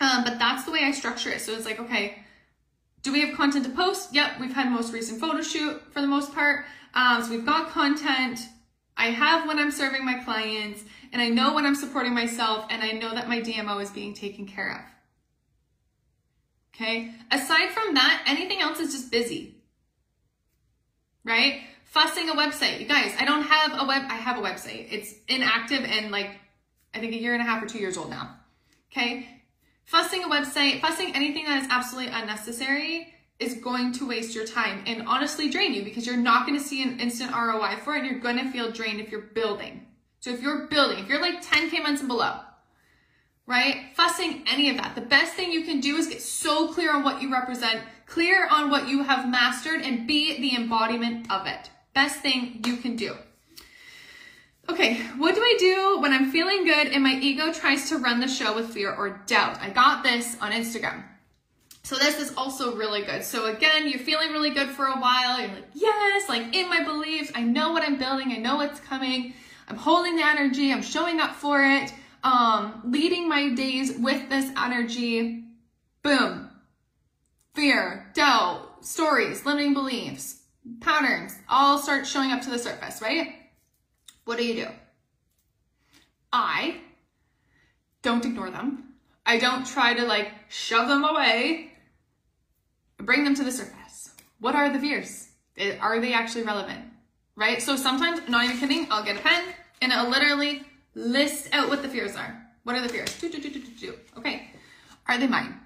Um, 0.00 0.24
but 0.24 0.38
that's 0.38 0.64
the 0.64 0.72
way 0.72 0.80
I 0.82 0.90
structure 0.90 1.30
it. 1.30 1.40
So 1.40 1.52
it's 1.52 1.64
like, 1.64 1.80
okay, 1.80 2.18
do 3.02 3.12
we 3.12 3.20
have 3.20 3.36
content 3.36 3.64
to 3.64 3.70
post? 3.70 4.12
Yep, 4.14 4.40
we've 4.40 4.52
had 4.52 4.70
most 4.70 4.92
recent 4.92 5.20
photo 5.20 5.40
shoot 5.40 5.80
for 5.92 6.00
the 6.00 6.06
most 6.06 6.34
part. 6.34 6.64
Um, 6.94 7.22
so 7.22 7.30
we've 7.30 7.46
got 7.46 7.70
content. 7.70 8.40
I 8.96 9.06
have 9.06 9.48
when 9.48 9.58
I'm 9.58 9.70
serving 9.70 10.04
my 10.04 10.22
clients, 10.24 10.84
and 11.12 11.20
I 11.20 11.28
know 11.28 11.54
when 11.54 11.66
I'm 11.66 11.74
supporting 11.74 12.14
myself, 12.14 12.66
and 12.70 12.82
I 12.82 12.92
know 12.92 13.14
that 13.14 13.28
my 13.28 13.40
DMO 13.40 13.82
is 13.82 13.90
being 13.90 14.14
taken 14.14 14.46
care 14.46 14.72
of. 14.72 14.93
Okay. 16.74 17.12
Aside 17.30 17.70
from 17.70 17.94
that, 17.94 18.24
anything 18.26 18.60
else 18.60 18.80
is 18.80 18.92
just 18.92 19.10
busy. 19.10 19.56
Right? 21.24 21.62
Fussing 21.84 22.28
a 22.28 22.34
website. 22.34 22.80
You 22.80 22.86
guys, 22.86 23.14
I 23.18 23.24
don't 23.24 23.44
have 23.44 23.72
a 23.80 23.86
web, 23.86 24.02
I 24.08 24.14
have 24.14 24.38
a 24.38 24.42
website. 24.42 24.88
It's 24.90 25.14
inactive 25.28 25.84
and 25.84 26.10
like, 26.10 26.30
I 26.92 26.98
think 26.98 27.12
a 27.12 27.20
year 27.20 27.34
and 27.34 27.42
a 27.42 27.44
half 27.44 27.62
or 27.62 27.66
two 27.66 27.78
years 27.78 27.96
old 27.96 28.10
now. 28.10 28.36
Okay. 28.90 29.28
Fussing 29.84 30.24
a 30.24 30.28
website, 30.28 30.80
fussing 30.80 31.14
anything 31.14 31.44
that 31.44 31.62
is 31.62 31.68
absolutely 31.70 32.12
unnecessary 32.12 33.14
is 33.38 33.54
going 33.54 33.92
to 33.92 34.08
waste 34.08 34.34
your 34.34 34.46
time 34.46 34.82
and 34.86 35.06
honestly 35.06 35.50
drain 35.50 35.74
you 35.74 35.84
because 35.84 36.06
you're 36.06 36.16
not 36.16 36.46
going 36.46 36.58
to 36.58 36.64
see 36.64 36.82
an 36.82 37.00
instant 37.00 37.32
ROI 37.32 37.76
for 37.84 37.94
it 37.94 38.00
and 38.00 38.10
you're 38.10 38.20
going 38.20 38.38
to 38.38 38.50
feel 38.50 38.70
drained 38.70 39.00
if 39.00 39.10
you're 39.10 39.20
building. 39.20 39.86
So 40.20 40.30
if 40.30 40.40
you're 40.40 40.66
building, 40.68 41.00
if 41.00 41.08
you're 41.08 41.20
like 41.20 41.44
10K 41.44 41.82
months 41.82 42.00
and 42.00 42.08
below, 42.08 42.40
right? 43.46 43.86
Fussing 43.94 44.42
any 44.50 44.70
of 44.70 44.76
that. 44.78 44.94
The 44.94 45.00
best 45.00 45.34
thing 45.34 45.52
you 45.52 45.64
can 45.64 45.80
do 45.80 45.96
is 45.96 46.08
get 46.08 46.22
so 46.22 46.72
clear 46.72 46.94
on 46.94 47.04
what 47.04 47.20
you 47.20 47.32
represent, 47.32 47.82
clear 48.06 48.48
on 48.50 48.70
what 48.70 48.88
you 48.88 49.02
have 49.02 49.28
mastered, 49.28 49.82
and 49.82 50.06
be 50.06 50.40
the 50.40 50.56
embodiment 50.56 51.30
of 51.30 51.46
it. 51.46 51.70
Best 51.94 52.20
thing 52.20 52.62
you 52.64 52.76
can 52.76 52.96
do. 52.96 53.14
Okay, 54.68 54.96
what 55.18 55.34
do 55.34 55.42
I 55.42 55.56
do 55.58 56.00
when 56.00 56.12
I'm 56.12 56.30
feeling 56.30 56.64
good 56.64 56.86
and 56.86 57.02
my 57.02 57.18
ego 57.20 57.52
tries 57.52 57.90
to 57.90 57.98
run 57.98 58.20
the 58.20 58.28
show 58.28 58.54
with 58.54 58.70
fear 58.70 58.94
or 58.94 59.20
doubt? 59.26 59.58
I 59.60 59.68
got 59.68 60.02
this 60.02 60.38
on 60.40 60.52
Instagram. 60.52 61.04
So 61.82 61.96
this 61.96 62.18
is 62.18 62.32
also 62.34 62.74
really 62.74 63.02
good. 63.02 63.24
So 63.24 63.44
again, 63.54 63.86
you're 63.88 63.98
feeling 63.98 64.32
really 64.32 64.48
good 64.50 64.70
for 64.70 64.86
a 64.86 64.98
while. 64.98 65.38
You're 65.38 65.48
like, 65.48 65.68
yes, 65.74 66.30
like 66.30 66.56
in 66.56 66.70
my 66.70 66.82
beliefs, 66.82 67.30
I 67.34 67.42
know 67.42 67.72
what 67.72 67.82
I'm 67.82 67.98
building. 67.98 68.32
I 68.32 68.36
know 68.36 68.56
what's 68.56 68.80
coming. 68.80 69.34
I'm 69.68 69.76
holding 69.76 70.16
the 70.16 70.24
energy. 70.24 70.72
I'm 70.72 70.82
showing 70.82 71.20
up 71.20 71.34
for 71.34 71.62
it 71.62 71.92
um, 72.24 72.80
leading 72.86 73.28
my 73.28 73.50
days 73.50 73.96
with 73.98 74.28
this 74.30 74.50
energy, 74.56 75.44
boom, 76.02 76.50
fear, 77.54 78.10
doubt, 78.14 78.84
stories, 78.84 79.44
limiting 79.44 79.74
beliefs, 79.74 80.42
patterns 80.80 81.36
all 81.48 81.78
start 81.78 82.06
showing 82.06 82.32
up 82.32 82.40
to 82.42 82.50
the 82.50 82.58
surface, 82.58 83.02
right? 83.02 83.34
What 84.24 84.38
do 84.38 84.44
you 84.44 84.64
do? 84.64 84.68
I 86.32 86.80
don't 88.02 88.24
ignore 88.24 88.50
them. 88.50 88.94
I 89.26 89.38
don't 89.38 89.66
try 89.66 89.94
to 89.94 90.04
like 90.04 90.32
shove 90.48 90.88
them 90.88 91.04
away. 91.04 91.72
Bring 92.98 93.24
them 93.24 93.34
to 93.34 93.44
the 93.44 93.52
surface. 93.52 94.10
What 94.40 94.54
are 94.54 94.72
the 94.72 94.78
fears? 94.78 95.28
Are 95.80 96.00
they 96.00 96.14
actually 96.14 96.44
relevant? 96.44 96.84
Right? 97.36 97.60
So 97.60 97.76
sometimes, 97.76 98.20
not 98.28 98.44
even 98.44 98.58
kidding, 98.58 98.86
I'll 98.90 99.04
get 99.04 99.16
a 99.16 99.20
pen 99.20 99.44
and 99.82 99.92
it'll 99.92 100.08
literally 100.08 100.62
List 100.94 101.48
out 101.52 101.68
what 101.68 101.82
the 101.82 101.88
fears 101.88 102.16
are. 102.16 102.40
What 102.62 102.76
are 102.76 102.80
the 102.80 102.88
fears? 102.88 103.18
Do, 103.18 103.28
do, 103.28 103.40
do, 103.40 103.50
do, 103.50 103.60
do, 103.60 103.70
do. 103.78 103.94
Okay. 104.16 104.50
Are 105.06 105.18
they 105.18 105.26
mine? 105.26 105.60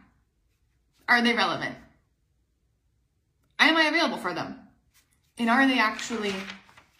Are 1.08 1.22
they 1.22 1.34
relevant? 1.34 1.74
Am 3.58 3.76
I 3.76 3.84
available 3.84 4.18
for 4.18 4.34
them? 4.34 4.58
And 5.38 5.48
are 5.48 5.66
they 5.66 5.78
actually, 5.78 6.34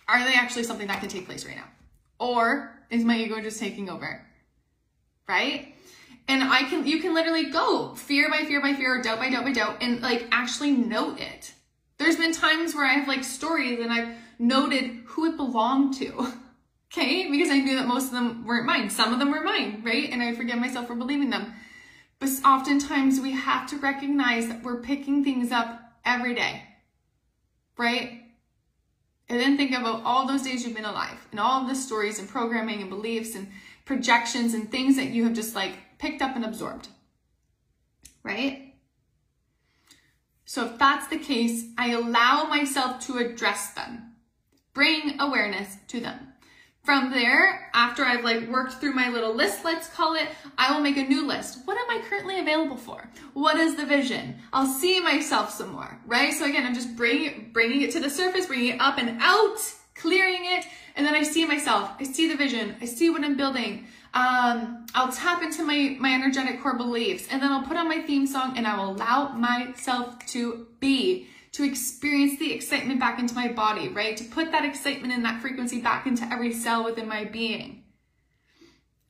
are 0.09 0.25
they 0.25 0.35
actually 0.35 0.65
something 0.65 0.87
that 0.87 1.01
can 1.01 1.09
take 1.09 1.27
place 1.27 1.45
right 1.45 1.57
now? 1.57 1.69
Or 2.19 2.79
is 2.91 3.05
my 3.05 3.17
ego 3.19 3.41
just 3.41 3.59
taking 3.59 3.91
over? 3.91 4.25
Right? 5.29 5.75
And 6.29 6.43
I 6.43 6.65
can, 6.65 6.87
you 6.87 7.01
can 7.01 7.15
literally 7.15 7.51
go 7.51 7.95
fear 7.95 8.31
by 8.31 8.45
fear 8.45 8.61
by 8.61 8.75
fear 8.75 8.99
or 8.99 9.03
doubt 9.03 9.19
by 9.19 9.31
doubt 9.31 9.45
by 9.45 9.53
doubt 9.53 9.83
and 9.83 10.01
like 10.01 10.27
actually 10.31 10.73
note 10.73 11.21
it. 11.21 11.53
There's 11.99 12.17
been 12.17 12.33
times 12.33 12.75
where 12.75 12.87
I 12.87 12.95
have 12.95 13.09
like 13.09 13.25
stories 13.25 13.81
and 13.81 13.93
I've 13.93 14.15
noted 14.39 15.03
who 15.07 15.27
it 15.27 15.37
belonged 15.37 15.95
to. 15.95 16.33
Okay, 16.91 17.31
because 17.31 17.51
I 17.51 17.59
knew 17.59 17.77
that 17.77 17.87
most 17.87 18.07
of 18.07 18.13
them 18.13 18.47
weren't 18.47 18.67
mine. 18.67 18.89
Some 18.89 19.13
of 19.13 19.19
them 19.19 19.31
were 19.31 19.43
mine, 19.43 19.83
right? 19.85 20.09
And 20.11 20.23
I 20.23 20.35
forgive 20.35 20.59
myself 20.59 20.87
for 20.87 20.95
believing 20.95 21.31
them. 21.31 21.53
But 22.19 22.31
oftentimes 22.45 23.21
we 23.21 23.33
have 23.33 23.69
to 23.71 23.77
recognize 23.77 24.49
that 24.49 24.63
we're 24.63 24.81
picking 24.81 25.23
things 25.23 25.53
up 25.53 25.81
every 26.05 26.35
day, 26.35 26.63
right? 27.77 28.23
And 29.29 29.39
then 29.39 29.57
think 29.57 29.73
about 29.73 30.03
all 30.05 30.27
those 30.27 30.43
days 30.43 30.65
you've 30.65 30.75
been 30.75 30.87
alive 30.87 31.27
and 31.31 31.39
all 31.39 31.63
of 31.63 31.69
the 31.69 31.75
stories 31.75 32.19
and 32.19 32.29
programming 32.29 32.81
and 32.81 32.89
beliefs 32.89 33.35
and 33.35 33.49
projections 33.85 34.55
and 34.55 34.71
things 34.71 34.97
that 34.97 35.11
you 35.11 35.25
have 35.25 35.35
just 35.35 35.55
like 35.55 35.75
picked 35.99 36.23
up 36.23 36.35
and 36.35 36.45
absorbed, 36.45 36.89
right? 38.23 38.75
So 40.47 40.65
if 40.65 40.79
that's 40.79 41.09
the 41.09 41.19
case, 41.19 41.67
I 41.77 41.91
allow 41.91 42.45
myself 42.45 43.07
to 43.07 43.19
address 43.19 43.75
them, 43.75 44.15
bring 44.73 45.21
awareness 45.21 45.77
to 45.89 46.01
them. 46.01 46.33
From 46.89 47.11
there, 47.11 47.69
after 47.75 48.03
I've 48.03 48.25
like 48.25 48.49
worked 48.49 48.81
through 48.81 48.95
my 48.95 49.11
little 49.11 49.35
list, 49.35 49.63
let's 49.63 49.89
call 49.89 50.15
it, 50.15 50.27
I 50.57 50.73
will 50.73 50.81
make 50.81 50.97
a 50.97 51.03
new 51.03 51.27
list. 51.27 51.59
What 51.67 51.77
am 51.77 51.85
I 51.91 52.03
currently 52.09 52.41
available 52.41 52.79
for? 52.79 53.11
What 53.35 53.59
is 53.59 53.77
the 53.77 53.85
vision? 53.85 54.37
I'll 54.55 54.67
see 54.67 54.99
myself 54.99 55.51
some 55.51 55.73
more, 55.73 56.01
right? 56.07 56.33
So 56.33 56.47
again, 56.47 56.65
I'm 56.65 56.73
just 56.73 56.97
bringing, 56.97 57.51
bringing 57.53 57.83
it 57.83 57.91
to 57.91 58.01
the 58.01 58.09
surface, 58.09 58.47
bringing 58.47 58.69
it 58.69 58.81
up 58.81 58.97
and 58.97 59.19
out, 59.21 59.59
clearing 59.95 60.41
it. 60.45 60.65
And 60.97 61.05
then 61.05 61.15
I 61.15 61.25
see 61.25 61.45
myself, 61.45 61.91
I 62.01 62.05
see 62.05 62.27
the 62.27 62.37
vision, 62.37 62.75
I 62.81 62.87
see 62.87 63.11
what 63.11 63.23
I'm 63.23 63.37
building. 63.37 63.87
Um, 64.15 64.87
I'll 64.95 65.13
tap 65.13 65.43
into 65.43 65.65
my, 65.65 65.95
my 66.01 66.15
energetic 66.15 66.63
core 66.63 66.79
beliefs 66.79 67.27
and 67.31 67.43
then 67.43 67.53
I'll 67.53 67.65
put 67.65 67.77
on 67.77 67.87
my 67.87 68.01
theme 68.01 68.27
song 68.27 68.57
and 68.57 68.67
I 68.67 68.79
will 68.79 68.93
allow 68.93 69.35
myself 69.35 70.25
to 70.29 70.67
be 70.81 71.29
to 71.53 71.65
experience 71.65 72.39
the 72.39 72.53
excitement 72.53 73.01
back 73.01 73.19
into 73.19 73.35
my 73.35 73.49
body, 73.49 73.89
right? 73.89 74.17
To 74.17 74.25
put 74.25 74.53
that 74.53 74.65
excitement 74.65 75.13
and 75.13 75.25
that 75.25 75.41
frequency 75.41 75.81
back 75.81 76.07
into 76.07 76.25
every 76.31 76.53
cell 76.53 76.85
within 76.85 77.09
my 77.09 77.25
being. 77.25 77.85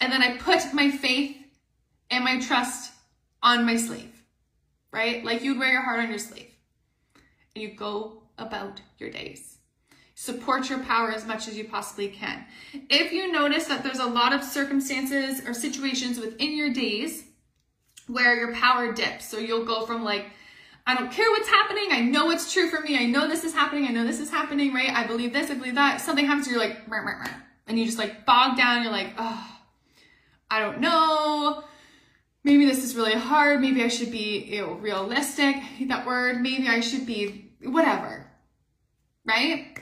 And 0.01 0.13
then 0.13 0.23
I 0.23 0.37
put 0.37 0.73
my 0.73 0.91
faith 0.91 1.37
and 2.11 2.25
my 2.25 2.41
trust 2.41 2.93
on 3.43 3.67
my 3.67 3.77
sleeve, 3.77 4.23
right? 4.93 5.25
Like 5.25 5.43
you'd 5.43 5.59
wear 5.59 5.73
your 5.73 5.83
heart 5.83 6.01
on 6.01 6.11
your 6.11 6.19
sleeve. 6.19 6.51
And 7.55 7.63
you 7.63 7.75
go 7.75 8.23
about 8.39 8.81
your 8.99 9.11
days. 9.11 9.59
Support 10.15 10.69
your 10.69 10.81
power 10.81 11.13
as 11.13 11.27
much 11.27 11.47
as 11.47 11.57
you 11.57 11.65
possibly 11.65 12.09
can. 12.09 12.45
If 12.91 13.13
you 13.13 13.31
notice 13.31 13.67
that 13.67 13.83
there's 13.85 14.01
a 14.01 14.07
lot 14.07 14.33
of 14.33 14.43
circumstances 14.43 15.47
or 15.47 15.55
situations 15.55 16.19
within 16.19 16.57
your 16.57 16.73
days 16.73 17.25
where 18.09 18.37
your 18.37 18.53
power 18.55 18.93
dips, 18.93 19.29
so 19.29 19.39
you'll 19.39 19.65
go 19.65 19.87
from 19.87 20.03
like 20.03 20.27
I 20.89 20.95
don't 20.95 21.13
care 21.13 21.31
what's 21.31 21.51
happening. 21.51 21.89
I 21.91 22.01
know 22.01 22.25
what's 22.25 22.51
true 22.51 22.71
for 22.71 22.81
me. 22.81 22.99
I 22.99 23.05
know 23.05 23.29
this 23.29 23.45
is 23.45 23.53
happening. 23.53 23.87
I 23.87 23.91
know 23.93 24.07
this 24.07 24.21
is 24.21 24.31
happening, 24.31 24.73
right? 24.73 24.89
I 24.89 25.07
believe 25.07 25.35
this. 25.35 25.51
I 25.51 25.55
believe 25.55 25.75
that. 25.75 26.01
Something 26.01 26.25
happens, 26.25 26.49
you're 26.49 26.59
like, 26.59 26.89
meh, 26.89 27.03
meh, 27.03 27.19
meh. 27.19 27.31
and 27.67 27.79
you 27.79 27.85
just 27.85 27.99
like 27.99 28.25
bog 28.25 28.57
down. 28.57 28.83
You're 28.83 28.91
like, 28.91 29.13
oh, 29.19 29.61
I 30.51 30.61
don't 30.61 30.81
know. 30.81 31.63
Maybe 32.43 32.65
this 32.65 32.83
is 32.85 32.97
really 32.97 33.13
hard. 33.13 33.61
Maybe 33.61 33.85
I 33.85 33.89
should 33.89 34.11
be 34.11 34.63
realistic. 34.81 35.57
I 35.57 35.59
hate 35.59 35.89
that 35.91 36.07
word. 36.07 36.41
Maybe 36.41 36.69
I 36.69 36.81
should 36.81 37.05
be 37.05 37.53
whatever, 37.63 38.27
right? 39.27 39.79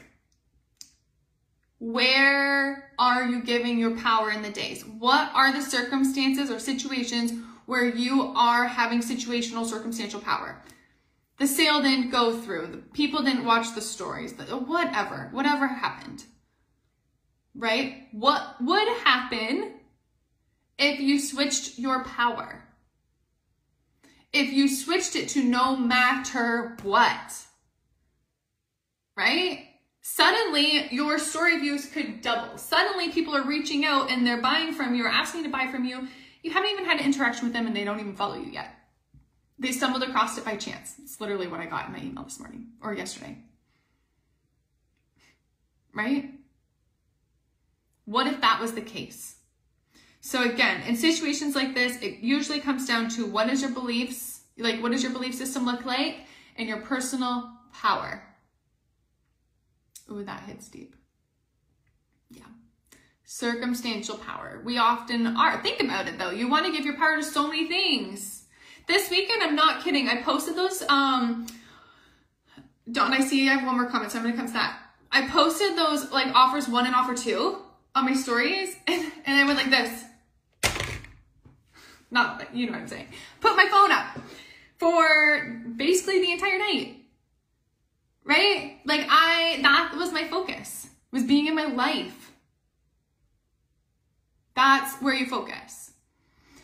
Where 1.79 2.91
are 2.99 3.29
you 3.29 3.45
giving 3.45 3.79
your 3.79 3.97
power 3.97 4.33
in 4.33 4.43
the 4.43 4.51
days? 4.51 4.85
What 4.85 5.31
are 5.35 5.53
the 5.53 5.63
circumstances 5.63 6.51
or 6.51 6.59
situations 6.59 7.33
where 7.67 7.87
you 7.87 8.33
are 8.35 8.65
having 8.65 8.99
situational 8.99 9.65
circumstantial 9.65 10.21
power? 10.21 10.61
The 11.39 11.47
sale 11.47 11.82
didn't 11.82 12.11
go 12.11 12.41
through, 12.41 12.66
the 12.68 12.78
people 12.78 13.22
didn't 13.22 13.45
watch 13.45 13.74
the 13.74 13.82
stories, 13.82 14.32
whatever, 14.32 15.28
whatever 15.32 15.66
happened. 15.66 16.24
Right? 17.55 18.09
What 18.12 18.57
would 18.61 18.89
happen 19.05 19.74
if 20.78 21.01
you 21.01 21.20
switched 21.20 21.78
your 21.78 22.05
power? 22.05 22.64
If 24.32 24.53
you 24.53 24.68
switched 24.68 25.16
it 25.16 25.28
to 25.30 25.43
no 25.43 25.76
matter 25.76 26.76
what? 26.82 27.34
Right? 29.16 29.66
Suddenly, 30.03 30.89
your 30.91 31.18
story 31.18 31.59
views 31.59 31.87
could 31.87 32.20
double. 32.20 32.59
Suddenly, 32.59 33.11
people 33.11 33.34
are 33.34 33.47
reaching 33.47 33.84
out 33.84 34.11
and 34.11 34.26
they're 34.26 34.41
buying 34.41 34.72
from 34.72 34.95
you 34.95 35.05
or 35.05 35.09
asking 35.09 35.43
to 35.45 35.49
buy 35.49 35.66
from 35.66 35.84
you. 35.84 36.07
You 36.43 36.53
haven't 36.53 36.70
even 36.70 36.84
had 36.84 37.01
an 37.01 37.07
interaction 37.07 37.45
with 37.47 37.53
them 37.53 37.66
and 37.66 37.74
they 37.74 37.84
don't 37.84 37.99
even 37.99 38.14
follow 38.14 38.37
you 38.37 38.53
yet. 38.53 38.72
They 39.59 39.73
stumbled 39.73 40.03
across 40.03 40.37
it 40.37 40.45
by 40.45 40.57
chance. 40.57 40.97
It's 41.03 41.21
literally 41.21 41.47
what 41.47 41.61
I 41.61 41.67
got 41.67 41.87
in 41.87 41.93
my 41.93 42.01
email 42.01 42.25
this 42.25 42.39
morning 42.39 42.69
or 42.83 42.95
yesterday. 42.95 43.39
Right? 45.95 46.31
What 48.05 48.27
if 48.27 48.41
that 48.43 48.61
was 48.61 48.73
the 48.73 48.83
case? 48.83 49.37
So 50.21 50.43
again, 50.43 50.83
in 50.83 50.97
situations 50.97 51.55
like 51.55 51.75
this, 51.75 52.01
it 52.03 52.19
usually 52.19 52.61
comes 52.61 52.87
down 52.87 53.09
to 53.11 53.27
what 53.27 53.49
is 53.49 53.63
your 53.63 53.71
beliefs, 53.71 54.41
like 54.59 54.83
what 54.83 54.93
does 54.93 55.03
your 55.03 55.13
belief 55.13 55.35
system 55.35 55.65
look 55.65 55.85
like? 55.85 56.27
and 56.59 56.69
your 56.69 56.79
personal 56.79 57.51
power. 57.73 58.23
Ooh, 60.11 60.25
that 60.25 60.43
hits 60.45 60.69
deep. 60.69 60.95
Yeah. 62.31 62.45
Circumstantial 63.25 64.19
power. 64.19 64.61
We 64.65 64.79
often 64.79 65.27
are. 65.27 65.63
Think 65.63 65.81
about 65.81 66.09
it 66.09 66.19
though. 66.19 66.31
You 66.31 66.49
want 66.49 66.67
to 66.67 66.73
give 66.73 66.85
your 66.85 66.97
power 66.97 67.17
to 67.17 67.25
so 67.25 67.49
many 67.49 67.69
things. 67.69 68.45
This 68.87 69.11
weekend, 69.11 69.43
I'm 69.43 69.57
not 69.57 69.82
kidding. 69.82 70.09
I 70.09 70.22
posted 70.22 70.55
those. 70.55 70.82
Um, 70.89 71.47
don't 72.91 73.12
I 73.12 73.20
see? 73.20 73.49
I 73.49 73.55
have 73.55 73.66
one 73.66 73.76
more 73.76 73.91
comment, 73.91 74.12
so 74.12 74.18
I'm 74.18 74.24
gonna 74.24 74.37
come 74.37 74.47
to 74.47 74.53
that. 74.53 74.78
I 75.11 75.26
posted 75.28 75.76
those 75.76 76.11
like 76.12 76.28
offers 76.34 76.68
one 76.68 76.87
and 76.87 76.95
offer 76.95 77.14
two 77.14 77.59
on 77.95 78.05
my 78.05 78.14
stories, 78.14 78.76
and, 78.87 79.12
and 79.24 79.39
I 79.39 79.45
went 79.45 79.59
like 79.59 79.70
this. 79.70 80.05
Not, 82.11 82.55
you 82.55 82.66
know 82.66 82.72
what 82.72 82.82
I'm 82.82 82.89
saying. 82.89 83.09
Put 83.41 83.57
my 83.57 83.66
phone 83.68 83.91
up 83.91 84.18
for 84.78 85.62
basically 85.76 86.20
the 86.20 86.30
entire 86.30 86.59
night. 86.59 86.99
Right? 88.24 88.78
Like 88.84 89.07
I, 89.09 89.59
that 89.62 89.95
was 89.97 90.12
my 90.12 90.28
focus, 90.28 90.89
was 91.11 91.24
being 91.24 91.47
in 91.47 91.55
my 91.55 91.66
life. 91.66 92.32
That's 94.55 94.97
where 95.03 95.14
you 95.14 95.26
focus. 95.26 95.86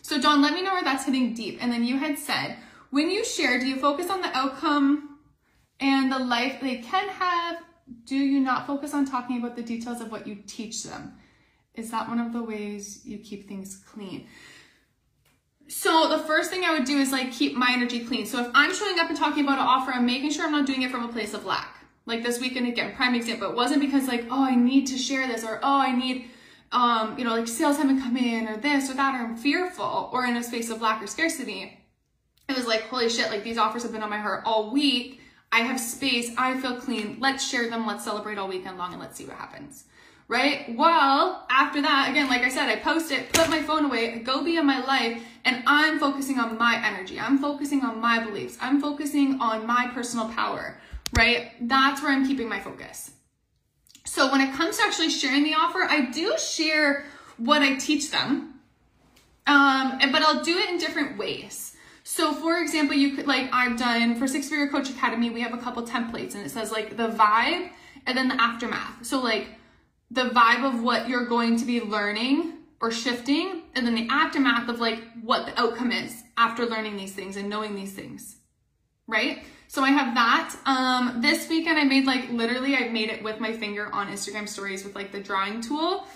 So 0.03 0.21
John, 0.21 0.43
let 0.43 0.53
me 0.53 0.63
know 0.63 0.75
where 0.75 0.83
that's 0.83 1.05
hitting 1.05 1.33
deep. 1.33 1.59
And 1.63 1.73
then 1.73 1.85
you 1.85 1.97
had 1.99 2.19
said, 2.19 2.57
when 2.91 3.09
you 3.09 3.25
share, 3.25 3.59
do 3.59 3.67
you 3.67 3.77
focus 3.77 4.11
on 4.11 4.21
the 4.21 4.37
outcome 4.37 5.19
and 5.81 6.13
the 6.13 6.19
life 6.19 6.61
they 6.61 6.77
can 6.77 7.09
have? 7.09 7.63
Do 8.05 8.17
you 8.17 8.41
not 8.41 8.67
focus 8.67 8.95
on 8.95 9.05
talking 9.05 9.39
about 9.39 9.57
the 9.57 9.63
details 9.63 10.01
of 10.01 10.11
what 10.11 10.27
you 10.27 10.37
teach 10.47 10.83
them? 10.83 11.15
Is 11.75 11.91
that 11.91 12.09
one 12.09 12.19
of 12.19 12.33
the 12.33 12.43
ways 12.43 13.01
you 13.07 13.19
keep 13.19 13.49
things 13.49 13.77
clean? 13.77 14.27
So 15.69 16.09
the 16.09 16.19
first 16.19 16.51
thing 16.51 16.65
I 16.65 16.73
would 16.77 16.85
do 16.85 16.99
is 16.99 17.13
like 17.13 17.33
keep 17.33 17.55
my 17.55 17.71
energy 17.73 18.05
clean. 18.05 18.27
So 18.27 18.41
if 18.43 18.51
I'm 18.55 18.75
showing 18.75 18.99
up 18.99 19.09
and 19.09 19.17
talking 19.17 19.45
about 19.45 19.59
an 19.59 19.67
offer, 19.67 19.93
I'm 19.93 20.05
making 20.05 20.31
sure 20.31 20.45
I'm 20.45 20.53
not 20.53 20.67
doing 20.67 20.83
it 20.83 20.91
from 20.91 21.05
a 21.05 21.13
place 21.13 21.33
of 21.33 21.47
lack. 21.47 21.79
Like 22.05 22.23
this 22.23 22.41
weekend 22.41 22.67
again, 22.67 22.95
prime 22.95 23.15
example. 23.15 23.51
It 23.51 23.57
wasn't 23.57 23.81
because 23.81 24.09
like, 24.09 24.27
oh, 24.31 24.45
I 24.45 24.57
need 24.57 24.87
to 24.89 24.99
share 24.99 25.27
this 25.29 25.45
or 25.45 25.61
oh, 25.63 25.79
I 25.79 25.97
need 25.97 26.29
um, 26.73 27.19
you 27.19 27.25
know, 27.25 27.35
like 27.37 27.49
sales 27.49 27.77
haven't 27.77 28.01
come 28.01 28.17
in 28.17 28.49
or 28.49 28.57
this 28.57 28.91
or 28.91 28.95
that, 28.95 29.15
or 29.15 29.25
I'm 29.25 29.37
fearful 29.37 30.11
or 30.13 30.25
in 30.25 30.37
a 30.37 30.43
space 30.43 30.71
of 30.71 30.81
lack 30.81 31.03
or 31.03 31.07
scarcity. 31.07 31.79
It 32.49 32.57
was 32.57 32.67
like, 32.67 32.83
holy 32.83 33.09
shit, 33.09 33.31
like 33.31 33.45
these 33.45 33.59
offers 33.59 33.83
have 33.83 33.93
been 33.93 34.03
on 34.03 34.11
my 34.11 34.19
heart 34.19 34.43
all 34.45 34.71
week. 34.73 35.21
I 35.53 35.61
have 35.61 35.79
space. 35.79 36.31
I 36.37 36.59
feel 36.61 36.81
clean. 36.81 37.19
Let's 37.21 37.47
share 37.47 37.69
them. 37.69 37.87
Let's 37.87 38.05
celebrate 38.05 38.39
all 38.39 38.49
weekend 38.49 38.79
long 38.79 38.93
and 38.93 39.01
let's 39.01 39.17
see 39.17 39.27
what 39.27 39.37
happens 39.37 39.85
right? 40.33 40.75
Well, 40.77 41.45
after 41.51 41.83
that, 41.83 42.09
again, 42.11 42.29
like 42.29 42.41
I 42.41 42.49
said, 42.49 42.69
I 42.71 42.77
post 42.77 43.13
it, 43.13 43.33
put 43.35 43.51
my 43.51 43.61
phone 43.61 43.85
away, 43.85 44.19
go 44.21 44.43
be 44.43 44.57
in 44.57 44.67
my 44.67 44.83
life, 44.85 45.23
and 45.45 45.63
I'm 45.67 45.99
focusing 45.99 46.39
on 46.39 46.57
my 46.57 46.83
energy. 46.83 47.21
I'm 47.21 47.39
focusing 47.39 47.83
on 47.83 48.01
my 48.01 48.25
beliefs. 48.25 48.57
I'm 48.61 48.81
focusing 48.81 49.41
on 49.41 49.67
my 49.67 49.91
personal 49.93 50.29
power, 50.31 50.81
right? 51.13 51.53
That's 51.61 52.03
where 52.03 52.13
I'm 52.13 52.27
keeping 52.27 52.49
my 52.49 52.61
focus. 52.61 53.13
So 54.05 54.31
when 54.31 54.41
it 54.41 54.53
comes 54.55 54.79
to 54.79 54.85
actually 54.85 55.11
sharing 55.11 55.45
the 55.45 55.55
offer, 55.55 55.83
I 55.83 56.11
do 56.11 56.37
share 56.39 57.05
what 57.37 57.63
I 57.63 57.77
teach 57.77 58.11
them, 58.11 58.61
um, 59.47 59.99
but 60.11 60.23
I'll 60.23 60.43
do 60.43 60.57
it 60.59 60.71
in 60.71 60.79
different 60.79 61.19
ways. 61.19 61.77
So 62.05 62.33
for 62.33 62.59
example, 62.59 62.97
you 62.97 63.17
could 63.17 63.27
like 63.27 63.49
I've 63.53 63.79
done 63.79 64.17
for 64.17 64.27
Six 64.27 64.49
Figure 64.49 64.69
Coach 64.69 64.91
Academy, 64.91 65.31
we 65.31 65.41
have 65.41 65.55
a 65.55 65.59
couple 65.59 65.83
templates 65.85 66.35
and 66.35 66.45
it 66.45 66.51
says 66.51 66.73
like 66.73 66.97
the 66.97 67.09
vibe 67.09 67.71
and 68.07 68.17
then 68.19 68.29
the 68.29 68.41
aftermath. 68.41 69.07
So 69.07 69.21
like 69.21 69.47
the 70.11 70.25
vibe 70.25 70.65
of 70.65 70.83
what 70.83 71.09
you're 71.09 71.27
going 71.27 71.57
to 71.57 71.65
be 71.65 71.81
learning 71.81 72.55
or 72.81 72.91
shifting, 72.91 73.63
and 73.77 73.87
then 73.87 73.95
the 73.95 74.09
aftermath 74.11 74.69
of 74.69 74.81
like 74.81 75.01
what 75.23 75.47
the 75.47 75.59
outcome 75.59 75.93
is 75.93 76.23
after 76.37 76.67
learning 76.67 76.97
these 76.97 77.13
things 77.13 77.37
and 77.37 77.49
knowing 77.49 77.77
these 77.77 77.93
things, 77.93 78.37
right? 79.07 79.45
So 79.73 79.83
I 79.83 79.89
have 79.89 80.15
that. 80.17 80.55
Um, 80.67 81.23
this 81.23 81.49
weekend 81.49 81.79
I 81.79 81.85
made 81.85 82.05
like 82.05 82.31
literally 82.31 82.77
I 82.77 82.91
made 82.91 83.09
it 83.09 83.23
with 83.23 83.41
my 83.41 83.55
finger 83.55 83.89
on 83.91 84.09
Instagram 84.09 84.47
stories 84.47 84.85
with 84.85 84.95
like 84.95 85.13
the 85.13 85.21
drawing 85.21 85.63
tool. 85.63 86.07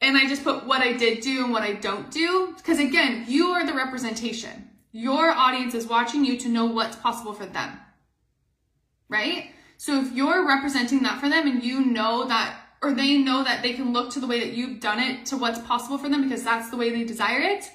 And 0.00 0.16
I 0.16 0.26
just 0.26 0.42
put 0.42 0.64
what 0.64 0.80
I 0.80 0.94
did 0.94 1.20
do 1.20 1.44
and 1.44 1.52
what 1.52 1.62
I 1.62 1.74
don't 1.74 2.10
do. 2.10 2.54
Because 2.56 2.78
again, 2.78 3.26
you 3.28 3.48
are 3.48 3.66
the 3.66 3.74
representation. 3.74 4.70
Your 4.92 5.30
audience 5.30 5.74
is 5.74 5.86
watching 5.86 6.24
you 6.24 6.38
to 6.38 6.48
know 6.48 6.64
what's 6.64 6.96
possible 6.96 7.34
for 7.34 7.44
them. 7.44 7.78
Right? 9.10 9.50
So 9.76 10.00
if 10.00 10.12
you're 10.12 10.48
representing 10.48 11.02
that 11.02 11.20
for 11.20 11.28
them 11.28 11.46
and 11.46 11.62
you 11.62 11.84
know 11.84 12.26
that 12.28 12.58
or 12.80 12.94
they 12.94 13.18
know 13.18 13.44
that 13.44 13.62
they 13.62 13.74
can 13.74 13.92
look 13.92 14.10
to 14.12 14.20
the 14.20 14.26
way 14.26 14.40
that 14.40 14.54
you've 14.54 14.80
done 14.80 15.00
it 15.00 15.26
to 15.26 15.36
what's 15.36 15.58
possible 15.58 15.98
for 15.98 16.08
them 16.08 16.22
because 16.22 16.42
that's 16.42 16.70
the 16.70 16.78
way 16.78 16.88
they 16.88 17.04
desire 17.04 17.40
it, 17.40 17.68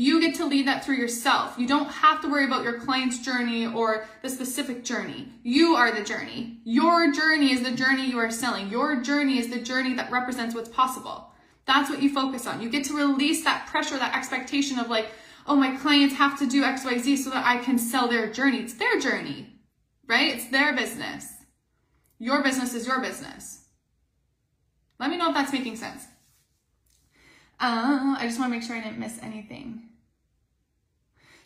you 0.00 0.18
get 0.18 0.34
to 0.36 0.46
lead 0.46 0.66
that 0.66 0.82
through 0.82 0.96
yourself. 0.96 1.56
You 1.58 1.68
don't 1.68 1.90
have 1.90 2.22
to 2.22 2.28
worry 2.30 2.46
about 2.46 2.64
your 2.64 2.80
client's 2.80 3.18
journey 3.18 3.66
or 3.66 4.06
the 4.22 4.30
specific 4.30 4.82
journey. 4.82 5.28
You 5.42 5.74
are 5.74 5.92
the 5.92 6.02
journey. 6.02 6.58
Your 6.64 7.12
journey 7.12 7.52
is 7.52 7.62
the 7.62 7.72
journey 7.72 8.08
you 8.08 8.18
are 8.18 8.30
selling. 8.30 8.70
Your 8.70 9.02
journey 9.02 9.38
is 9.38 9.50
the 9.50 9.60
journey 9.60 9.92
that 9.96 10.10
represents 10.10 10.54
what's 10.54 10.70
possible. 10.70 11.30
That's 11.66 11.90
what 11.90 12.00
you 12.00 12.14
focus 12.14 12.46
on. 12.46 12.62
You 12.62 12.70
get 12.70 12.84
to 12.84 12.96
release 12.96 13.44
that 13.44 13.66
pressure, 13.66 13.98
that 13.98 14.16
expectation 14.16 14.78
of 14.78 14.88
like, 14.88 15.08
oh, 15.46 15.54
my 15.54 15.76
clients 15.76 16.14
have 16.14 16.38
to 16.38 16.46
do 16.46 16.62
XYZ 16.62 17.18
so 17.18 17.28
that 17.28 17.44
I 17.44 17.58
can 17.58 17.76
sell 17.76 18.08
their 18.08 18.32
journey. 18.32 18.60
It's 18.60 18.72
their 18.72 18.98
journey, 18.98 19.48
right? 20.06 20.34
It's 20.34 20.48
their 20.48 20.74
business. 20.74 21.30
Your 22.18 22.42
business 22.42 22.72
is 22.72 22.86
your 22.86 23.02
business. 23.02 23.66
Let 24.98 25.10
me 25.10 25.18
know 25.18 25.28
if 25.28 25.34
that's 25.34 25.52
making 25.52 25.76
sense. 25.76 26.06
Uh, 27.60 28.16
I 28.18 28.22
just 28.22 28.38
want 28.38 28.50
to 28.50 28.58
make 28.58 28.66
sure 28.66 28.76
I 28.76 28.80
didn't 28.80 28.98
miss 28.98 29.18
anything. 29.22 29.89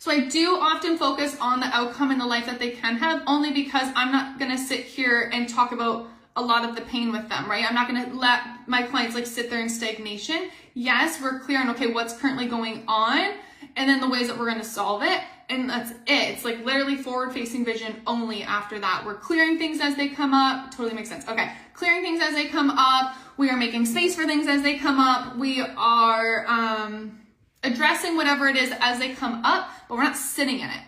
So 0.05 0.11
I 0.11 0.19
do 0.19 0.59
often 0.61 0.99
focus 0.99 1.35
on 1.41 1.61
the 1.61 1.65
outcome 1.65 2.11
and 2.11 2.21
the 2.21 2.27
life 2.27 2.45
that 2.45 2.59
they 2.59 2.69
can 2.69 2.95
have 2.97 3.23
only 3.25 3.51
because 3.51 3.91
I'm 3.95 4.11
not 4.11 4.37
going 4.37 4.51
to 4.51 4.57
sit 4.57 4.81
here 4.81 5.31
and 5.33 5.49
talk 5.49 5.71
about 5.71 6.05
a 6.35 6.43
lot 6.43 6.63
of 6.63 6.75
the 6.75 6.83
pain 6.83 7.11
with 7.11 7.27
them, 7.27 7.49
right? 7.49 7.65
I'm 7.67 7.73
not 7.73 7.87
going 7.87 8.05
to 8.05 8.15
let 8.15 8.41
my 8.67 8.83
clients 8.83 9.15
like 9.15 9.25
sit 9.25 9.49
there 9.49 9.61
in 9.61 9.67
stagnation. 9.67 10.51
Yes, 10.75 11.19
we're 11.19 11.39
clear 11.39 11.59
on, 11.59 11.71
okay, 11.71 11.87
what's 11.87 12.15
currently 12.15 12.45
going 12.45 12.83
on 12.87 13.33
and 13.75 13.89
then 13.89 13.99
the 13.99 14.07
ways 14.07 14.27
that 14.27 14.37
we're 14.37 14.45
going 14.45 14.59
to 14.59 14.63
solve 14.63 15.01
it. 15.01 15.21
And 15.49 15.67
that's 15.67 15.89
it. 15.89 16.35
It's 16.35 16.45
like 16.45 16.63
literally 16.63 16.97
forward 16.97 17.33
facing 17.33 17.65
vision 17.65 17.99
only 18.05 18.43
after 18.43 18.77
that. 18.77 19.01
We're 19.07 19.15
clearing 19.15 19.57
things 19.57 19.81
as 19.81 19.95
they 19.95 20.09
come 20.09 20.35
up. 20.35 20.69
Totally 20.69 20.93
makes 20.93 21.09
sense. 21.09 21.27
Okay. 21.27 21.51
Clearing 21.73 22.03
things 22.03 22.21
as 22.21 22.35
they 22.35 22.45
come 22.45 22.69
up. 22.69 23.15
We 23.37 23.49
are 23.49 23.57
making 23.57 23.87
space 23.87 24.15
for 24.15 24.27
things 24.27 24.47
as 24.47 24.61
they 24.61 24.77
come 24.77 24.99
up. 24.99 25.35
We 25.35 25.61
are 25.61 26.45
um, 26.45 27.24
addressing 27.65 28.15
whatever 28.15 28.47
it 28.47 28.55
is 28.55 28.73
as 28.79 28.99
they 28.99 29.13
come 29.13 29.43
up, 29.43 29.69
but 29.87 29.95
we're 29.95 30.03
not 30.03 30.17
sitting 30.17 30.59
in 30.59 30.69
it. 30.69 30.81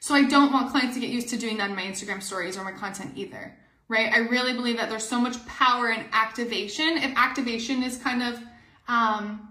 So 0.00 0.14
I 0.14 0.24
don't 0.24 0.52
want 0.52 0.70
clients 0.70 0.94
to 0.94 1.00
get 1.00 1.10
used 1.10 1.28
to 1.30 1.38
doing 1.38 1.56
that 1.58 1.70
in 1.70 1.76
my 1.76 1.82
Instagram 1.82 2.22
stories 2.22 2.58
or 2.58 2.64
my 2.64 2.72
content 2.72 3.12
either, 3.16 3.56
right? 3.88 4.12
I 4.12 4.18
really 4.18 4.52
believe 4.52 4.76
that 4.76 4.90
there's 4.90 5.06
so 5.06 5.20
much 5.20 5.44
power 5.46 5.90
in 5.90 6.04
activation. 6.12 6.98
If 6.98 7.16
activation 7.16 7.82
is 7.82 7.96
kind 7.96 8.22
of 8.22 8.38
um, 8.86 9.48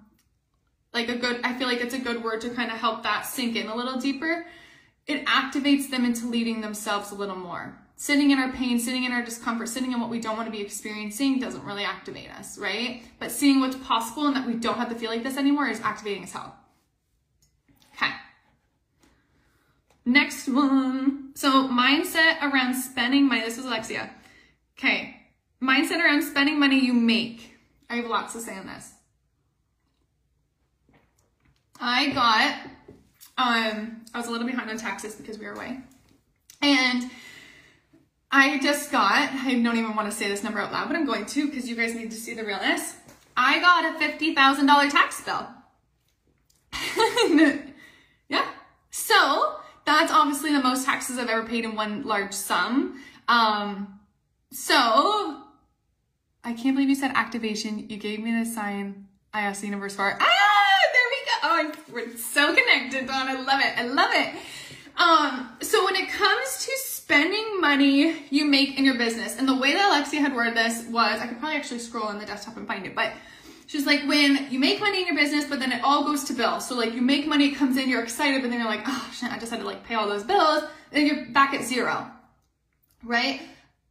like 0.93 1.09
a 1.09 1.15
good, 1.15 1.39
I 1.43 1.57
feel 1.57 1.67
like 1.67 1.81
it's 1.81 1.95
a 1.95 1.99
good 1.99 2.23
word 2.23 2.41
to 2.41 2.49
kind 2.49 2.71
of 2.71 2.77
help 2.77 3.03
that 3.03 3.25
sink 3.25 3.55
in 3.55 3.67
a 3.67 3.75
little 3.75 3.99
deeper. 3.99 4.45
It 5.07 5.25
activates 5.25 5.89
them 5.89 6.05
into 6.05 6.27
leading 6.27 6.61
themselves 6.61 7.11
a 7.11 7.15
little 7.15 7.35
more 7.35 7.79
sitting 7.95 8.31
in 8.31 8.39
our 8.39 8.51
pain, 8.51 8.79
sitting 8.79 9.05
in 9.05 9.11
our 9.11 9.23
discomfort, 9.23 9.69
sitting 9.69 9.91
in 9.91 9.99
what 9.99 10.09
we 10.09 10.19
don't 10.19 10.35
want 10.35 10.45
to 10.47 10.51
be 10.51 10.61
experiencing 10.61 11.39
doesn't 11.39 11.63
really 11.63 11.85
activate 11.85 12.29
us, 12.31 12.57
right? 12.57 13.03
But 13.19 13.31
seeing 13.31 13.59
what's 13.59 13.77
possible 13.77 14.27
and 14.27 14.35
that 14.35 14.45
we 14.45 14.55
don't 14.55 14.77
have 14.77 14.89
to 14.89 14.95
feel 14.95 15.09
like 15.09 15.23
this 15.23 15.37
anymore 15.37 15.67
is 15.67 15.79
activating 15.81 16.23
as 16.23 16.33
hell. 16.33 16.55
Okay. 17.95 18.11
Next 20.05 20.47
one. 20.47 21.31
So 21.35 21.67
mindset 21.69 22.41
around 22.41 22.75
spending 22.75 23.27
money. 23.27 23.41
This 23.41 23.57
is 23.57 23.65
Alexia. 23.65 24.09
Okay. 24.77 25.17
Mindset 25.61 26.03
around 26.03 26.23
spending 26.23 26.59
money 26.59 26.83
you 26.83 26.93
make. 26.93 27.57
I 27.89 27.97
have 27.97 28.07
lots 28.07 28.33
to 28.33 28.39
say 28.39 28.57
on 28.57 28.67
this. 28.67 28.91
I 31.79 32.09
got, 32.09 32.53
um, 33.37 34.01
I 34.13 34.17
was 34.17 34.27
a 34.27 34.31
little 34.31 34.47
behind 34.47 34.69
on 34.69 34.77
taxes 34.77 35.15
because 35.15 35.37
we 35.37 35.45
were 35.45 35.53
away. 35.53 35.79
And 36.61 37.09
I 38.31 38.59
just 38.59 38.91
got, 38.91 39.31
I 39.31 39.53
don't 39.61 39.77
even 39.77 39.95
want 39.95 40.09
to 40.09 40.15
say 40.15 40.27
this 40.27 40.43
number 40.43 40.59
out 40.59 40.71
loud, 40.71 40.87
but 40.87 40.95
I'm 40.95 41.05
going 41.05 41.25
to 41.25 41.47
because 41.47 41.67
you 41.69 41.75
guys 41.75 41.93
need 41.93 42.11
to 42.11 42.17
see 42.17 42.33
the 42.33 42.43
realness. 42.43 42.95
I 43.35 43.59
got 43.59 43.95
a 43.95 44.05
$50,000 44.05 44.91
tax 44.91 45.23
bill. 45.23 45.47
yeah. 48.29 48.47
So 48.91 49.59
that's 49.85 50.11
obviously 50.11 50.53
the 50.53 50.61
most 50.61 50.85
taxes 50.85 51.17
I've 51.17 51.29
ever 51.29 51.43
paid 51.47 51.65
in 51.65 51.75
one 51.75 52.03
large 52.03 52.33
sum. 52.33 53.01
Um, 53.27 53.99
so 54.51 55.41
I 56.43 56.53
can't 56.53 56.75
believe 56.75 56.89
you 56.89 56.95
said 56.95 57.11
activation. 57.15 57.89
You 57.89 57.97
gave 57.97 58.19
me 58.19 58.31
the 58.37 58.45
sign. 58.45 59.07
I 59.33 59.41
asked 59.41 59.61
the 59.61 59.67
universe 59.67 59.95
for. 59.95 60.17
Ah, 60.19 60.79
there 60.93 61.03
we 61.09 61.25
go. 61.25 61.31
Oh, 61.43 61.93
we're 61.93 62.17
so 62.17 62.53
connected, 62.53 63.07
Dawn. 63.07 63.27
I 63.27 63.33
love 63.33 63.61
it. 63.61 63.77
I 63.77 63.83
love 63.83 64.11
it. 64.13 64.35
Um, 64.95 65.49
so 65.61 65.83
when 65.85 65.95
it 65.95 66.09
comes 66.09 66.65
to 66.65 66.71
spending 66.75 67.59
money 67.59 68.27
you 68.29 68.45
make 68.45 68.77
in 68.77 68.85
your 68.85 68.97
business, 68.97 69.37
and 69.37 69.47
the 69.47 69.55
way 69.55 69.73
that 69.73 69.89
Alexia 69.89 70.21
had 70.21 70.35
worded 70.35 70.55
this 70.55 70.85
was, 70.87 71.19
I 71.19 71.27
could 71.27 71.39
probably 71.39 71.57
actually 71.57 71.79
scroll 71.79 72.05
on 72.05 72.19
the 72.19 72.25
desktop 72.25 72.57
and 72.57 72.67
find 72.67 72.85
it, 72.85 72.93
but 72.93 73.11
she's 73.67 73.85
like, 73.85 74.01
when 74.07 74.47
you 74.51 74.59
make 74.59 74.79
money 74.79 75.01
in 75.01 75.07
your 75.07 75.15
business, 75.15 75.45
but 75.45 75.59
then 75.59 75.71
it 75.71 75.81
all 75.83 76.03
goes 76.03 76.23
to 76.25 76.33
bills. 76.33 76.67
So 76.67 76.75
like 76.75 76.93
you 76.93 77.01
make 77.01 77.27
money, 77.27 77.47
it 77.49 77.55
comes 77.55 77.77
in, 77.77 77.89
you're 77.89 78.03
excited, 78.03 78.41
but 78.41 78.49
then 78.51 78.59
you're 78.59 78.69
like, 78.69 78.83
oh 78.85 79.11
shit, 79.13 79.31
I 79.31 79.37
just 79.39 79.51
had 79.51 79.59
to 79.61 79.65
like 79.65 79.83
pay 79.85 79.95
all 79.95 80.07
those 80.07 80.23
bills, 80.23 80.63
then 80.91 81.05
you're 81.07 81.25
back 81.31 81.53
at 81.53 81.63
zero. 81.63 82.07
right? 83.03 83.41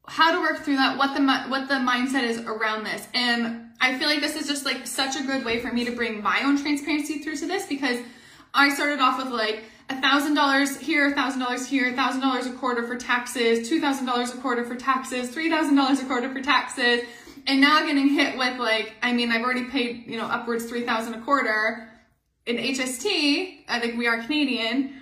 How 0.07 0.33
to 0.33 0.41
work 0.41 0.65
through 0.65 0.77
that, 0.77 0.99
what 0.99 1.15
the 1.15 1.23
what 1.49 1.69
the 1.69 1.75
mindset 1.75 2.25
is 2.25 2.39
around 2.39 2.85
this. 2.85 3.07
And 3.15 3.71
I 3.81 3.99
feel 3.99 4.09
like 4.09 4.21
this 4.21 4.37
is 4.37 4.47
just 4.49 4.65
like 4.65 4.87
such 4.87 5.17
a 5.17 5.23
good 5.23 5.45
way 5.45 5.61
for 5.61 5.73
me 5.73 5.85
to 5.85 5.93
bring 5.93 6.23
my 6.23 6.43
own 6.45 6.61
transparency 6.61 7.19
through 7.21 7.37
to 7.37 7.47
this 7.47 7.67
because 7.67 7.99
I 8.55 8.71
started 8.75 9.01
off 9.01 9.19
with 9.23 9.33
like 9.33 9.65
a 9.89 10.01
thousand 10.01 10.35
dollars 10.35 10.77
here, 10.79 11.09
a 11.09 11.15
thousand 11.15 11.41
dollars 11.41 11.67
here, 11.69 11.93
a 11.93 11.95
thousand 11.95 12.21
dollars 12.21 12.47
a 12.47 12.53
quarter 12.53 12.87
for 12.87 12.97
taxes, 12.97 13.69
two 13.69 13.81
thousand 13.81 14.07
dollars 14.07 14.33
a 14.35 14.39
quarter 14.39 14.65
for 14.65 14.75
taxes, 14.75 15.31
three 15.31 15.49
thousand 15.49 15.77
dollars 15.77 16.01
a 16.01 16.05
quarter 16.05 16.33
for 16.33 16.41
taxes, 16.41 17.03
and 17.47 17.61
now 17.61 17.85
getting 17.87 18.09
hit 18.09 18.39
with 18.39 18.59
like, 18.59 18.95
I 19.03 19.13
mean, 19.13 19.31
I've 19.31 19.43
already 19.43 19.65
paid, 19.65 20.05
you 20.07 20.17
know, 20.17 20.27
upwards 20.27 20.65
three 20.67 20.85
thousand 20.85 21.15
a 21.15 21.21
quarter 21.21 21.89
in 22.47 22.57
HST. 22.57 23.61
Uh, 23.61 23.63
I 23.69 23.81
think 23.81 23.99
we 23.99 24.07
are 24.07 24.23
Canadian. 24.23 24.95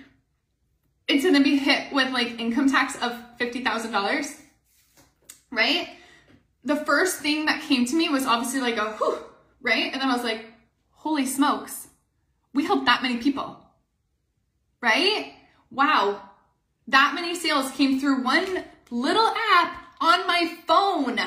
It's 1.07 1.23
gonna 1.23 1.43
be 1.43 1.57
hit 1.57 1.91
with 1.93 2.11
like 2.11 2.39
income 2.39 2.69
tax 2.69 2.95
of 3.01 3.17
fifty 3.37 3.63
thousand 3.63 3.91
dollars, 3.91 4.39
right? 5.51 5.89
The 6.63 6.75
first 6.75 7.19
thing 7.19 7.45
that 7.45 7.61
came 7.61 7.85
to 7.85 7.95
me 7.95 8.09
was 8.09 8.25
obviously 8.25 8.61
like 8.61 8.77
a 8.77 8.91
whew, 8.93 9.17
right? 9.61 9.91
And 9.91 10.01
then 10.01 10.09
I 10.09 10.13
was 10.13 10.23
like, 10.23 10.45
holy 10.91 11.25
smokes, 11.25 11.87
we 12.53 12.65
helped 12.65 12.85
that 12.85 13.01
many 13.01 13.17
people 13.17 13.57
right? 14.81 15.33
Wow, 15.69 16.21
that 16.87 17.13
many 17.15 17.35
sales 17.35 17.71
came 17.71 17.99
through 17.99 18.23
one 18.23 18.65
little 18.89 19.31
app 19.53 19.77
on 20.01 20.27
my 20.27 20.57
phone, 20.67 21.19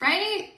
right? 0.00 0.52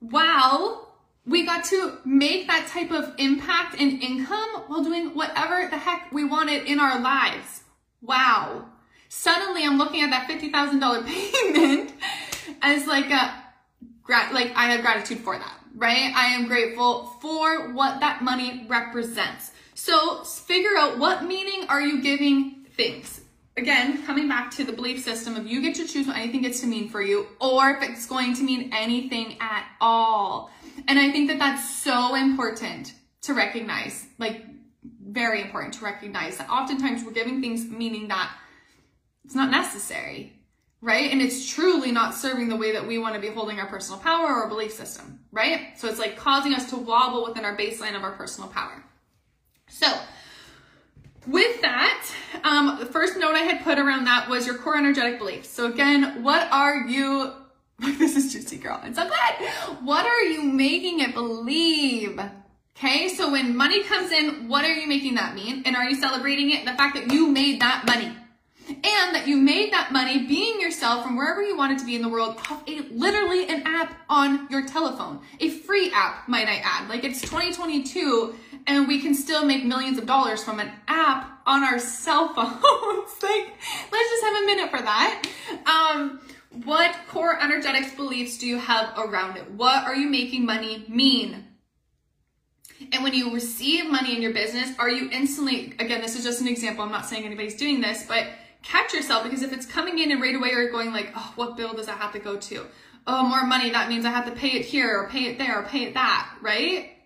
Wow, 0.00 0.88
we 1.26 1.44
got 1.44 1.64
to 1.66 1.98
make 2.04 2.46
that 2.46 2.68
type 2.68 2.90
of 2.90 3.14
impact 3.18 3.78
and 3.78 4.02
income 4.02 4.64
while 4.66 4.82
doing 4.82 5.14
whatever 5.14 5.68
the 5.68 5.76
heck 5.76 6.10
we 6.10 6.24
wanted 6.24 6.64
in 6.64 6.80
our 6.80 7.00
lives. 7.00 7.62
Wow. 8.00 8.66
Suddenly 9.08 9.64
I'm 9.64 9.76
looking 9.76 10.02
at 10.02 10.10
that 10.10 10.28
$50,000 10.28 11.06
payment 11.54 11.92
as 12.62 12.86
like 12.86 13.10
a, 13.10 13.34
like 14.08 14.52
I 14.56 14.70
have 14.70 14.80
gratitude 14.80 15.18
for 15.18 15.36
that, 15.36 15.60
right? 15.76 16.12
I 16.14 16.28
am 16.28 16.46
grateful 16.46 17.06
for 17.20 17.72
what 17.72 18.00
that 18.00 18.22
money 18.22 18.64
represents. 18.68 19.52
So 19.74 20.24
figure 20.24 20.76
out 20.78 20.98
what 20.98 21.24
meaning 21.24 21.68
are 21.68 21.80
you 21.80 22.00
giving 22.02 22.66
things. 22.74 23.17
Again, 23.58 24.04
coming 24.06 24.28
back 24.28 24.52
to 24.52 24.62
the 24.62 24.72
belief 24.72 25.02
system 25.02 25.34
of 25.34 25.44
you 25.48 25.60
get 25.60 25.74
to 25.74 25.86
choose 25.86 26.06
what 26.06 26.16
anything 26.16 26.42
gets 26.42 26.60
to 26.60 26.68
mean 26.68 26.88
for 26.88 27.02
you 27.02 27.26
or 27.40 27.70
if 27.70 27.82
it's 27.82 28.06
going 28.06 28.34
to 28.34 28.44
mean 28.44 28.70
anything 28.72 29.36
at 29.40 29.66
all. 29.80 30.52
And 30.86 30.96
I 30.96 31.10
think 31.10 31.28
that 31.28 31.40
that's 31.40 31.68
so 31.68 32.14
important 32.14 32.94
to 33.22 33.34
recognize, 33.34 34.06
like 34.16 34.44
very 35.04 35.42
important 35.42 35.74
to 35.74 35.84
recognize 35.84 36.36
that 36.36 36.48
oftentimes 36.48 37.02
we're 37.02 37.10
giving 37.10 37.40
things 37.40 37.64
meaning 37.64 38.06
that 38.08 38.32
it's 39.24 39.34
not 39.34 39.50
necessary, 39.50 40.34
right? 40.80 41.10
And 41.10 41.20
it's 41.20 41.52
truly 41.52 41.90
not 41.90 42.14
serving 42.14 42.48
the 42.48 42.56
way 42.56 42.70
that 42.74 42.86
we 42.86 42.98
want 42.98 43.16
to 43.16 43.20
be 43.20 43.26
holding 43.26 43.58
our 43.58 43.66
personal 43.66 43.98
power 43.98 44.40
or 44.40 44.48
belief 44.48 44.72
system, 44.72 45.18
right? 45.32 45.76
So 45.76 45.88
it's 45.88 45.98
like 45.98 46.16
causing 46.16 46.54
us 46.54 46.70
to 46.70 46.76
wobble 46.76 47.24
within 47.24 47.44
our 47.44 47.56
baseline 47.56 47.96
of 47.96 48.04
our 48.04 48.12
personal 48.12 48.48
power. 48.50 48.84
So 49.68 49.92
with 51.28 51.60
that, 51.60 52.10
um, 52.44 52.78
the 52.78 52.86
first 52.86 53.16
note 53.16 53.34
I 53.34 53.40
had 53.40 53.62
put 53.62 53.78
around 53.78 54.04
that 54.04 54.28
was 54.28 54.46
your 54.46 54.56
core 54.56 54.76
energetic 54.76 55.18
beliefs. 55.18 55.48
So 55.48 55.66
again, 55.66 56.22
what 56.22 56.50
are 56.50 56.86
you, 56.86 57.32
this 57.78 58.16
is 58.16 58.32
juicy 58.32 58.56
girl, 58.56 58.80
it's 58.84 58.98
so 58.98 59.08
good. 59.08 59.48
What 59.84 60.06
are 60.06 60.22
you 60.22 60.42
making 60.42 61.00
it 61.00 61.14
believe? 61.14 62.20
Okay, 62.76 63.08
so 63.08 63.30
when 63.32 63.56
money 63.56 63.82
comes 63.84 64.12
in, 64.12 64.48
what 64.48 64.64
are 64.64 64.72
you 64.72 64.86
making 64.86 65.16
that 65.16 65.34
mean? 65.34 65.62
And 65.66 65.74
are 65.76 65.84
you 65.84 65.96
celebrating 65.96 66.50
it? 66.50 66.64
The 66.64 66.72
fact 66.72 66.94
that 66.94 67.12
you 67.12 67.28
made 67.28 67.60
that 67.60 67.84
money 67.86 68.16
and 68.68 69.14
that 69.14 69.26
you 69.26 69.36
made 69.36 69.72
that 69.72 69.92
money 69.92 70.26
being 70.26 70.60
yourself 70.60 71.02
from 71.02 71.16
wherever 71.16 71.42
you 71.42 71.56
wanted 71.56 71.78
to 71.78 71.86
be 71.86 71.96
in 71.96 72.02
the 72.02 72.08
world 72.08 72.36
off 72.50 72.62
a 72.68 72.80
literally 72.90 73.48
an 73.48 73.62
app 73.64 73.98
on 74.08 74.46
your 74.50 74.66
telephone 74.66 75.20
a 75.40 75.48
free 75.48 75.90
app 75.94 76.28
might 76.28 76.48
i 76.48 76.60
add 76.62 76.88
like 76.88 77.02
it's 77.02 77.20
2022 77.22 78.34
and 78.68 78.86
we 78.86 79.00
can 79.00 79.14
still 79.14 79.44
make 79.44 79.64
millions 79.64 79.98
of 79.98 80.06
dollars 80.06 80.44
from 80.44 80.60
an 80.60 80.70
app 80.86 81.40
on 81.46 81.64
our 81.64 81.78
cell 81.78 82.28
phones 82.34 83.22
like 83.22 83.54
let's 83.90 84.10
just 84.10 84.24
have 84.24 84.42
a 84.42 84.46
minute 84.46 84.70
for 84.70 84.80
that 84.80 85.22
um 85.66 86.20
what 86.64 86.94
core 87.08 87.40
energetics 87.42 87.94
beliefs 87.94 88.38
do 88.38 88.46
you 88.46 88.58
have 88.58 88.96
around 88.96 89.36
it 89.36 89.50
what 89.50 89.84
are 89.84 89.96
you 89.96 90.08
making 90.08 90.46
money 90.46 90.84
mean 90.88 91.44
and 92.92 93.02
when 93.02 93.12
you 93.12 93.34
receive 93.34 93.90
money 93.90 94.14
in 94.14 94.22
your 94.22 94.32
business, 94.32 94.70
are 94.78 94.88
you 94.88 95.10
instantly, 95.10 95.74
again, 95.80 96.00
this 96.00 96.16
is 96.16 96.22
just 96.22 96.40
an 96.40 96.46
example, 96.46 96.84
I'm 96.84 96.92
not 96.92 97.06
saying 97.06 97.24
anybody's 97.24 97.56
doing 97.56 97.80
this, 97.80 98.06
but 98.06 98.28
catch 98.62 98.94
yourself 98.94 99.24
because 99.24 99.42
if 99.42 99.52
it's 99.52 99.66
coming 99.66 99.98
in 99.98 100.12
and 100.12 100.20
right 100.20 100.34
away 100.34 100.50
you're 100.50 100.70
going 100.70 100.92
like, 100.92 101.10
oh, 101.16 101.32
what 101.34 101.56
bill 101.56 101.74
does 101.74 101.86
that 101.86 101.98
have 101.98 102.12
to 102.12 102.18
go 102.18 102.36
to? 102.36 102.66
Oh, 103.06 103.26
more 103.26 103.46
money. 103.46 103.70
That 103.70 103.88
means 103.88 104.04
I 104.04 104.10
have 104.10 104.26
to 104.26 104.32
pay 104.32 104.50
it 104.50 104.64
here 104.64 104.96
or 104.96 105.08
pay 105.08 105.24
it 105.24 105.38
there 105.38 105.58
or 105.58 105.64
pay 105.64 105.84
it 105.84 105.94
that, 105.94 106.30
right? 106.40 106.97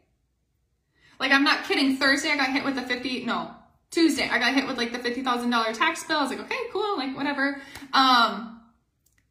Like 1.23 1.31
I'm 1.31 1.45
not 1.45 1.64
kidding. 1.64 1.99
Thursday 1.99 2.31
I 2.31 2.37
got 2.37 2.51
hit 2.51 2.64
with 2.64 2.77
a 2.77 2.83
50, 2.83 3.27
no, 3.27 3.49
Tuesday 3.93 4.29
I 4.29 4.41
got 4.41 4.55
hit 4.55 4.66
with 4.66 4.77
like 4.77 4.93
the 4.93 4.99
$50,000 4.99 5.79
tax 5.79 6.03
bill. 6.03 6.18
I 6.18 6.23
was 6.23 6.31
like, 6.31 6.41
okay, 6.41 6.59
cool, 6.73 6.97
like 6.97 7.16
whatever. 7.16 7.62
Um, 7.93 8.61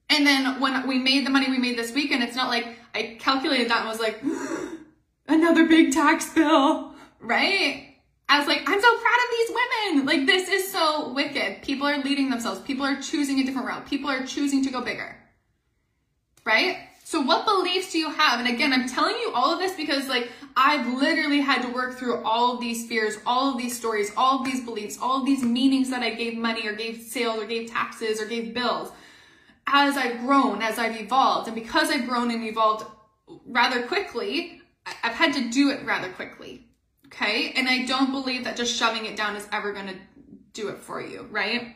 and 0.10 0.26
then 0.26 0.62
when 0.62 0.88
we 0.88 1.00
made 1.00 1.26
the 1.26 1.30
money 1.30 1.50
we 1.50 1.58
made 1.58 1.78
this 1.78 1.92
weekend, 1.94 2.24
it's 2.24 2.36
not 2.36 2.48
like 2.48 2.78
I 2.96 3.18
calculated 3.20 3.70
that 3.70 3.82
and 3.82 3.90
was 3.90 4.00
like, 4.00 4.24
another 5.28 5.68
big 5.68 5.92
tax 5.92 6.34
bill, 6.34 6.96
right? 7.20 7.98
I 8.30 8.40
was 8.40 8.48
like, 8.48 8.62
I'm 8.66 8.80
so 8.80 8.98
proud 8.98 9.20
of 9.20 9.32
these 9.32 9.50
women. 9.50 10.06
Like, 10.06 10.26
this 10.26 10.48
is 10.48 10.72
so 10.72 11.12
wicked. 11.12 11.62
People 11.62 11.88
are 11.88 11.98
leading 11.98 12.30
themselves. 12.30 12.62
People 12.62 12.86
are 12.86 13.02
choosing 13.02 13.40
a 13.40 13.44
different 13.44 13.68
route. 13.68 13.86
People 13.86 14.10
are 14.10 14.26
choosing 14.26 14.64
to 14.64 14.72
go 14.72 14.82
bigger. 14.82 15.18
Right? 16.46 16.78
So 17.12 17.20
what 17.20 17.44
beliefs 17.44 17.92
do 17.92 17.98
you 17.98 18.10
have? 18.10 18.40
And 18.40 18.48
again, 18.48 18.72
I'm 18.72 18.88
telling 18.88 19.18
you 19.18 19.34
all 19.36 19.52
of 19.52 19.60
this 19.60 19.74
because 19.76 20.08
like 20.08 20.32
I've 20.56 20.88
literally 20.94 21.42
had 21.42 21.62
to 21.64 21.68
work 21.68 21.98
through 21.98 22.24
all 22.24 22.54
of 22.54 22.62
these 22.62 22.88
fears, 22.88 23.18
all 23.26 23.52
of 23.52 23.58
these 23.58 23.78
stories, 23.78 24.14
all 24.16 24.40
of 24.40 24.46
these 24.46 24.64
beliefs, 24.64 24.98
all 25.02 25.20
of 25.20 25.26
these 25.26 25.44
meanings 25.44 25.90
that 25.90 26.04
I 26.04 26.12
gave 26.12 26.38
money 26.38 26.66
or 26.66 26.72
gave 26.72 27.02
sales 27.02 27.44
or 27.44 27.46
gave 27.46 27.70
taxes 27.70 28.22
or 28.22 28.28
gave 28.28 28.54
bills 28.54 28.94
as 29.68 29.98
I've 29.98 30.22
grown, 30.22 30.62
as 30.62 30.80
I've 30.80 31.02
evolved. 31.02 31.50
And 31.50 31.56
because 31.56 31.90
I've 31.90 32.08
grown 32.08 32.32
and 32.32 32.46
evolved 32.46 32.86
rather 33.46 33.86
quickly, 33.88 34.62
I've 35.04 35.16
had 35.16 35.34
to 35.34 35.50
do 35.50 35.70
it 35.70 35.86
rather 35.86 36.08
quickly. 36.14 36.66
Okay. 37.08 37.52
And 37.58 37.68
I 37.68 37.84
don't 37.84 38.12
believe 38.12 38.46
that 38.46 38.56
just 38.56 38.74
shoving 38.74 39.06
it 39.06 39.18
down 39.18 39.36
is 39.36 39.50
ever 39.52 39.74
going 39.74 39.88
to 39.88 39.96
do 40.54 40.70
it 40.70 40.78
for 40.78 41.02
you, 41.02 41.28
right? 41.30 41.76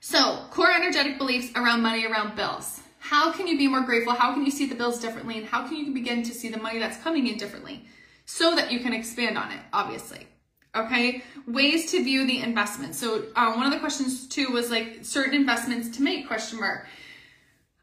So, 0.00 0.44
core 0.50 0.70
energetic 0.70 1.16
beliefs 1.16 1.52
around 1.56 1.80
money, 1.80 2.04
around 2.04 2.36
bills. 2.36 2.82
How 3.04 3.30
can 3.30 3.46
you 3.46 3.58
be 3.58 3.68
more 3.68 3.82
grateful? 3.82 4.14
How 4.14 4.32
can 4.32 4.46
you 4.46 4.50
see 4.50 4.64
the 4.64 4.74
bills 4.74 4.98
differently? 4.98 5.36
And 5.36 5.46
how 5.46 5.68
can 5.68 5.76
you 5.76 5.92
begin 5.92 6.22
to 6.22 6.32
see 6.32 6.48
the 6.48 6.56
money 6.56 6.78
that's 6.78 6.96
coming 7.02 7.26
in 7.26 7.36
differently 7.36 7.84
so 8.24 8.56
that 8.56 8.72
you 8.72 8.80
can 8.80 8.94
expand 8.94 9.36
on 9.36 9.52
it, 9.52 9.60
obviously? 9.74 10.26
Okay, 10.74 11.22
ways 11.46 11.90
to 11.90 12.02
view 12.02 12.26
the 12.26 12.40
investment. 12.40 12.94
So 12.94 13.26
uh, 13.36 13.52
one 13.52 13.66
of 13.66 13.72
the 13.72 13.78
questions 13.78 14.26
too 14.26 14.48
was 14.48 14.70
like 14.70 15.00
certain 15.02 15.34
investments 15.34 15.94
to 15.98 16.02
make 16.02 16.26
question 16.26 16.58
mark. 16.58 16.86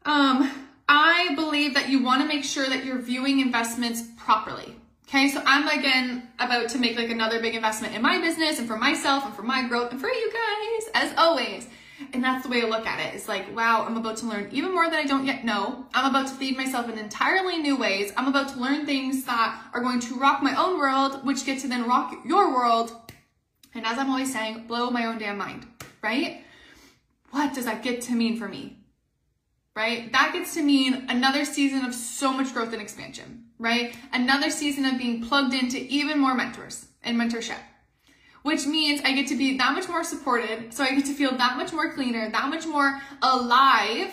Um, 0.04 0.50
I 0.88 1.36
believe 1.36 1.74
that 1.74 1.88
you 1.88 2.02
want 2.02 2.22
to 2.22 2.26
make 2.26 2.42
sure 2.42 2.68
that 2.68 2.84
you're 2.84 2.98
viewing 2.98 3.38
investments 3.38 4.02
properly. 4.16 4.74
Okay, 5.08 5.28
so 5.28 5.40
I'm 5.46 5.68
again 5.68 6.30
about 6.40 6.68
to 6.70 6.78
make 6.78 6.96
like 6.96 7.10
another 7.10 7.40
big 7.40 7.54
investment 7.54 7.94
in 7.94 8.02
my 8.02 8.20
business 8.20 8.58
and 8.58 8.66
for 8.66 8.76
myself 8.76 9.24
and 9.24 9.34
for 9.36 9.42
my 9.42 9.68
growth 9.68 9.92
and 9.92 10.00
for 10.00 10.08
you 10.08 10.32
guys, 10.32 10.90
as 10.94 11.16
always. 11.16 11.68
And 12.12 12.22
that's 12.22 12.44
the 12.44 12.50
way 12.50 12.62
I 12.62 12.66
look 12.66 12.86
at 12.86 13.00
it. 13.00 13.14
It's 13.14 13.28
like, 13.28 13.54
wow, 13.56 13.84
I'm 13.86 13.96
about 13.96 14.16
to 14.18 14.26
learn 14.26 14.48
even 14.52 14.72
more 14.72 14.84
than 14.84 14.94
I 14.94 15.04
don't 15.04 15.26
yet 15.26 15.44
know. 15.44 15.86
I'm 15.94 16.10
about 16.10 16.28
to 16.28 16.34
feed 16.34 16.56
myself 16.56 16.88
in 16.88 16.98
entirely 16.98 17.58
new 17.58 17.76
ways. 17.76 18.12
I'm 18.16 18.28
about 18.28 18.48
to 18.50 18.60
learn 18.60 18.86
things 18.86 19.24
that 19.24 19.62
are 19.72 19.80
going 19.80 20.00
to 20.00 20.14
rock 20.14 20.42
my 20.42 20.54
own 20.54 20.78
world, 20.78 21.24
which 21.24 21.44
get 21.44 21.60
to 21.60 21.68
then 21.68 21.88
rock 21.88 22.14
your 22.24 22.54
world. 22.54 22.92
And 23.74 23.86
as 23.86 23.98
I'm 23.98 24.10
always 24.10 24.32
saying, 24.32 24.66
blow 24.66 24.90
my 24.90 25.06
own 25.06 25.18
damn 25.18 25.38
mind, 25.38 25.66
right? 26.02 26.44
What 27.30 27.54
does 27.54 27.64
that 27.64 27.82
get 27.82 28.02
to 28.02 28.12
mean 28.12 28.36
for 28.36 28.48
me? 28.48 28.78
Right? 29.74 30.12
That 30.12 30.32
gets 30.34 30.54
to 30.54 30.62
mean 30.62 31.06
another 31.08 31.46
season 31.46 31.84
of 31.84 31.94
so 31.94 32.32
much 32.32 32.52
growth 32.52 32.74
and 32.74 32.82
expansion 32.82 33.42
right? 33.62 33.96
Another 34.12 34.50
season 34.50 34.84
of 34.84 34.98
being 34.98 35.22
plugged 35.22 35.54
into 35.54 35.78
even 35.78 36.18
more 36.18 36.34
mentors 36.34 36.88
and 37.02 37.16
mentorship, 37.16 37.60
which 38.42 38.66
means 38.66 39.00
I 39.04 39.12
get 39.12 39.28
to 39.28 39.36
be 39.36 39.56
that 39.58 39.72
much 39.74 39.88
more 39.88 40.04
supported. 40.04 40.72
So 40.72 40.84
I 40.84 40.94
get 40.94 41.06
to 41.06 41.14
feel 41.14 41.36
that 41.36 41.56
much 41.56 41.72
more 41.72 41.92
cleaner, 41.92 42.30
that 42.30 42.48
much 42.48 42.66
more 42.66 43.00
alive, 43.22 44.12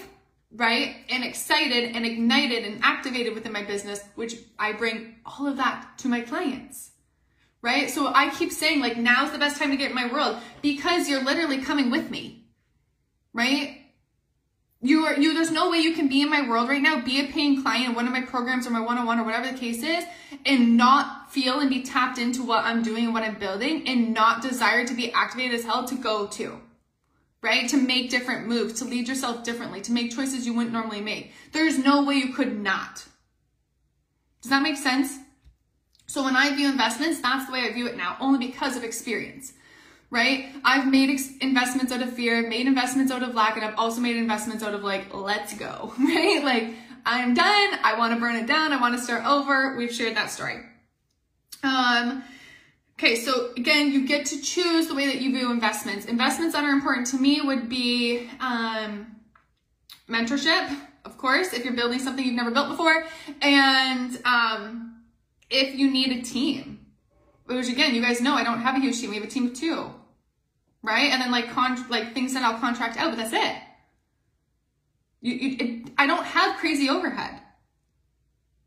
right? 0.56 0.98
And 1.10 1.24
excited 1.24 1.96
and 1.96 2.06
ignited 2.06 2.64
and 2.64 2.80
activated 2.84 3.34
within 3.34 3.52
my 3.52 3.64
business, 3.64 4.02
which 4.16 4.36
I 4.58 4.74
bring 4.74 5.16
all 5.26 5.48
of 5.48 5.58
that 5.58 5.98
to 6.00 6.08
my 6.08 6.22
clients. 6.22 6.92
Right? 7.62 7.90
So 7.90 8.08
I 8.14 8.30
keep 8.30 8.54
saying 8.54 8.80
like 8.80 8.96
now's 8.96 9.32
the 9.32 9.38
best 9.38 9.58
time 9.58 9.72
to 9.72 9.78
get 9.78 9.90
in 9.90 9.96
my 9.96 10.12
world 10.12 10.38
because 10.62 11.10
you're 11.10 11.24
literally 11.24 11.62
coming 11.62 11.92
with 11.92 12.10
me. 12.10 12.46
Right? 13.34 13.79
You 14.82 15.06
are 15.06 15.20
you 15.20 15.34
there's 15.34 15.52
no 15.52 15.70
way 15.70 15.78
you 15.78 15.94
can 15.94 16.08
be 16.08 16.22
in 16.22 16.30
my 16.30 16.48
world 16.48 16.70
right 16.70 16.82
now 16.82 17.02
be 17.02 17.20
a 17.20 17.28
paying 17.32 17.62
client 17.62 17.96
one 17.96 18.08
of 18.08 18.14
my 18.14 18.22
programs 18.22 18.66
or 18.66 18.70
my 18.70 18.80
one-on-one 18.80 19.20
or 19.20 19.24
whatever 19.24 19.52
the 19.52 19.58
case 19.58 19.84
is 19.84 20.04
and 20.46 20.78
not 20.78 21.32
feel 21.32 21.60
and 21.60 21.70
be 21.70 21.82
tapped 21.84 22.18
into 22.18 22.44
what 22.44 22.64
i'm 22.64 22.82
doing 22.82 23.06
and 23.06 23.14
what 23.14 23.24
i'm 23.24 23.38
building 23.38 23.88
and 23.88 24.14
not 24.14 24.42
desire 24.42 24.86
to 24.86 24.94
be 24.94 25.12
activated 25.12 25.54
as 25.54 25.66
hell 25.66 25.86
to 25.86 25.96
go 25.96 26.28
to 26.28 26.60
right? 27.42 27.70
To 27.70 27.78
make 27.78 28.10
different 28.10 28.48
moves, 28.48 28.74
to 28.80 28.86
lead 28.86 29.08
yourself 29.08 29.44
differently, 29.44 29.82
to 29.82 29.92
make 29.92 30.16
choices 30.16 30.46
you 30.46 30.54
wouldn't 30.54 30.74
normally 30.74 31.02
make. 31.02 31.32
There's 31.52 31.78
no 31.78 32.04
way 32.04 32.16
you 32.16 32.34
could 32.34 32.60
not. 32.60 33.06
Does 34.42 34.50
that 34.50 34.62
make 34.62 34.78
sense? 34.78 35.18
So 36.06 36.24
when 36.24 36.36
I 36.36 36.56
view 36.56 36.68
investments, 36.68 37.22
that's 37.22 37.46
the 37.46 37.54
way 37.54 37.62
I 37.62 37.72
view 37.72 37.88
it 37.88 37.96
now, 37.96 38.18
only 38.20 38.46
because 38.46 38.76
of 38.76 38.84
experience, 38.84 39.54
right? 40.12 40.48
I've 40.64 40.88
made 40.88 41.10
ex- 41.10 41.38
investments 41.38 41.92
out 41.92 42.02
of 42.02 42.14
fear, 42.14 42.48
made 42.48 42.68
investments 42.68 43.12
out 43.12 43.24
of 43.24 43.36
lack, 43.36 43.56
and 43.56 43.66
I've 43.66 43.78
also 43.78 44.02
made 44.02 44.16
investments 44.16 44.64
out 44.64 44.74
of 44.74 44.84
like, 44.84 45.14
let's 45.14 45.54
go, 45.54 45.94
right? 46.00 46.44
Like, 46.44 46.74
I'm 47.06 47.34
done. 47.34 47.80
I 47.84 47.96
want 47.98 48.14
to 48.14 48.20
burn 48.20 48.36
it 48.36 48.48
down. 48.48 48.74
I 48.74 48.80
want 48.80 48.96
to 48.98 49.02
start 49.02 49.26
over. 49.26 49.76
We've 49.78 49.92
shared 49.92 50.16
that 50.16 50.32
story. 50.32 50.60
Um, 51.64 52.24
okay, 52.98 53.16
so 53.16 53.52
again, 53.56 53.92
you 53.92 54.08
get 54.08 54.26
to 54.28 54.42
choose 54.42 54.88
the 54.88 54.96
way 54.96 55.08
that 55.08 55.22
you 55.22 55.32
view 55.32 55.52
investments. 55.52 56.06
Investments 56.06 56.56
that 56.56 56.64
are 56.64 56.72
important 56.72 57.08
to 57.08 57.18
me 57.18 57.42
would 57.42 57.70
be 57.70 58.30
um, 58.40 59.16
mentorship, 60.10 60.76
of 61.06 61.18
course, 61.18 61.54
if 61.54 61.64
you're 61.64 61.74
building 61.74 62.00
something 62.00 62.26
you've 62.26 62.36
never 62.36 62.52
built 62.52 62.70
before, 62.70 63.06
and 63.42 64.20
um, 64.26 65.04
if 65.50 65.76
you 65.76 65.90
need 65.90 66.12
a 66.12 66.22
team. 66.22 66.79
Which 67.50 67.70
again, 67.70 67.96
you 67.96 68.02
guys 68.02 68.22
know 68.22 68.36
I 68.36 68.44
don't 68.44 68.62
have 68.62 68.76
a 68.76 68.80
huge 68.80 69.00
team. 69.00 69.10
We 69.10 69.16
have 69.16 69.26
a 69.26 69.28
team 69.28 69.48
of 69.48 69.54
two, 69.54 69.92
right? 70.82 71.12
And 71.12 71.22
then 71.22 71.32
like 71.32 71.50
con 71.50 71.84
like 71.90 72.14
things 72.14 72.34
that 72.34 72.44
I'll 72.44 72.60
contract 72.60 72.98
out, 72.98 73.12
but 73.12 73.18
that's 73.18 73.34
it. 73.34 73.56
You, 75.22 75.34
you 75.34 75.58
it, 75.60 75.92
I 75.98 76.08
don't 76.08 76.26
have 76.26 76.58
crazy 76.58 76.90
overhead 76.90 77.42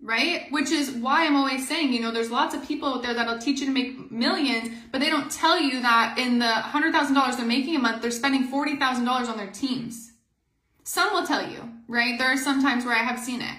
right? 0.03 0.51
Which 0.51 0.71
is 0.71 0.91
why 0.91 1.25
I'm 1.25 1.37
always 1.37 1.67
saying, 1.67 1.93
you 1.93 2.01
know, 2.01 2.11
there's 2.11 2.31
lots 2.31 2.55
of 2.55 2.67
people 2.67 2.89
out 2.89 3.03
there 3.03 3.15
that'll 3.15 3.39
teach 3.39 3.61
you 3.61 3.67
to 3.67 3.73
make 3.73 4.11
millions, 4.11 4.69
but 4.91 5.01
they 5.01 5.09
don't 5.09 5.31
tell 5.31 5.59
you 5.59 5.81
that 5.81 6.19
in 6.19 6.41
the 6.41 6.45
$100,000 6.45 7.37
they're 7.37 7.47
making 7.47 7.77
a 7.77 7.79
month, 7.79 8.03
they're 8.03 8.11
spending 8.11 8.49
$40,000 8.49 9.09
on 9.29 9.37
their 9.37 9.51
teams. 9.51 10.13
Some 10.83 11.13
will 11.13 11.25
tell 11.25 11.49
you, 11.49 11.73
right? 11.87 12.19
There 12.19 12.33
are 12.33 12.37
some 12.37 12.61
times 12.61 12.85
where 12.85 12.95
I 12.95 13.05
have 13.05 13.21
seen 13.21 13.41
it. 13.41 13.57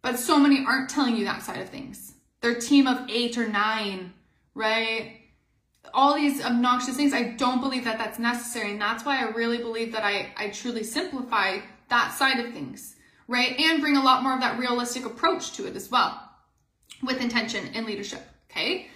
But 0.00 0.18
so 0.18 0.38
many 0.38 0.64
aren't 0.66 0.88
telling 0.88 1.16
you 1.16 1.26
that 1.26 1.42
side 1.42 1.60
of 1.60 1.68
things. 1.68 2.11
Their 2.42 2.56
team 2.56 2.86
of 2.86 3.08
eight 3.08 3.38
or 3.38 3.48
nine, 3.48 4.12
right? 4.54 5.20
All 5.94 6.14
these 6.14 6.44
obnoxious 6.44 6.96
things, 6.96 7.12
I 7.12 7.30
don't 7.30 7.60
believe 7.60 7.84
that 7.84 7.98
that's 7.98 8.18
necessary. 8.18 8.72
And 8.72 8.80
that's 8.80 9.04
why 9.04 9.18
I 9.18 9.30
really 9.30 9.58
believe 9.58 9.92
that 9.92 10.04
I, 10.04 10.32
I 10.36 10.50
truly 10.50 10.82
simplify 10.82 11.58
that 11.88 12.12
side 12.12 12.38
of 12.40 12.52
things 12.52 12.96
right? 13.32 13.58
And 13.58 13.80
bring 13.80 13.96
a 13.96 14.02
lot 14.02 14.22
more 14.22 14.34
of 14.34 14.40
that 14.40 14.58
realistic 14.58 15.06
approach 15.06 15.52
to 15.52 15.66
it 15.66 15.76
as 15.76 15.90
well 15.90 16.20
with 17.02 17.20
intention 17.20 17.70
and 17.74 17.86
leadership, 17.86 18.22
okay? 18.50 18.88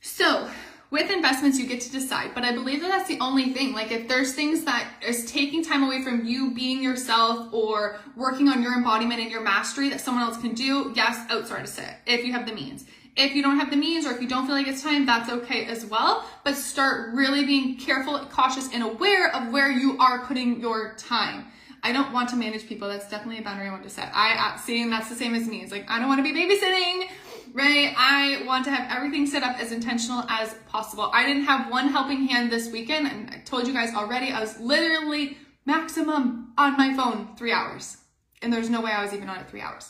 So, 0.00 0.50
with 0.94 1.10
investments, 1.10 1.58
you 1.58 1.66
get 1.66 1.80
to 1.80 1.90
decide, 1.90 2.30
but 2.36 2.44
I 2.44 2.52
believe 2.52 2.80
that 2.80 2.88
that's 2.88 3.08
the 3.08 3.18
only 3.18 3.52
thing. 3.52 3.72
Like, 3.72 3.90
if 3.90 4.06
there's 4.06 4.32
things 4.32 4.62
that 4.62 4.88
is 5.04 5.28
taking 5.28 5.64
time 5.64 5.82
away 5.82 6.04
from 6.04 6.24
you 6.24 6.54
being 6.54 6.84
yourself 6.84 7.52
or 7.52 7.98
working 8.14 8.48
on 8.48 8.62
your 8.62 8.74
embodiment 8.74 9.20
and 9.20 9.28
your 9.28 9.40
mastery 9.40 9.88
that 9.88 10.00
someone 10.00 10.22
else 10.22 10.36
can 10.36 10.54
do, 10.54 10.92
yes, 10.94 11.28
outsource 11.32 11.80
it 11.80 11.96
if 12.06 12.24
you 12.24 12.32
have 12.32 12.46
the 12.46 12.54
means. 12.54 12.84
If 13.16 13.34
you 13.34 13.42
don't 13.42 13.58
have 13.58 13.70
the 13.70 13.76
means 13.76 14.06
or 14.06 14.12
if 14.12 14.22
you 14.22 14.28
don't 14.28 14.46
feel 14.46 14.54
like 14.54 14.68
it's 14.68 14.84
time, 14.84 15.04
that's 15.04 15.28
okay 15.28 15.64
as 15.64 15.84
well. 15.84 16.24
But 16.44 16.54
start 16.54 17.12
really 17.12 17.44
being 17.44 17.76
careful, 17.76 18.16
cautious, 18.26 18.72
and 18.72 18.84
aware 18.84 19.34
of 19.34 19.52
where 19.52 19.72
you 19.72 19.98
are 19.98 20.24
putting 20.26 20.60
your 20.60 20.94
time. 20.96 21.46
I 21.82 21.92
don't 21.92 22.12
want 22.12 22.30
to 22.30 22.36
manage 22.36 22.66
people. 22.66 22.88
That's 22.88 23.10
definitely 23.10 23.40
a 23.40 23.42
boundary 23.42 23.66
I 23.66 23.70
want 23.70 23.82
to 23.82 23.90
set. 23.90 24.10
I 24.14 24.58
see, 24.64 24.80
and 24.80 24.92
that's 24.92 25.08
the 25.08 25.16
same 25.16 25.34
as 25.34 25.46
me. 25.46 25.60
It's 25.60 25.70
like, 25.70 25.90
I 25.90 25.98
don't 25.98 26.08
want 26.08 26.24
to 26.24 26.32
be 26.32 26.32
babysitting, 26.32 27.08
right? 27.54 27.94
I 27.96 28.42
want 28.46 28.64
to 28.64 28.72
have 28.72 28.94
everything 28.94 29.26
set 29.26 29.44
up 29.44 29.58
as 29.58 29.70
intentional 29.70 30.24
as 30.28 30.52
possible. 30.68 31.08
I 31.14 31.24
didn't 31.24 31.44
have 31.44 31.70
one 31.70 31.88
helping 31.88 32.26
hand 32.26 32.50
this 32.50 32.70
weekend, 32.70 33.06
and 33.06 33.30
I 33.30 33.38
told 33.38 33.66
you 33.66 33.72
guys 33.72 33.94
already, 33.94 34.32
I 34.32 34.40
was 34.40 34.58
literally 34.58 35.38
maximum 35.64 36.52
on 36.58 36.76
my 36.76 36.94
phone 36.94 37.36
three 37.38 37.52
hours. 37.52 37.96
And 38.42 38.52
there's 38.52 38.68
no 38.68 38.80
way 38.80 38.90
I 38.90 39.02
was 39.02 39.14
even 39.14 39.28
on 39.28 39.38
it 39.38 39.48
three 39.48 39.60
hours. 39.60 39.88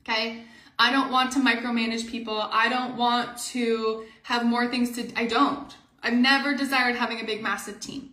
Okay? 0.00 0.44
I 0.78 0.92
don't 0.92 1.10
want 1.10 1.32
to 1.32 1.40
micromanage 1.40 2.08
people. 2.08 2.38
I 2.38 2.68
don't 2.68 2.96
want 2.96 3.38
to 3.38 4.04
have 4.24 4.44
more 4.44 4.68
things 4.68 4.94
to, 4.96 5.10
I 5.18 5.26
don't. 5.26 5.74
I've 6.02 6.14
never 6.14 6.54
desired 6.54 6.96
having 6.96 7.20
a 7.20 7.24
big, 7.24 7.42
massive 7.42 7.80
team. 7.80 8.10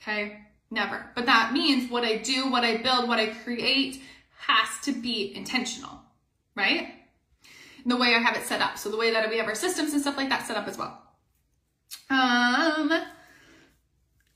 Okay? 0.00 0.38
Never. 0.70 1.04
But 1.16 1.26
that 1.26 1.52
means 1.52 1.90
what 1.90 2.04
I 2.04 2.18
do, 2.18 2.50
what 2.50 2.62
I 2.62 2.76
build, 2.76 3.08
what 3.08 3.18
I 3.18 3.26
create 3.26 4.00
has 4.46 4.68
to 4.84 4.92
be 4.92 5.34
intentional, 5.34 5.98
right? 6.54 6.92
The 7.86 7.96
way 7.96 8.14
I 8.14 8.18
have 8.18 8.36
it 8.36 8.44
set 8.44 8.60
up. 8.60 8.78
So 8.78 8.90
the 8.90 8.96
way 8.96 9.10
that 9.10 9.28
we 9.28 9.38
have 9.38 9.46
our 9.46 9.54
systems 9.54 9.92
and 9.92 10.00
stuff 10.00 10.16
like 10.16 10.28
that 10.30 10.46
set 10.46 10.56
up 10.56 10.66
as 10.66 10.78
well. 10.78 11.00
Um, 12.10 12.92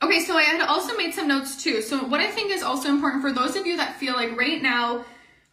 okay, 0.03 0.21
so 0.21 0.37
I 0.37 0.43
had 0.43 0.61
also 0.69 0.97
made 0.97 1.15
some 1.15 1.29
notes 1.29 1.63
too. 1.63 1.83
So 1.83 2.05
what 2.05 2.21
I 2.21 2.31
think 2.31 2.51
is 2.51 2.63
also 2.63 2.89
important 2.89 3.23
for 3.23 3.33
those 3.33 3.57
of 3.57 3.67
you 3.67 3.77
that 3.77 3.97
feel 3.97 4.15
like 4.15 4.39
right 4.39 4.63
now, 4.63 5.05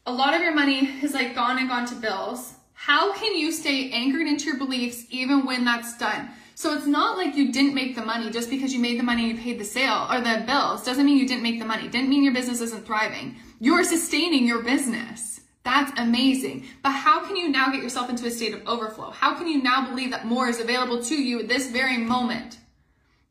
a 0.05 0.11
lot 0.11 0.33
of 0.33 0.41
your 0.41 0.53
money 0.53 0.87
is 1.01 1.13
like 1.13 1.35
gone 1.35 1.57
and 1.57 1.69
gone 1.69 1.85
to 1.87 1.95
bills. 1.95 2.53
How 2.73 3.13
can 3.13 3.35
you 3.35 3.51
stay 3.51 3.89
anchored 3.91 4.27
into 4.27 4.45
your 4.45 4.57
beliefs 4.57 5.05
even 5.09 5.45
when 5.45 5.65
that's 5.65 5.97
done? 5.97 6.29
So 6.57 6.73
it's 6.73 6.85
not 6.85 7.17
like 7.17 7.35
you 7.35 7.51
didn't 7.51 7.73
make 7.73 7.95
the 7.95 8.05
money 8.05 8.29
just 8.29 8.49
because 8.49 8.73
you 8.73 8.79
made 8.79 8.97
the 8.97 9.03
money 9.03 9.29
and 9.29 9.37
you 9.37 9.43
paid 9.43 9.59
the 9.59 9.65
sale 9.65 10.07
or 10.09 10.21
the 10.21 10.43
bills. 10.45 10.85
Doesn't 10.85 11.05
mean 11.05 11.17
you 11.17 11.27
didn't 11.27 11.43
make 11.43 11.59
the 11.59 11.65
money. 11.65 11.87
Didn't 11.89 12.09
mean 12.09 12.23
your 12.23 12.33
business 12.33 12.61
isn't 12.61 12.85
thriving. 12.85 13.37
You're 13.59 13.83
sustaining 13.83 14.47
your 14.47 14.63
business. 14.63 15.34
That's 15.65 15.99
amazing. 15.99 16.67
But 16.83 16.91
how 16.91 17.25
can 17.25 17.35
you 17.35 17.49
now 17.49 17.71
get 17.71 17.81
yourself 17.81 18.09
into 18.09 18.27
a 18.27 18.31
state 18.31 18.53
of 18.53 18.65
overflow? 18.67 19.09
How 19.09 19.33
can 19.33 19.47
you 19.47 19.61
now 19.61 19.89
believe 19.89 20.11
that 20.11 20.25
more 20.25 20.47
is 20.47 20.61
available 20.61 21.03
to 21.03 21.15
you 21.15 21.39
at 21.39 21.47
this 21.47 21.71
very 21.71 21.97
moment? 21.97 22.59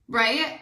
Right? 0.09 0.61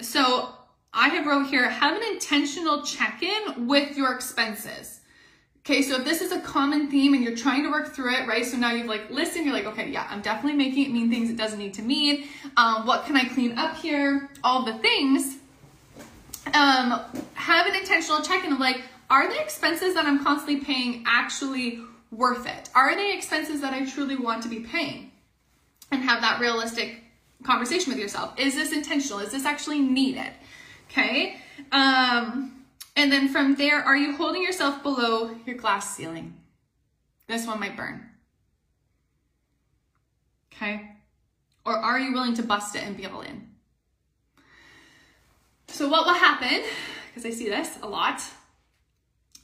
So 0.00 0.50
I 0.92 1.08
have 1.08 1.24
wrote 1.24 1.46
here, 1.46 1.70
have 1.70 1.96
an 1.96 2.02
intentional 2.12 2.82
check-in 2.82 3.68
with 3.68 3.96
your 3.96 4.12
expenses. 4.12 4.98
Okay, 5.60 5.82
so 5.82 6.00
if 6.00 6.04
this 6.04 6.20
is 6.20 6.32
a 6.32 6.40
common 6.40 6.90
theme 6.90 7.14
and 7.14 7.22
you're 7.22 7.36
trying 7.36 7.62
to 7.62 7.70
work 7.70 7.94
through 7.94 8.12
it, 8.14 8.26
right? 8.26 8.44
So 8.44 8.56
now 8.56 8.72
you've 8.72 8.88
like 8.88 9.08
listened, 9.08 9.44
you're 9.44 9.54
like, 9.54 9.66
okay, 9.66 9.88
yeah, 9.88 10.08
I'm 10.10 10.20
definitely 10.20 10.58
making 10.58 10.86
it 10.86 10.90
mean 10.90 11.08
things 11.08 11.30
it 11.30 11.36
doesn't 11.36 11.60
need 11.60 11.74
to 11.74 11.82
mean. 11.82 12.26
Um, 12.56 12.84
what 12.84 13.06
can 13.06 13.16
I 13.16 13.26
clean 13.26 13.56
up 13.56 13.76
here? 13.76 14.28
All 14.42 14.64
the 14.64 14.74
things. 14.74 15.36
Um, 16.52 17.00
have 17.34 17.68
an 17.68 17.76
intentional 17.76 18.20
check-in 18.22 18.52
of 18.52 18.58
like, 18.58 18.82
are 19.12 19.28
the 19.28 19.38
expenses 19.38 19.92
that 19.92 20.06
I'm 20.06 20.24
constantly 20.24 20.64
paying 20.64 21.04
actually 21.06 21.82
worth 22.10 22.46
it? 22.46 22.70
Are 22.74 22.96
they 22.96 23.14
expenses 23.14 23.60
that 23.60 23.74
I 23.74 23.84
truly 23.84 24.16
want 24.16 24.42
to 24.44 24.48
be 24.48 24.60
paying? 24.60 25.12
And 25.90 26.02
have 26.02 26.22
that 26.22 26.40
realistic 26.40 27.04
conversation 27.42 27.92
with 27.92 28.00
yourself. 28.00 28.32
Is 28.38 28.54
this 28.54 28.72
intentional? 28.72 29.18
Is 29.18 29.32
this 29.32 29.44
actually 29.44 29.80
needed? 29.80 30.32
Okay. 30.90 31.36
Um, 31.72 32.64
and 32.96 33.12
then 33.12 33.28
from 33.28 33.56
there, 33.56 33.82
are 33.82 33.96
you 33.96 34.16
holding 34.16 34.42
yourself 34.42 34.82
below 34.82 35.36
your 35.44 35.56
glass 35.56 35.94
ceiling? 35.94 36.34
This 37.26 37.46
one 37.46 37.60
might 37.60 37.76
burn. 37.76 38.08
Okay? 40.54 40.88
Or 41.66 41.76
are 41.76 42.00
you 42.00 42.14
willing 42.14 42.32
to 42.34 42.42
bust 42.42 42.74
it 42.76 42.82
and 42.82 42.96
be 42.96 43.04
all 43.04 43.20
in? 43.20 43.50
So 45.68 45.86
what 45.88 46.06
will 46.06 46.14
happen, 46.14 46.62
because 47.08 47.26
I 47.26 47.30
see 47.30 47.50
this 47.50 47.78
a 47.82 47.88
lot, 47.88 48.22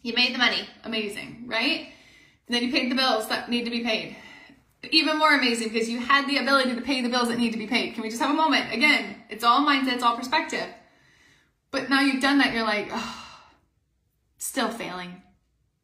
you 0.09 0.15
made 0.15 0.35
the 0.35 0.39
money, 0.39 0.69
amazing, 0.85 1.45
right? 1.47 1.89
And 2.47 2.55
then 2.55 2.63
you 2.63 2.73
paid 2.73 2.91
the 2.91 2.97
bills 2.97 3.29
that 3.29 3.49
need 3.49 3.65
to 3.65 3.71
be 3.71 3.85
paid. 3.85 4.17
Even 4.91 5.19
more 5.19 5.35
amazing 5.35 5.69
because 5.69 5.89
you 5.89 6.01
had 6.01 6.29
the 6.29 6.39
ability 6.39 6.75
to 6.75 6.81
pay 6.81 7.03
the 7.03 7.09
bills 7.09 7.29
that 7.29 7.39
need 7.39 7.53
to 7.53 7.59
be 7.59 7.67
paid. 7.67 7.95
Can 7.95 8.03
we 8.03 8.09
just 8.09 8.23
have 8.23 8.31
a 8.31 8.35
moment? 8.35 8.73
Again, 8.73 9.17
it's 9.29 9.45
all 9.45 9.67
mindset, 9.67 9.95
it's 9.95 10.03
all 10.03 10.17
perspective. 10.17 10.67
But 11.71 11.91
now 11.91 12.01
you've 12.01 12.23
done 12.23 12.39
that, 12.39 12.55
you're 12.55 12.65
like, 12.65 12.89
oh, 12.91 13.29
Still 14.39 14.69
failing. 14.69 15.21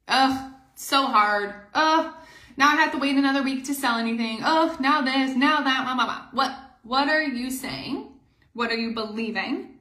Ugh, 0.06 0.52
so 0.76 1.06
hard. 1.06 1.54
Ugh, 1.74 2.14
now 2.56 2.68
I 2.68 2.76
have 2.76 2.92
to 2.92 2.98
wait 2.98 3.16
another 3.16 3.42
week 3.42 3.64
to 3.64 3.74
sell 3.74 3.98
anything. 3.98 4.40
Ugh, 4.42 4.80
now 4.80 5.02
this, 5.02 5.36
now 5.36 5.60
that, 5.62 5.84
blah, 5.84 5.94
blah, 5.94 6.04
blah. 6.04 6.26
What, 6.32 6.56
what 6.84 7.08
are 7.08 7.22
you 7.22 7.50
saying? 7.50 8.12
What 8.52 8.70
are 8.70 8.76
you 8.76 8.94
believing? 8.94 9.80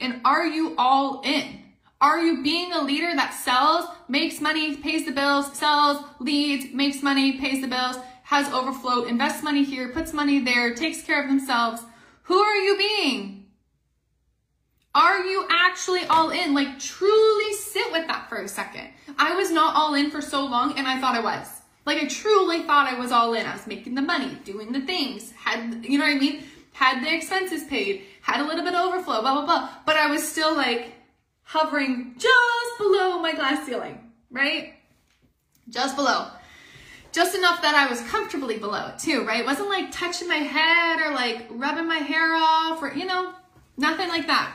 And 0.00 0.20
are 0.24 0.44
you 0.44 0.74
all 0.76 1.22
in? 1.24 1.62
Are 2.00 2.18
you 2.18 2.42
being 2.42 2.72
a 2.72 2.82
leader 2.82 3.14
that 3.14 3.34
sells, 3.34 3.86
makes 4.08 4.40
money, 4.40 4.76
pays 4.76 5.04
the 5.04 5.12
bills, 5.12 5.54
sells, 5.56 6.02
leads, 6.18 6.72
makes 6.72 7.02
money, 7.02 7.38
pays 7.38 7.60
the 7.60 7.68
bills, 7.68 7.98
has 8.22 8.50
overflow, 8.52 9.04
invests 9.04 9.42
money 9.42 9.64
here, 9.64 9.90
puts 9.90 10.14
money 10.14 10.38
there, 10.38 10.74
takes 10.74 11.02
care 11.02 11.22
of 11.22 11.28
themselves? 11.28 11.82
Who 12.22 12.38
are 12.38 12.56
you 12.56 12.78
being? 12.78 13.46
Are 14.94 15.24
you 15.24 15.46
actually 15.50 16.04
all 16.04 16.30
in? 16.30 16.54
Like 16.54 16.78
truly 16.78 17.52
sit 17.52 17.92
with 17.92 18.06
that 18.06 18.28
for 18.28 18.38
a 18.38 18.48
second. 18.48 18.88
I 19.18 19.34
was 19.34 19.50
not 19.50 19.76
all 19.76 19.94
in 19.94 20.10
for 20.10 20.22
so 20.22 20.46
long 20.46 20.78
and 20.78 20.86
I 20.86 21.00
thought 21.00 21.16
I 21.16 21.20
was. 21.20 21.48
Like 21.84 22.02
I 22.02 22.06
truly 22.06 22.62
thought 22.62 22.88
I 22.88 22.98
was 22.98 23.12
all 23.12 23.34
in. 23.34 23.44
I 23.44 23.52
was 23.52 23.66
making 23.66 23.94
the 23.94 24.02
money, 24.02 24.38
doing 24.44 24.72
the 24.72 24.80
things, 24.80 25.32
had, 25.32 25.84
you 25.84 25.98
know 25.98 26.04
what 26.04 26.16
I 26.16 26.18
mean? 26.18 26.44
Had 26.72 27.04
the 27.04 27.14
expenses 27.14 27.64
paid, 27.64 28.04
had 28.22 28.40
a 28.40 28.46
little 28.46 28.64
bit 28.64 28.74
of 28.74 28.86
overflow, 28.86 29.20
blah, 29.20 29.34
blah, 29.34 29.44
blah. 29.44 29.68
But 29.84 29.96
I 29.96 30.06
was 30.06 30.26
still 30.26 30.56
like 30.56 30.94
hovering 31.50 32.14
just 32.16 32.78
below 32.78 33.18
my 33.18 33.32
glass 33.32 33.66
ceiling, 33.66 33.98
right? 34.30 34.74
Just 35.68 35.96
below. 35.96 36.28
just 37.10 37.34
enough 37.34 37.60
that 37.62 37.74
I 37.74 37.90
was 37.90 38.00
comfortably 38.02 38.58
below 38.58 38.86
it 38.86 39.00
too, 39.00 39.26
right? 39.26 39.40
It 39.40 39.46
wasn't 39.46 39.68
like 39.68 39.90
touching 39.90 40.28
my 40.28 40.36
head 40.36 41.00
or 41.00 41.12
like 41.12 41.48
rubbing 41.50 41.88
my 41.88 41.96
hair 41.96 42.36
off 42.36 42.80
or, 42.80 42.94
you 42.94 43.04
know, 43.04 43.34
nothing 43.76 44.08
like 44.08 44.28
that. 44.28 44.54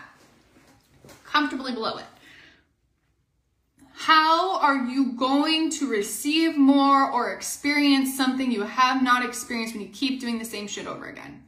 Comfortably 1.25 1.73
below 1.73 1.97
it. 1.97 2.05
How 3.93 4.57
are 4.61 4.85
you 4.85 5.17
going 5.17 5.71
to 5.71 5.89
receive 5.89 6.55
more 6.55 7.11
or 7.11 7.33
experience 7.33 8.15
something 8.15 8.49
you 8.49 8.63
have 8.63 9.03
not 9.03 9.25
experienced 9.25 9.73
when 9.73 9.83
you 9.83 9.89
keep 9.89 10.21
doing 10.21 10.39
the 10.39 10.45
same 10.45 10.67
shit 10.67 10.87
over 10.87 11.07
again? 11.07 11.43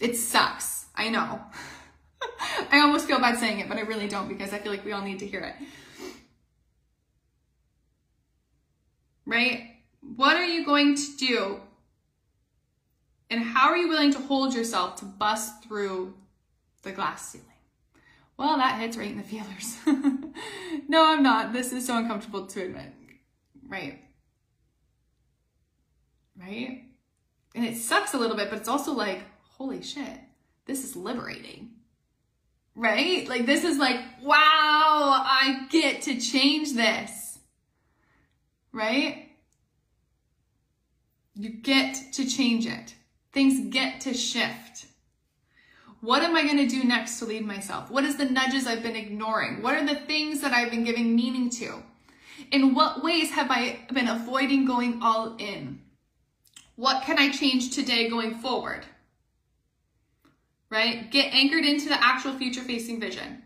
It 0.00 0.16
sucks. 0.16 0.86
I 0.96 1.10
know. 1.10 1.42
I 2.70 2.80
almost 2.80 3.06
feel 3.06 3.18
bad 3.18 3.38
saying 3.38 3.60
it, 3.60 3.68
but 3.68 3.78
I 3.78 3.82
really 3.82 4.08
don't 4.08 4.28
because 4.28 4.52
I 4.52 4.58
feel 4.58 4.72
like 4.72 4.84
we 4.84 4.92
all 4.92 5.02
need 5.02 5.18
to 5.20 5.26
hear 5.26 5.40
it. 5.40 5.54
Right? 9.26 9.76
What 10.16 10.36
are 10.36 10.46
you 10.46 10.64
going 10.64 10.94
to 10.94 11.16
do? 11.16 11.60
And 13.30 13.42
how 13.42 13.68
are 13.68 13.76
you 13.76 13.88
willing 13.88 14.12
to 14.12 14.18
hold 14.18 14.54
yourself 14.54 14.96
to 14.96 15.04
bust 15.04 15.64
through 15.64 16.14
the 16.82 16.92
glass 16.92 17.30
ceiling? 17.30 17.46
Well, 18.38 18.56
that 18.56 18.80
hits 18.80 18.96
right 18.96 19.10
in 19.10 19.18
the 19.18 19.22
feelers. 19.22 19.76
no, 20.88 21.12
I'm 21.12 21.22
not. 21.22 21.52
This 21.52 21.72
is 21.72 21.86
so 21.86 21.98
uncomfortable 21.98 22.46
to 22.46 22.62
admit. 22.62 22.92
Right? 23.66 24.00
Right? 26.40 26.84
And 27.54 27.64
it 27.64 27.76
sucks 27.76 28.14
a 28.14 28.18
little 28.18 28.36
bit, 28.36 28.48
but 28.48 28.60
it's 28.60 28.68
also 28.68 28.92
like, 28.92 29.22
holy 29.58 29.82
shit, 29.82 30.20
this 30.66 30.84
is 30.84 30.94
liberating. 30.94 31.70
Right? 32.78 33.28
Like, 33.28 33.44
this 33.44 33.64
is 33.64 33.76
like, 33.76 34.00
wow, 34.22 34.36
I 34.38 35.66
get 35.68 36.02
to 36.02 36.20
change 36.20 36.74
this. 36.74 37.40
Right? 38.72 39.30
You 41.34 41.50
get 41.50 42.12
to 42.12 42.24
change 42.24 42.66
it. 42.66 42.94
Things 43.32 43.72
get 43.74 44.00
to 44.02 44.14
shift. 44.14 44.86
What 46.00 46.22
am 46.22 46.36
I 46.36 46.44
going 46.44 46.58
to 46.58 46.68
do 46.68 46.84
next 46.84 47.18
to 47.18 47.24
lead 47.24 47.44
myself? 47.44 47.90
What 47.90 48.04
is 48.04 48.16
the 48.16 48.26
nudges 48.26 48.68
I've 48.68 48.84
been 48.84 48.94
ignoring? 48.94 49.60
What 49.60 49.74
are 49.74 49.84
the 49.84 49.96
things 49.96 50.40
that 50.42 50.52
I've 50.52 50.70
been 50.70 50.84
giving 50.84 51.16
meaning 51.16 51.50
to? 51.50 51.82
In 52.52 52.76
what 52.76 53.02
ways 53.02 53.32
have 53.32 53.50
I 53.50 53.80
been 53.92 54.06
avoiding 54.06 54.64
going 54.64 55.02
all 55.02 55.34
in? 55.38 55.80
What 56.76 57.02
can 57.02 57.18
I 57.18 57.32
change 57.32 57.74
today 57.74 58.08
going 58.08 58.36
forward? 58.36 58.86
Right? 60.70 61.10
Get 61.10 61.32
anchored 61.32 61.64
into 61.64 61.88
the 61.88 62.02
actual 62.02 62.34
future 62.34 62.60
facing 62.60 63.00
vision. 63.00 63.42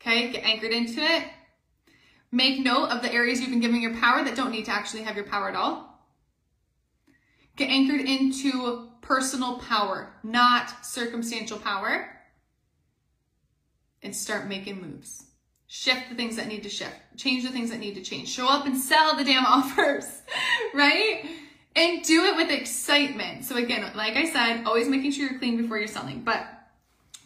Okay, 0.00 0.30
get 0.30 0.44
anchored 0.44 0.72
into 0.72 1.00
it. 1.00 1.24
Make 2.30 2.60
note 2.60 2.88
of 2.90 3.02
the 3.02 3.12
areas 3.12 3.40
you've 3.40 3.50
been 3.50 3.60
giving 3.60 3.82
your 3.82 3.94
power 3.94 4.24
that 4.24 4.34
don't 4.34 4.52
need 4.52 4.64
to 4.64 4.72
actually 4.72 5.02
have 5.02 5.16
your 5.16 5.26
power 5.26 5.48
at 5.48 5.54
all. 5.54 5.92
Get 7.56 7.68
anchored 7.68 8.00
into 8.00 8.88
personal 9.02 9.58
power, 9.58 10.14
not 10.22 10.84
circumstantial 10.84 11.58
power. 11.58 12.08
And 14.02 14.16
start 14.16 14.48
making 14.48 14.80
moves. 14.80 15.24
Shift 15.68 16.08
the 16.08 16.16
things 16.16 16.36
that 16.36 16.48
need 16.48 16.64
to 16.64 16.68
shift. 16.68 16.96
Change 17.16 17.44
the 17.44 17.50
things 17.50 17.70
that 17.70 17.78
need 17.78 17.94
to 17.94 18.02
change. 18.02 18.28
Show 18.28 18.48
up 18.48 18.66
and 18.66 18.76
sell 18.76 19.16
the 19.16 19.24
damn 19.24 19.46
offers, 19.46 20.06
right? 20.74 21.24
And 21.74 22.02
do 22.02 22.24
it 22.24 22.36
with 22.36 22.50
excitement. 22.50 23.44
So 23.44 23.56
again, 23.56 23.90
like 23.94 24.16
I 24.16 24.30
said, 24.30 24.64
always 24.64 24.88
making 24.88 25.12
sure 25.12 25.28
you're 25.28 25.38
clean 25.38 25.56
before 25.56 25.78
you're 25.78 25.88
selling. 25.88 26.20
But 26.22 26.46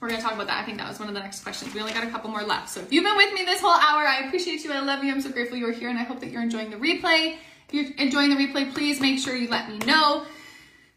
we're 0.01 0.09
going 0.09 0.21
to 0.21 0.25
talk 0.25 0.35
about 0.35 0.47
that. 0.47 0.63
I 0.63 0.65
think 0.65 0.79
that 0.79 0.89
was 0.89 1.01
one 1.01 1.09
of 1.09 1.15
the 1.15 1.21
next 1.21 1.43
questions. 1.43 1.75
We 1.75 1.81
only 1.81 1.93
got 1.93 2.05
a 2.05 2.11
couple 2.11 2.31
more 2.31 2.43
left. 2.43 2.69
So 2.69 2.81
if 2.81 2.93
you've 2.93 3.05
been 3.05 3.17
with 3.17 3.33
me 3.35 3.45
this 3.45 3.61
whole 3.61 3.71
hour, 3.71 4.07
I 4.07 4.27
appreciate 4.27 4.63
you. 4.63 4.73
I 4.73 4.81
love 4.81 5.03
you. 5.03 5.11
I'm 5.11 5.21
so 5.21 5.31
grateful 5.31 5.57
you're 5.57 5.73
here 5.73 5.89
and 5.89 5.99
I 5.99 6.05
hope 6.05 6.21
that 6.21 6.31
you're 6.31 6.43
enjoying 6.43 6.71
the 6.71 6.77
replay. 6.77 7.37
If 7.69 7.75
you're 7.75 7.97
enjoying 7.97 8.31
the 8.31 8.37
replay, 8.37 8.73
please 8.73 9.01
make 9.01 9.19
sure 9.19 9.35
you 9.35 9.49
let 9.49 9.69
me 9.69 9.79
know. 9.79 10.27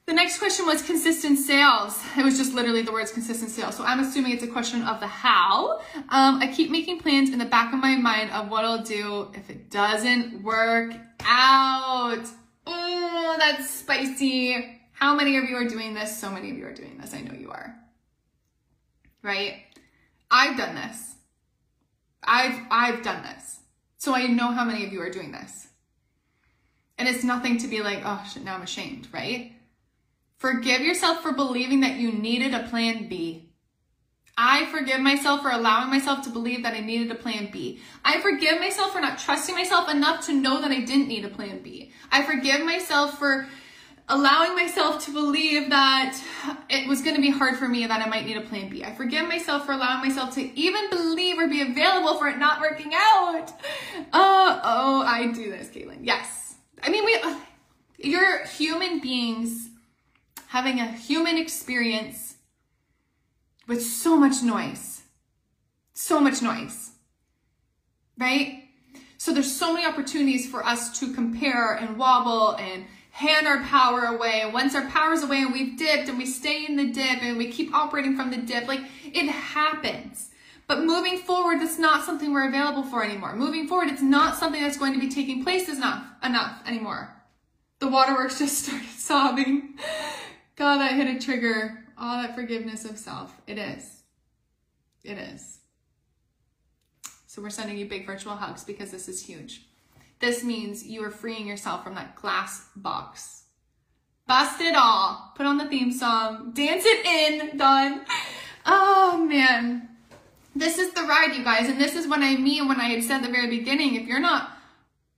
The 0.06 0.14
next 0.14 0.40
question 0.40 0.66
was 0.66 0.82
consistent 0.82 1.38
sales. 1.38 2.04
It 2.18 2.24
was 2.24 2.36
just 2.36 2.54
literally 2.56 2.82
the 2.82 2.92
words 2.92 3.12
consistent 3.12 3.52
sales. 3.52 3.76
So 3.76 3.84
I'm 3.84 4.00
assuming 4.00 4.32
it's 4.32 4.44
a 4.44 4.48
question 4.48 4.82
of 4.82 5.00
the 5.00 5.08
how. 5.08 5.82
Um, 6.10 6.42
I 6.42 6.52
keep 6.52 6.72
making 6.72 7.00
plans 7.00 7.30
in 7.30 7.38
the 7.38 7.46
back 7.46 7.74
of 7.74 7.80
my 7.80 7.96
mind 7.96 8.32
of 8.32 8.50
what 8.50 8.66
I'll 8.66 8.84
do 8.84 9.30
if 9.36 9.50
it 9.52 9.70
doesn't 9.70 10.42
work 10.42 10.94
out. 11.22 12.26
Oh, 12.72 13.36
that's 13.40 13.68
spicy. 13.68 14.80
How 14.92 15.16
many 15.16 15.38
of 15.38 15.46
you 15.46 15.56
are 15.56 15.68
doing 15.68 15.96
this? 15.96 16.16
So 16.16 16.30
many 16.30 16.52
of 16.52 16.58
you 16.58 16.68
are 16.68 16.74
doing 16.74 17.00
this. 17.00 17.14
I 17.16 17.22
know 17.22 17.34
you 17.34 17.50
are. 17.50 17.76
Right? 19.24 19.64
I've 20.30 20.56
done 20.56 20.76
this. 20.76 21.16
I've 22.24 22.62
I've 22.70 23.02
done 23.02 23.24
this. 23.24 23.60
So 23.98 24.14
I 24.14 24.28
know 24.28 24.52
how 24.52 24.66
many 24.66 24.86
of 24.86 24.94
you 24.94 25.02
are 25.02 25.10
doing 25.10 25.32
this. 25.32 25.68
And 26.98 27.08
it's 27.08 27.24
nothing 27.24 27.58
to 27.60 27.68
be 27.68 27.82
like, 27.82 28.02
oh 28.06 28.24
shit, 28.32 28.44
now 28.44 28.56
I'm 28.56 28.62
ashamed, 28.62 29.08
right? 29.12 29.54
Forgive 30.38 30.82
yourself 30.82 31.24
for 31.24 31.32
believing 31.32 31.80
that 31.82 31.96
you 31.96 32.12
needed 32.12 32.54
a 32.54 32.68
plan 32.68 33.08
B. 33.08 33.49
I 34.42 34.68
forgive 34.68 35.02
myself 35.02 35.42
for 35.42 35.52
allowing 35.52 35.90
myself 35.90 36.24
to 36.24 36.30
believe 36.30 36.64
that 36.64 36.74
I 36.74 36.80
needed 36.80 37.12
a 37.12 37.16
plan 37.16 37.50
B. 37.52 37.82
I 38.06 38.22
forgive 38.22 38.58
myself 38.58 38.94
for 38.94 39.02
not 39.02 39.20
trusting 39.20 39.54
myself 39.54 39.90
enough 39.90 40.26
to 40.28 40.34
know 40.34 40.62
that 40.62 40.72
I 40.72 40.80
didn't 40.80 41.10
need 41.10 41.26
a 41.26 41.30
plan 41.30 41.60
B. 41.60 41.92
I 42.10 42.24
forgive 42.24 42.64
myself 42.64 43.20
for 43.20 43.50
allowing 44.08 44.56
myself 44.56 45.04
to 45.06 45.12
believe 45.12 45.70
that 45.72 46.18
it 46.70 46.88
was 46.88 47.02
going 47.02 47.18
to 47.18 47.22
be 47.22 47.32
hard 47.32 47.58
for 47.58 47.68
me 47.68 47.86
that 47.86 48.02
I 48.02 48.08
might 48.08 48.26
need 48.26 48.38
a 48.38 48.42
plan 48.42 48.70
B. 48.70 48.82
I 48.82 48.96
forgive 48.96 49.28
myself 49.28 49.66
for 49.66 49.74
allowing 49.74 50.08
myself 50.08 50.34
to 50.36 50.58
even 50.58 50.90
believe 50.90 51.38
or 51.38 51.50
be 51.50 51.62
available 51.62 52.18
for 52.18 52.30
it 52.30 52.38
not 52.38 52.62
working 52.62 52.94
out. 52.94 53.52
Oh, 54.14 54.62
oh, 54.64 55.04
I 55.06 55.34
do 55.34 55.52
this, 55.52 55.68
Caitlin. 55.68 56.00
Yes. 56.04 56.56
I 56.82 56.90
mean, 56.90 57.04
we, 57.04 57.20
uh, 57.22 57.38
you're 57.98 58.46
human 58.46 59.02
beings 59.02 59.68
having 60.48 60.80
a 60.80 60.88
human 60.94 61.38
experience 61.38 62.29
with 63.70 63.84
so 63.84 64.18
much 64.18 64.42
noise. 64.42 65.04
So 65.94 66.20
much 66.20 66.42
noise. 66.42 66.92
Right? 68.18 68.64
So 69.18 69.32
there's 69.32 69.56
so 69.56 69.74
many 69.74 69.86
opportunities 69.86 70.50
for 70.50 70.66
us 70.66 71.00
to 71.00 71.14
compare 71.14 71.76
and 71.76 71.98
wobble 71.98 72.56
and 72.58 72.86
hand 73.12 73.48
our 73.48 73.62
power 73.64 74.06
away. 74.06 74.42
And 74.42 74.54
Once 74.54 74.76
our 74.76 74.90
power's 74.90 75.24
away 75.24 75.44
and 75.44 75.54
we've 75.54 75.78
dipped 75.78 76.10
and 76.10 76.18
we 76.18 76.26
stay 76.26 76.66
in 76.66 76.78
the 76.78 76.92
dip 76.92 77.22
and 77.22 77.38
we 77.38 77.52
keep 77.52 77.74
operating 77.74 78.16
from 78.16 78.32
the 78.32 78.38
dip, 78.38 78.68
like 78.68 78.82
it 79.04 79.30
happens. 79.30 80.32
But 80.68 80.84
moving 80.84 81.18
forward, 81.20 81.62
that's 81.62 81.80
not 81.80 82.04
something 82.04 82.34
we're 82.34 82.48
available 82.48 82.84
for 82.84 83.04
anymore. 83.04 83.36
Moving 83.36 83.68
forward, 83.68 83.90
it's 83.90 84.02
not 84.02 84.36
something 84.36 84.62
that's 84.62 84.78
going 84.78 84.94
to 84.94 85.00
be 85.00 85.10
taking 85.10 85.44
place 85.44 85.70
enough, 85.70 86.04
enough 86.24 86.62
anymore. 86.68 87.16
The 87.80 87.88
waterworks 87.88 88.40
just 88.40 88.66
started 88.66 88.90
sobbing. 88.90 89.78
God, 90.56 90.80
that 90.80 90.94
hit 90.94 91.08
a 91.08 91.20
trigger. 91.20 91.86
All 92.00 92.22
that 92.22 92.36
forgiveness 92.36 92.86
of 92.86 92.98
self. 92.98 93.36
It 93.46 93.58
is. 93.58 94.04
It 95.04 95.18
is. 95.18 95.60
So 97.28 97.42
we're 97.42 97.50
sending 97.50 97.78
you 97.78 97.86
big 97.86 98.06
virtual 98.06 98.36
hugs 98.36 98.64
because 98.64 98.90
this 98.90 99.10
is 99.10 99.26
huge. 99.26 99.68
This 100.20 100.44
means 100.44 100.86
you 100.86 101.04
are 101.04 101.12
freeing 101.12 101.46
yourself 101.46 101.84
from 101.84 101.96
that 101.96 102.16
glass 102.16 102.68
box. 102.76 103.44
Bust 104.28 104.62
it 104.62 104.76
all. 104.76 105.32
Put 105.36 105.46
on 105.46 105.58
the 105.58 105.68
theme 105.68 105.92
song. 105.92 106.52
Dance 106.54 106.84
it 106.86 107.06
in. 107.06 107.58
Done. 107.58 108.02
Oh 108.66 109.26
man. 109.28 109.90
This 110.56 110.78
is 110.78 110.94
the 110.94 111.04
ride, 111.04 111.36
you 111.36 111.44
guys. 111.44 111.70
And 111.70 111.80
this 111.80 111.96
is 111.96 112.08
what 112.08 112.20
I 112.20 112.36
mean 112.36 112.68
when 112.68 112.80
I 112.80 112.90
had 112.90 113.04
said 113.04 113.18
at 113.18 113.24
the 113.24 113.32
very 113.32 113.50
beginning, 113.50 113.96
if 113.96 114.08
you're 114.08 114.20
not, 114.20 114.52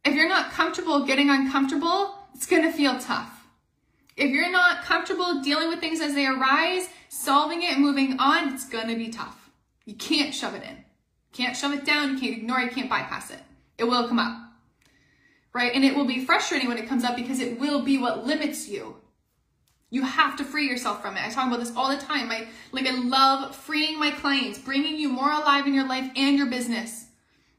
if 0.06 0.14
you're 0.14 0.30
not 0.30 0.52
comfortable 0.52 1.06
getting 1.06 1.30
uncomfortable, 1.30 2.16
it's 2.34 2.46
going 2.46 2.64
to 2.64 2.72
feel 2.72 3.00
tough. 3.00 3.31
If 4.22 4.30
you're 4.30 4.52
not 4.52 4.84
comfortable 4.84 5.42
dealing 5.42 5.68
with 5.68 5.80
things 5.80 6.00
as 6.00 6.14
they 6.14 6.28
arise, 6.28 6.88
solving 7.10 7.64
it 7.64 7.80
moving 7.80 8.20
on, 8.20 8.54
it's 8.54 8.70
gonna 8.70 8.96
be 8.96 9.10
tough. 9.10 9.50
You 9.86 9.96
can't 9.96 10.32
shove 10.32 10.54
it 10.54 10.62
in. 10.62 10.76
You 10.76 11.34
can't 11.34 11.58
shove 11.58 11.74
it 11.74 11.86
down, 11.86 12.12
you 12.12 12.20
can't 12.20 12.38
ignore 12.38 12.60
it, 12.60 12.66
you 12.66 12.70
can't 12.70 12.90
bypass 12.90 13.32
it. 13.32 13.40
It 13.80 13.86
will 13.86 14.08
come 14.08 14.20
up. 14.20 14.38
Right? 15.54 15.74
And 15.74 15.84
it 15.84 15.96
will 15.96 16.06
be 16.06 16.24
frustrating 16.24 16.68
when 16.68 16.78
it 16.78 16.88
comes 16.88 17.04
up 17.04 17.16
because 17.16 17.40
it 17.40 17.60
will 17.60 17.82
be 17.82 17.98
what 17.98 18.24
limits 18.24 18.70
you. 18.70 18.98
You 19.90 20.04
have 20.04 20.38
to 20.38 20.44
free 20.44 20.68
yourself 20.68 21.02
from 21.02 21.18
it. 21.18 21.26
I 21.26 21.32
talk 21.32 21.48
about 21.48 21.60
this 21.60 21.76
all 21.76 21.90
the 21.90 21.98
time. 21.98 22.30
I 22.30 22.48
like 22.72 22.86
I 22.86 22.92
love 22.92 23.56
freeing 23.56 24.00
my 24.00 24.12
clients, 24.12 24.60
bringing 24.60 24.98
you 24.98 25.10
more 25.10 25.32
alive 25.32 25.66
in 25.66 25.74
your 25.74 25.88
life 25.88 26.12
and 26.16 26.38
your 26.38 26.46
business. 26.46 27.08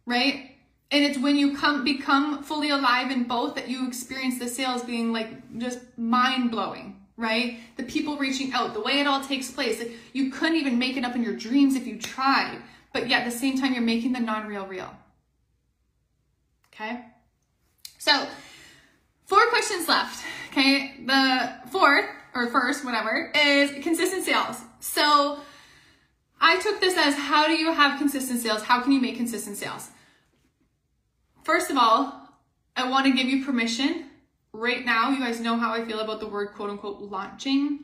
Right? 0.07 0.51
And 0.93 1.03
it's 1.03 1.18
when 1.18 1.36
you 1.36 1.57
come 1.57 1.84
become 1.84 2.43
fully 2.43 2.68
alive 2.68 3.11
in 3.11 3.24
both 3.24 3.55
that 3.55 3.66
you 3.66 3.88
experience 3.88 4.38
the 4.38 4.47
sales 4.47 4.84
being 4.84 5.11
like 5.11 5.59
just 5.59 5.80
mind 5.97 6.51
blowing, 6.51 7.01
right? 7.16 7.59
The 7.76 7.82
people 7.84 8.18
reaching 8.18 8.53
out, 8.53 8.74
the 8.74 8.80
way 8.80 9.01
it 9.01 9.07
all 9.07 9.24
takes 9.24 9.51
place. 9.51 9.78
Like 9.78 9.93
you 10.12 10.30
couldn't 10.30 10.57
even 10.57 10.78
make 10.78 10.99
it 10.99 11.05
up 11.05 11.16
in 11.16 11.22
your 11.22 11.34
dreams 11.34 11.76
if 11.76 11.86
you 11.86 11.99
tried, 11.99 12.59
but 12.93 13.09
yet 13.09 13.22
at 13.22 13.32
the 13.32 13.36
same 13.36 13.59
time 13.59 13.72
you're 13.72 13.82
making 13.82 14.12
the 14.12 14.20
non-real 14.20 14.66
real. 14.66 14.95
Okay? 16.74 17.07
So, 17.99 18.26
four 19.24 19.47
questions 19.49 19.88
left. 19.88 20.22
Okay? 20.51 20.95
The 21.07 21.55
fourth 21.70 22.05
or 22.34 22.51
first, 22.51 22.84
whatever, 22.84 23.32
is 23.34 23.70
consistent 23.82 24.24
sales. 24.24 24.61
So, 24.80 25.40
I 26.38 26.61
took 26.61 26.80
this 26.80 26.99
as 26.99 27.14
how 27.14 27.47
do 27.47 27.55
you 27.55 27.72
have 27.72 27.99
consistent 27.99 28.40
sales? 28.40 28.62
How 28.62 28.82
can 28.82 28.93
you 28.93 29.01
make 29.01 29.16
consistent 29.16 29.57
sales? 29.57 29.88
First 31.43 31.70
of 31.70 31.76
all, 31.76 32.28
I 32.76 32.88
want 32.88 33.07
to 33.07 33.12
give 33.12 33.26
you 33.26 33.45
permission 33.45 34.07
right 34.53 34.84
now. 34.84 35.11
You 35.11 35.18
guys 35.18 35.40
know 35.40 35.57
how 35.57 35.72
I 35.72 35.84
feel 35.84 36.01
about 36.01 36.20
the 36.20 36.28
word 36.28 36.53
quote 36.55 36.70
unquote 36.70 37.01
launching. 37.01 37.80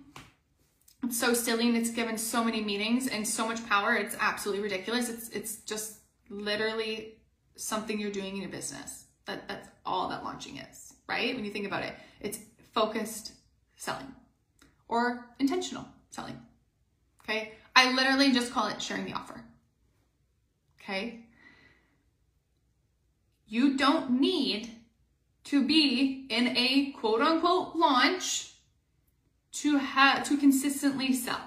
It's 1.02 1.18
so 1.18 1.34
silly 1.34 1.68
and 1.68 1.76
it's 1.76 1.90
given 1.90 2.18
so 2.18 2.44
many 2.44 2.62
meanings 2.62 3.08
and 3.08 3.26
so 3.26 3.46
much 3.46 3.66
power. 3.68 3.94
It's 3.94 4.16
absolutely 4.20 4.62
ridiculous. 4.62 5.08
It's 5.08 5.28
it's 5.30 5.56
just 5.58 5.98
literally 6.28 7.14
something 7.56 7.98
you're 8.00 8.10
doing 8.10 8.36
in 8.36 8.42
your 8.42 8.50
business. 8.50 9.04
That 9.26 9.48
that's 9.48 9.68
all 9.84 10.08
that 10.08 10.24
launching 10.24 10.58
is, 10.58 10.94
right? 11.08 11.34
When 11.34 11.44
you 11.44 11.50
think 11.50 11.66
about 11.66 11.82
it, 11.82 11.94
it's 12.20 12.38
focused 12.72 13.32
selling 13.76 14.14
or 14.88 15.26
intentional 15.38 15.86
selling. 16.10 16.40
Okay? 17.22 17.52
I 17.74 17.92
literally 17.92 18.32
just 18.32 18.52
call 18.52 18.68
it 18.68 18.80
sharing 18.80 19.04
the 19.04 19.12
offer. 19.12 19.44
Okay? 20.80 21.26
You 23.48 23.76
don't 23.76 24.20
need 24.20 24.70
to 25.44 25.64
be 25.64 26.26
in 26.28 26.48
a 26.56 26.92
quote 26.92 27.22
unquote 27.22 27.74
launch 27.74 28.52
to 29.52 29.78
have 29.78 30.28
to 30.28 30.36
consistently 30.36 31.14
sell. 31.14 31.40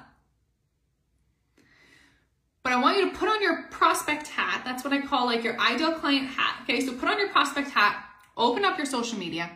But 2.64 2.74
I 2.74 2.82
want 2.82 2.98
you 2.98 3.10
to 3.10 3.18
put 3.18 3.30
on 3.30 3.42
your 3.42 3.64
prospect 3.70 4.28
hat. 4.28 4.64
That's 4.66 4.84
what 4.84 4.94
I 4.94 5.02
call 5.02 5.26
like 5.28 5.44
your 5.44 5.60
ideal 5.60 5.94
client 5.94 6.28
hat. 6.28 6.62
Okay, 6.64 6.82
so 6.82 6.94
put 6.94 7.10
on 7.10 7.20
your 7.20 7.30
prospect 7.30 7.70
hat, 7.70 8.04
open 8.36 8.66
up 8.66 8.78
your 8.78 8.86
social 8.86 9.18
media, 9.18 9.52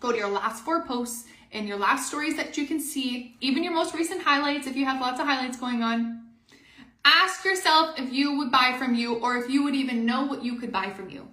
go 0.00 0.12
to 0.12 0.18
your 0.18 0.28
last 0.28 0.64
four 0.64 0.84
posts 0.84 1.26
and 1.52 1.68
your 1.68 1.78
last 1.78 2.08
stories 2.08 2.36
that 2.36 2.56
you 2.56 2.66
can 2.66 2.80
see, 2.80 3.36
even 3.40 3.62
your 3.62 3.72
most 3.72 3.94
recent 3.94 4.22
highlights 4.22 4.66
if 4.66 4.76
you 4.76 4.84
have 4.84 5.00
lots 5.00 5.20
of 5.20 5.26
highlights 5.26 5.58
going 5.58 5.82
on. 5.82 6.22
Ask 7.04 7.44
yourself 7.44 7.98
if 7.98 8.12
you 8.12 8.36
would 8.38 8.50
buy 8.50 8.74
from 8.78 8.94
you 8.94 9.14
or 9.14 9.36
if 9.36 9.48
you 9.48 9.62
would 9.62 9.74
even 9.74 10.04
know 10.04 10.24
what 10.24 10.42
you 10.42 10.58
could 10.58 10.72
buy 10.72 10.90
from 10.90 11.08
you. 11.08 11.28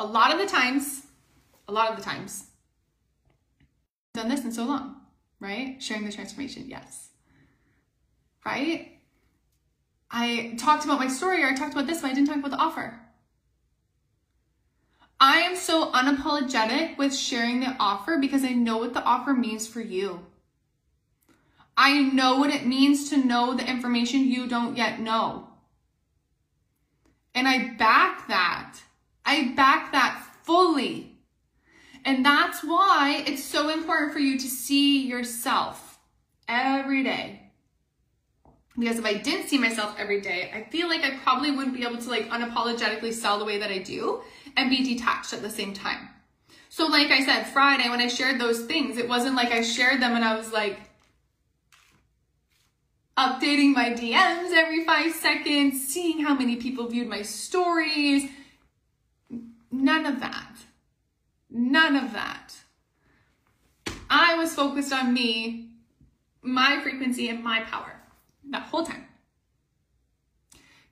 A 0.00 0.06
lot 0.06 0.32
of 0.32 0.38
the 0.38 0.46
times, 0.46 1.02
a 1.68 1.72
lot 1.72 1.90
of 1.90 1.96
the 1.98 2.02
times, 2.02 2.46
done 4.14 4.30
this 4.30 4.42
in 4.42 4.50
so 4.50 4.64
long, 4.64 4.96
right? 5.40 5.76
Sharing 5.78 6.06
the 6.06 6.10
transformation, 6.10 6.64
yes. 6.68 7.10
Right? 8.46 8.98
I 10.10 10.54
talked 10.56 10.86
about 10.86 11.00
my 11.00 11.08
story 11.08 11.44
or 11.44 11.48
I 11.48 11.54
talked 11.54 11.74
about 11.74 11.86
this, 11.86 12.00
but 12.00 12.10
I 12.10 12.14
didn't 12.14 12.28
talk 12.28 12.38
about 12.38 12.50
the 12.50 12.56
offer. 12.56 12.98
I 15.20 15.40
am 15.40 15.54
so 15.54 15.92
unapologetic 15.92 16.96
with 16.96 17.14
sharing 17.14 17.60
the 17.60 17.76
offer 17.78 18.16
because 18.16 18.42
I 18.42 18.52
know 18.52 18.78
what 18.78 18.94
the 18.94 19.04
offer 19.04 19.34
means 19.34 19.66
for 19.66 19.82
you. 19.82 20.24
I 21.76 22.00
know 22.00 22.38
what 22.38 22.48
it 22.48 22.64
means 22.64 23.10
to 23.10 23.18
know 23.18 23.54
the 23.54 23.68
information 23.68 24.20
you 24.20 24.48
don't 24.48 24.78
yet 24.78 24.98
know. 24.98 25.48
And 27.34 27.46
I 27.46 27.74
back 27.74 28.28
that. 28.28 28.80
I 29.30 29.52
back 29.54 29.92
that 29.92 30.26
fully. 30.42 31.12
And 32.04 32.24
that's 32.24 32.64
why 32.64 33.22
it's 33.24 33.44
so 33.44 33.68
important 33.68 34.12
for 34.12 34.18
you 34.18 34.36
to 34.36 34.46
see 34.48 35.06
yourself 35.06 36.00
every 36.48 37.04
day. 37.04 37.52
Because 38.76 38.98
if 38.98 39.04
I 39.04 39.14
didn't 39.14 39.48
see 39.48 39.58
myself 39.58 39.94
every 39.98 40.20
day, 40.20 40.50
I 40.52 40.68
feel 40.70 40.88
like 40.88 41.04
I 41.04 41.16
probably 41.18 41.52
wouldn't 41.52 41.76
be 41.76 41.84
able 41.84 41.98
to 41.98 42.10
like 42.10 42.28
unapologetically 42.30 43.12
sell 43.12 43.38
the 43.38 43.44
way 43.44 43.58
that 43.58 43.70
I 43.70 43.78
do 43.78 44.22
and 44.56 44.68
be 44.68 44.82
detached 44.82 45.32
at 45.32 45.42
the 45.42 45.50
same 45.50 45.74
time. 45.74 46.08
So 46.68 46.86
like 46.86 47.12
I 47.12 47.24
said, 47.24 47.44
Friday 47.44 47.88
when 47.88 48.00
I 48.00 48.08
shared 48.08 48.40
those 48.40 48.64
things, 48.64 48.96
it 48.96 49.08
wasn't 49.08 49.36
like 49.36 49.52
I 49.52 49.62
shared 49.62 50.02
them 50.02 50.16
and 50.16 50.24
I 50.24 50.36
was 50.36 50.52
like 50.52 50.80
updating 53.16 53.74
my 53.74 53.90
DMs 53.90 54.50
every 54.52 54.84
five 54.84 55.12
seconds, 55.14 55.86
seeing 55.86 56.24
how 56.24 56.34
many 56.34 56.56
people 56.56 56.88
viewed 56.88 57.08
my 57.08 57.22
stories. 57.22 58.28
None 59.70 60.06
of 60.06 60.20
that. 60.20 60.56
None 61.50 61.96
of 61.96 62.12
that. 62.12 62.54
I 64.08 64.34
was 64.36 64.54
focused 64.54 64.92
on 64.92 65.14
me, 65.14 65.70
my 66.42 66.80
frequency, 66.82 67.28
and 67.28 67.42
my 67.42 67.60
power 67.60 68.00
that 68.50 68.62
whole 68.62 68.84
time. 68.84 69.06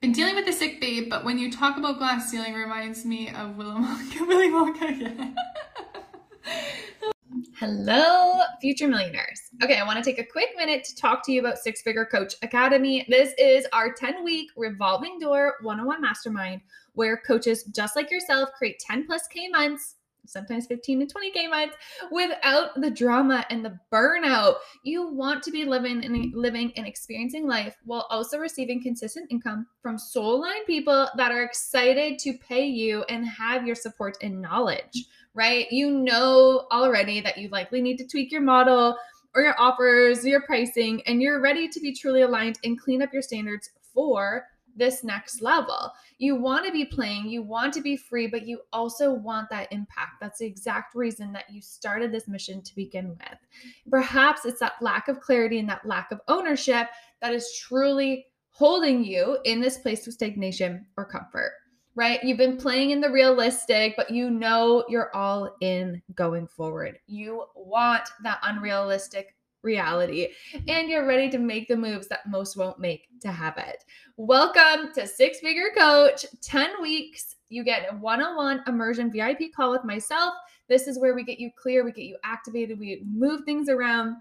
Been 0.01 0.12
dealing 0.12 0.37
with 0.37 0.47
the 0.47 0.53
sick 0.53 0.81
babe, 0.81 1.11
but 1.11 1.24
when 1.24 1.39
you 1.39 1.51
talk 1.51 1.76
about 1.76 1.99
glass 1.99 2.31
ceiling, 2.31 2.55
reminds 2.55 3.05
me 3.05 3.31
of 3.31 3.57
Willy 3.57 3.81
Wonka. 3.81 4.20
Willy 4.29 4.49
Wonka. 4.49 5.35
Hello, 7.59 8.41
future 8.61 8.87
millionaires. 8.87 9.41
Okay, 9.62 9.76
I 9.76 9.85
want 9.85 10.03
to 10.03 10.09
take 10.09 10.20
a 10.20 10.31
quick 10.31 10.51
minute 10.57 10.85
to 10.85 10.95
talk 10.95 11.26
to 11.26 11.33
you 11.33 11.41
about 11.41 11.59
Six 11.59 11.83
Figure 11.83 12.05
Coach 12.05 12.37
Academy. 12.43 13.05
This 13.09 13.33
is 13.37 13.66
our 13.72 13.93
10 13.93 14.22
week 14.22 14.51
revolving 14.57 15.18
door 15.18 15.55
one 15.62 15.81
on 15.81 15.87
one 15.87 16.01
mastermind 16.01 16.61
where 16.99 17.16
coaches 17.16 17.62
just 17.64 17.94
like 17.94 18.11
yourself 18.11 18.51
create 18.59 18.80
10 18.80 19.07
plus 19.07 19.28
K 19.28 19.49
months 19.49 19.94
sometimes 20.26 20.66
15 20.66 21.07
to 21.07 21.14
20k 21.14 21.49
months 21.49 21.76
without 22.11 22.78
the 22.80 22.90
drama 22.90 23.46
and 23.51 23.64
the 23.64 23.78
burnout. 23.92 24.57
You 24.82 25.09
want 25.09 25.42
to 25.44 25.51
be 25.51 25.64
living 25.64 26.05
and 26.05 26.34
living 26.34 26.72
and 26.76 26.86
experiencing 26.86 27.46
life 27.46 27.76
while 27.84 28.07
also 28.11 28.36
receiving 28.36 28.82
consistent 28.82 29.30
income 29.30 29.66
from 29.80 29.96
soul 29.96 30.42
line 30.42 30.66
people 30.66 31.09
that 31.16 31.32
are 31.32 31.44
excited 31.44 32.18
to 32.18 32.34
pay 32.34 32.66
you 32.66 33.05
and 33.09 33.26
have 33.26 33.66
your 33.66 33.76
support 33.76 34.18
and 34.22 34.42
knowledge, 34.42 35.07
right? 35.32 35.70
You 35.70 35.90
know 35.90 36.66
already 36.70 37.20
that 37.22 37.38
you 37.38 37.49
likely 37.49 37.80
need 37.80 37.96
to 37.99 38.07
tweak 38.07 38.30
your 38.30 38.42
model 38.42 38.96
or 39.34 39.42
your 39.42 39.59
offers, 39.59 40.26
your 40.26 40.42
pricing, 40.42 41.03
and 41.07 41.22
you're 41.22 41.40
ready 41.40 41.68
to 41.68 41.80
be 41.80 41.94
truly 41.94 42.22
aligned 42.22 42.59
and 42.64 42.78
clean 42.78 43.03
up 43.03 43.12
your 43.12 43.22
standards 43.22 43.70
for 43.94 44.44
this 44.79 45.05
next 45.05 45.43
level. 45.43 45.93
You 46.18 46.37
want 46.37 46.64
to 46.66 46.72
be 46.72 46.85
playing, 46.85 47.29
you 47.29 47.43
want 47.43 47.72
to 47.74 47.81
be 47.81 47.97
free, 47.97 48.26
but 48.26 48.47
you 48.47 48.61
also 48.72 49.12
want 49.12 49.51
that 49.51 49.72
impact. 49.72 50.20
That's 50.20 50.39
the 50.39 50.47
exact 50.47 50.95
reason 50.95 51.33
that 51.33 51.51
you 51.51 51.61
started 51.61 52.12
this 52.12 52.29
mission 52.29 52.62
to 52.62 52.74
begin 52.74 53.09
with. 53.11 53.39
Perhaps 53.91 54.45
it's 54.45 54.61
that 54.61 54.81
lack 54.81 55.09
of 55.09 55.20
clarity 55.20 55.59
and 55.59 55.68
that 55.68 55.87
lack 55.87 56.11
of 56.12 56.20
ownership 56.29 56.89
that 57.20 57.35
is 57.35 57.59
truly 57.59 58.26
holding 58.51 59.05
you 59.05 59.39
in 59.45 59.61
this 59.61 59.79
place 59.79 60.07
of 60.07 60.12
stagnation 60.12 60.87
or 60.97 61.05
comfort. 61.05 61.53
Right? 61.95 62.22
You've 62.22 62.39
been 62.39 62.57
playing 62.57 62.91
in 62.91 63.01
the 63.01 63.11
realistic, 63.11 63.95
but 63.97 64.11
you 64.11 64.31
know 64.31 64.85
you're 64.89 65.14
all 65.16 65.57
in 65.61 66.01
going 66.14 66.47
forward. 66.47 67.01
You 67.09 67.45
want 67.57 68.05
that 68.22 68.39
unrealistic 68.45 69.35
reality 69.63 70.29
and 70.69 70.89
you're 70.89 71.07
ready 71.07 71.29
to 71.31 71.39
make 71.39 71.69
the 71.69 71.77
moves 71.77 72.09
that 72.09 72.29
most 72.29 72.57
won't 72.57 72.79
make 72.79 73.09
to 73.21 73.29
have 73.29 73.59
it. 73.59 73.85
Welcome 74.17 74.93
to 74.95 75.07
Six 75.07 75.41
Figure 75.41 75.71
Coach 75.77 76.27
10 76.43 76.81
weeks. 76.81 77.37
You 77.49 77.65
get 77.65 77.93
a 77.93 77.97
one 77.97 78.23
on 78.23 78.37
one 78.37 78.63
immersion 78.67 79.11
VIP 79.11 79.53
call 79.55 79.71
with 79.71 79.85
myself. 79.85 80.35
This 80.69 80.87
is 80.87 80.99
where 80.99 81.15
we 81.15 81.25
get 81.25 81.41
you 81.41 81.51
clear, 81.57 81.85
we 81.85 81.93
get 81.93 82.05
you 82.05 82.17
activated, 82.25 82.79
we 82.79 83.03
move 83.11 83.45
things 83.45 83.69
around. 83.69 84.17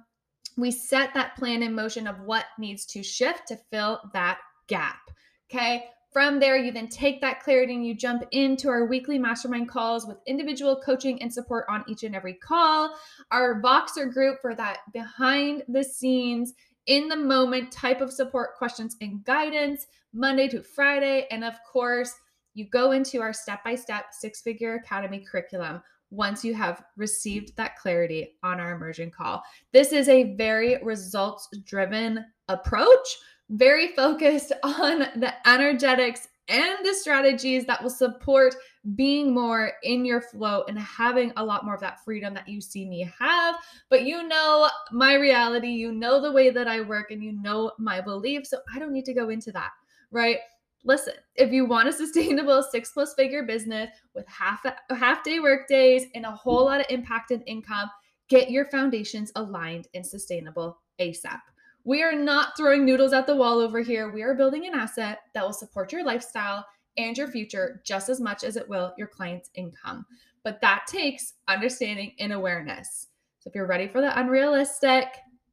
We 0.56 0.72
set 0.72 1.14
that 1.14 1.36
plan 1.36 1.62
in 1.62 1.76
motion 1.76 2.08
of 2.08 2.20
what 2.22 2.46
needs 2.58 2.86
to 2.88 3.04
shift 3.04 3.48
to 3.50 3.60
fill 3.70 4.02
that 4.14 4.40
gap. 4.68 5.12
Okay. 5.52 5.90
From 6.18 6.40
there, 6.40 6.58
you 6.58 6.72
then 6.72 6.88
take 6.88 7.22
that 7.22 7.44
clarity 7.44 7.76
and 7.76 7.86
you 7.86 7.94
jump 7.94 8.24
into 8.32 8.70
our 8.70 8.88
weekly 8.88 9.20
mastermind 9.20 9.70
calls 9.70 10.08
with 10.08 10.18
individual 10.26 10.82
coaching 10.84 11.22
and 11.22 11.32
support 11.32 11.68
on 11.70 11.86
each 11.88 12.02
and 12.02 12.16
every 12.16 12.34
call. 12.34 12.96
Our 13.30 13.62
Voxer 13.62 14.12
group 14.12 14.42
for 14.42 14.56
that 14.56 14.80
behind 14.92 15.62
the 15.68 15.84
scenes, 15.84 16.56
in 16.88 17.08
the 17.08 17.16
moment 17.16 17.72
type 17.72 18.02
of 18.02 18.12
support 18.12 18.58
questions 18.58 18.98
and 19.00 19.24
guidance, 19.26 19.86
Monday 20.12 20.48
to 20.48 20.64
Friday. 20.64 21.28
And 21.30 21.44
of 21.44 21.54
course, 21.72 22.16
you 22.56 22.68
go 22.68 22.94
into 22.94 23.22
our 23.22 23.32
step 23.32 23.64
by 23.64 23.76
step 23.76 24.06
six 24.10 24.42
figure 24.42 24.74
academy 24.74 25.20
curriculum 25.20 25.84
once 26.10 26.44
you 26.44 26.56
have 26.56 26.84
received 26.96 27.56
that 27.58 27.78
clarity 27.78 28.38
on 28.42 28.60
our 28.60 28.72
immersion 28.72 29.12
call. 29.12 29.44
This 29.72 29.92
is 29.92 30.10
a 30.10 30.36
very 30.36 30.82
results 30.82 31.48
driven 31.64 32.26
approach 32.48 33.18
very 33.50 33.90
focused 33.90 34.52
on 34.64 35.00
the 35.16 35.34
energetics 35.48 36.28
and 36.50 36.78
the 36.86 36.94
strategies 36.94 37.66
that 37.66 37.82
will 37.84 37.90
support 37.90 38.56
being 38.96 39.34
more 39.34 39.74
in 39.84 40.06
your 40.06 40.22
flow 40.22 40.64
and 40.68 40.80
having 40.80 41.34
a 41.36 41.44
lot 41.44 41.66
more 41.66 41.76
of 41.76 41.82
that 41.82 42.04
freedom 42.06 42.34
that 42.34 42.48
you 42.48 42.62
see 42.62 42.88
me 42.88 43.10
have. 43.20 43.56
But 43.90 44.04
you 44.04 44.28
know 44.28 44.70
my 44.92 45.16
reality, 45.16 45.68
you 45.68 45.92
know 45.92 46.22
the 46.22 46.32
way 46.32 46.50
that 46.52 46.68
I 46.68 46.82
work, 46.82 47.12
and 47.12 47.22
you 47.22 47.34
know 47.34 47.72
my 47.78 48.00
beliefs. 48.00 48.50
So 48.50 48.60
I 48.74 48.80
don't 48.80 48.94
need 48.94 49.06
to 49.06 49.14
go 49.14 49.30
into 49.30 49.52
that, 49.52 49.72
right? 50.12 50.38
Listen, 50.86 51.16
if 51.36 51.52
you 51.52 51.66
want 51.66 51.90
a 51.90 51.94
sustainable 51.94 52.64
six 52.72 52.92
plus 52.92 53.14
figure 53.14 53.44
business 53.44 53.90
with 54.16 54.26
half 54.28 54.66
half 54.90 55.24
day 55.24 55.42
work 55.42 55.68
days 55.68 56.06
and 56.16 56.26
a 56.26 56.32
whole 56.32 56.66
lot 56.66 56.80
of 56.80 56.86
impact 56.90 57.32
and 57.32 57.44
income, 57.46 57.90
get 58.30 58.50
your 58.50 58.66
foundations 58.66 59.34
aligned 59.36 59.88
and 59.94 60.06
sustainable 60.06 60.80
ASAP. 61.02 61.40
We 61.88 62.04
are 62.04 62.14
not 62.14 62.58
throwing 62.58 62.84
noodles 62.84 63.14
at 63.14 63.28
the 63.28 63.36
wall 63.38 63.60
over 63.60 63.80
here. 63.80 64.12
We 64.12 64.22
are 64.22 64.34
building 64.34 64.68
an 64.68 64.76
asset 64.76 65.20
that 65.34 65.46
will 65.46 65.54
support 65.54 65.94
your 65.94 66.04
lifestyle 66.04 66.66
and 66.98 67.18
your 67.18 67.30
future 67.30 67.82
just 67.86 68.10
as 68.10 68.20
much 68.20 68.44
as 68.44 68.58
it 68.58 68.68
will 68.68 68.94
your 68.98 69.08
client's 69.08 69.52
income. 69.56 70.06
But 70.44 70.60
that 70.60 70.84
takes 70.86 71.36
understanding 71.48 72.12
and 72.20 72.34
awareness. 72.34 73.08
So 73.40 73.48
if 73.48 73.56
you're 73.56 73.68
ready 73.68 73.88
for 73.88 74.02
the 74.02 74.20
unrealistic, 74.20 75.08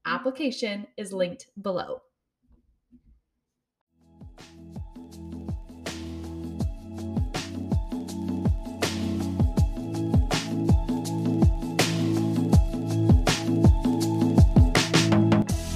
application 0.07 0.89
is 0.97 1.13
linked 1.13 1.47
below. 1.63 2.03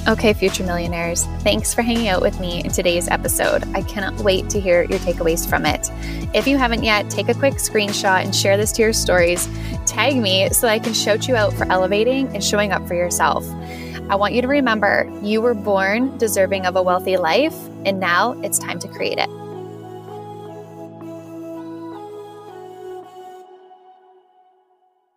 Okay, 0.09 0.33
future 0.33 0.65
millionaires, 0.65 1.25
thanks 1.41 1.75
for 1.75 1.83
hanging 1.83 2.09
out 2.09 2.23
with 2.23 2.41
me 2.41 2.65
in 2.65 2.71
today's 2.71 3.09
episode. 3.09 3.65
I 3.75 3.83
cannot 3.83 4.17
wait 4.21 4.49
to 4.49 4.59
hear 4.59 4.85
your 4.85 4.99
takeaways 5.01 5.47
from 5.47 5.67
it. 5.67 5.91
If 6.35 6.47
you 6.47 6.57
haven't 6.57 6.83
yet, 6.83 7.11
take 7.11 7.29
a 7.29 7.35
quick 7.35 7.57
screenshot 7.57 8.25
and 8.25 8.35
share 8.35 8.57
this 8.57 8.73
to 8.73 8.83
your 8.83 8.95
stories. 8.95 9.47
Tag 9.85 10.17
me 10.17 10.49
so 10.49 10.67
I 10.67 10.79
can 10.79 10.95
shout 10.95 11.29
you 11.29 11.37
out 11.37 11.53
for 11.53 11.71
elevating 11.71 12.27
and 12.29 12.43
showing 12.43 12.73
up 12.73 12.89
for 12.89 12.95
yourself. 12.95 13.47
I 14.09 14.17
want 14.17 14.33
you 14.33 14.41
to 14.41 14.49
remember 14.49 15.13
you 15.23 15.43
were 15.43 15.53
born 15.53 16.17
deserving 16.17 16.65
of 16.65 16.77
a 16.77 16.83
wealthy 16.83 17.19
life, 17.19 17.55
and 17.85 18.01
now 18.01 18.33
it's 18.41 18.59
time 18.59 18.79
to 18.79 18.89
create 18.89 19.19
it. 19.19 19.29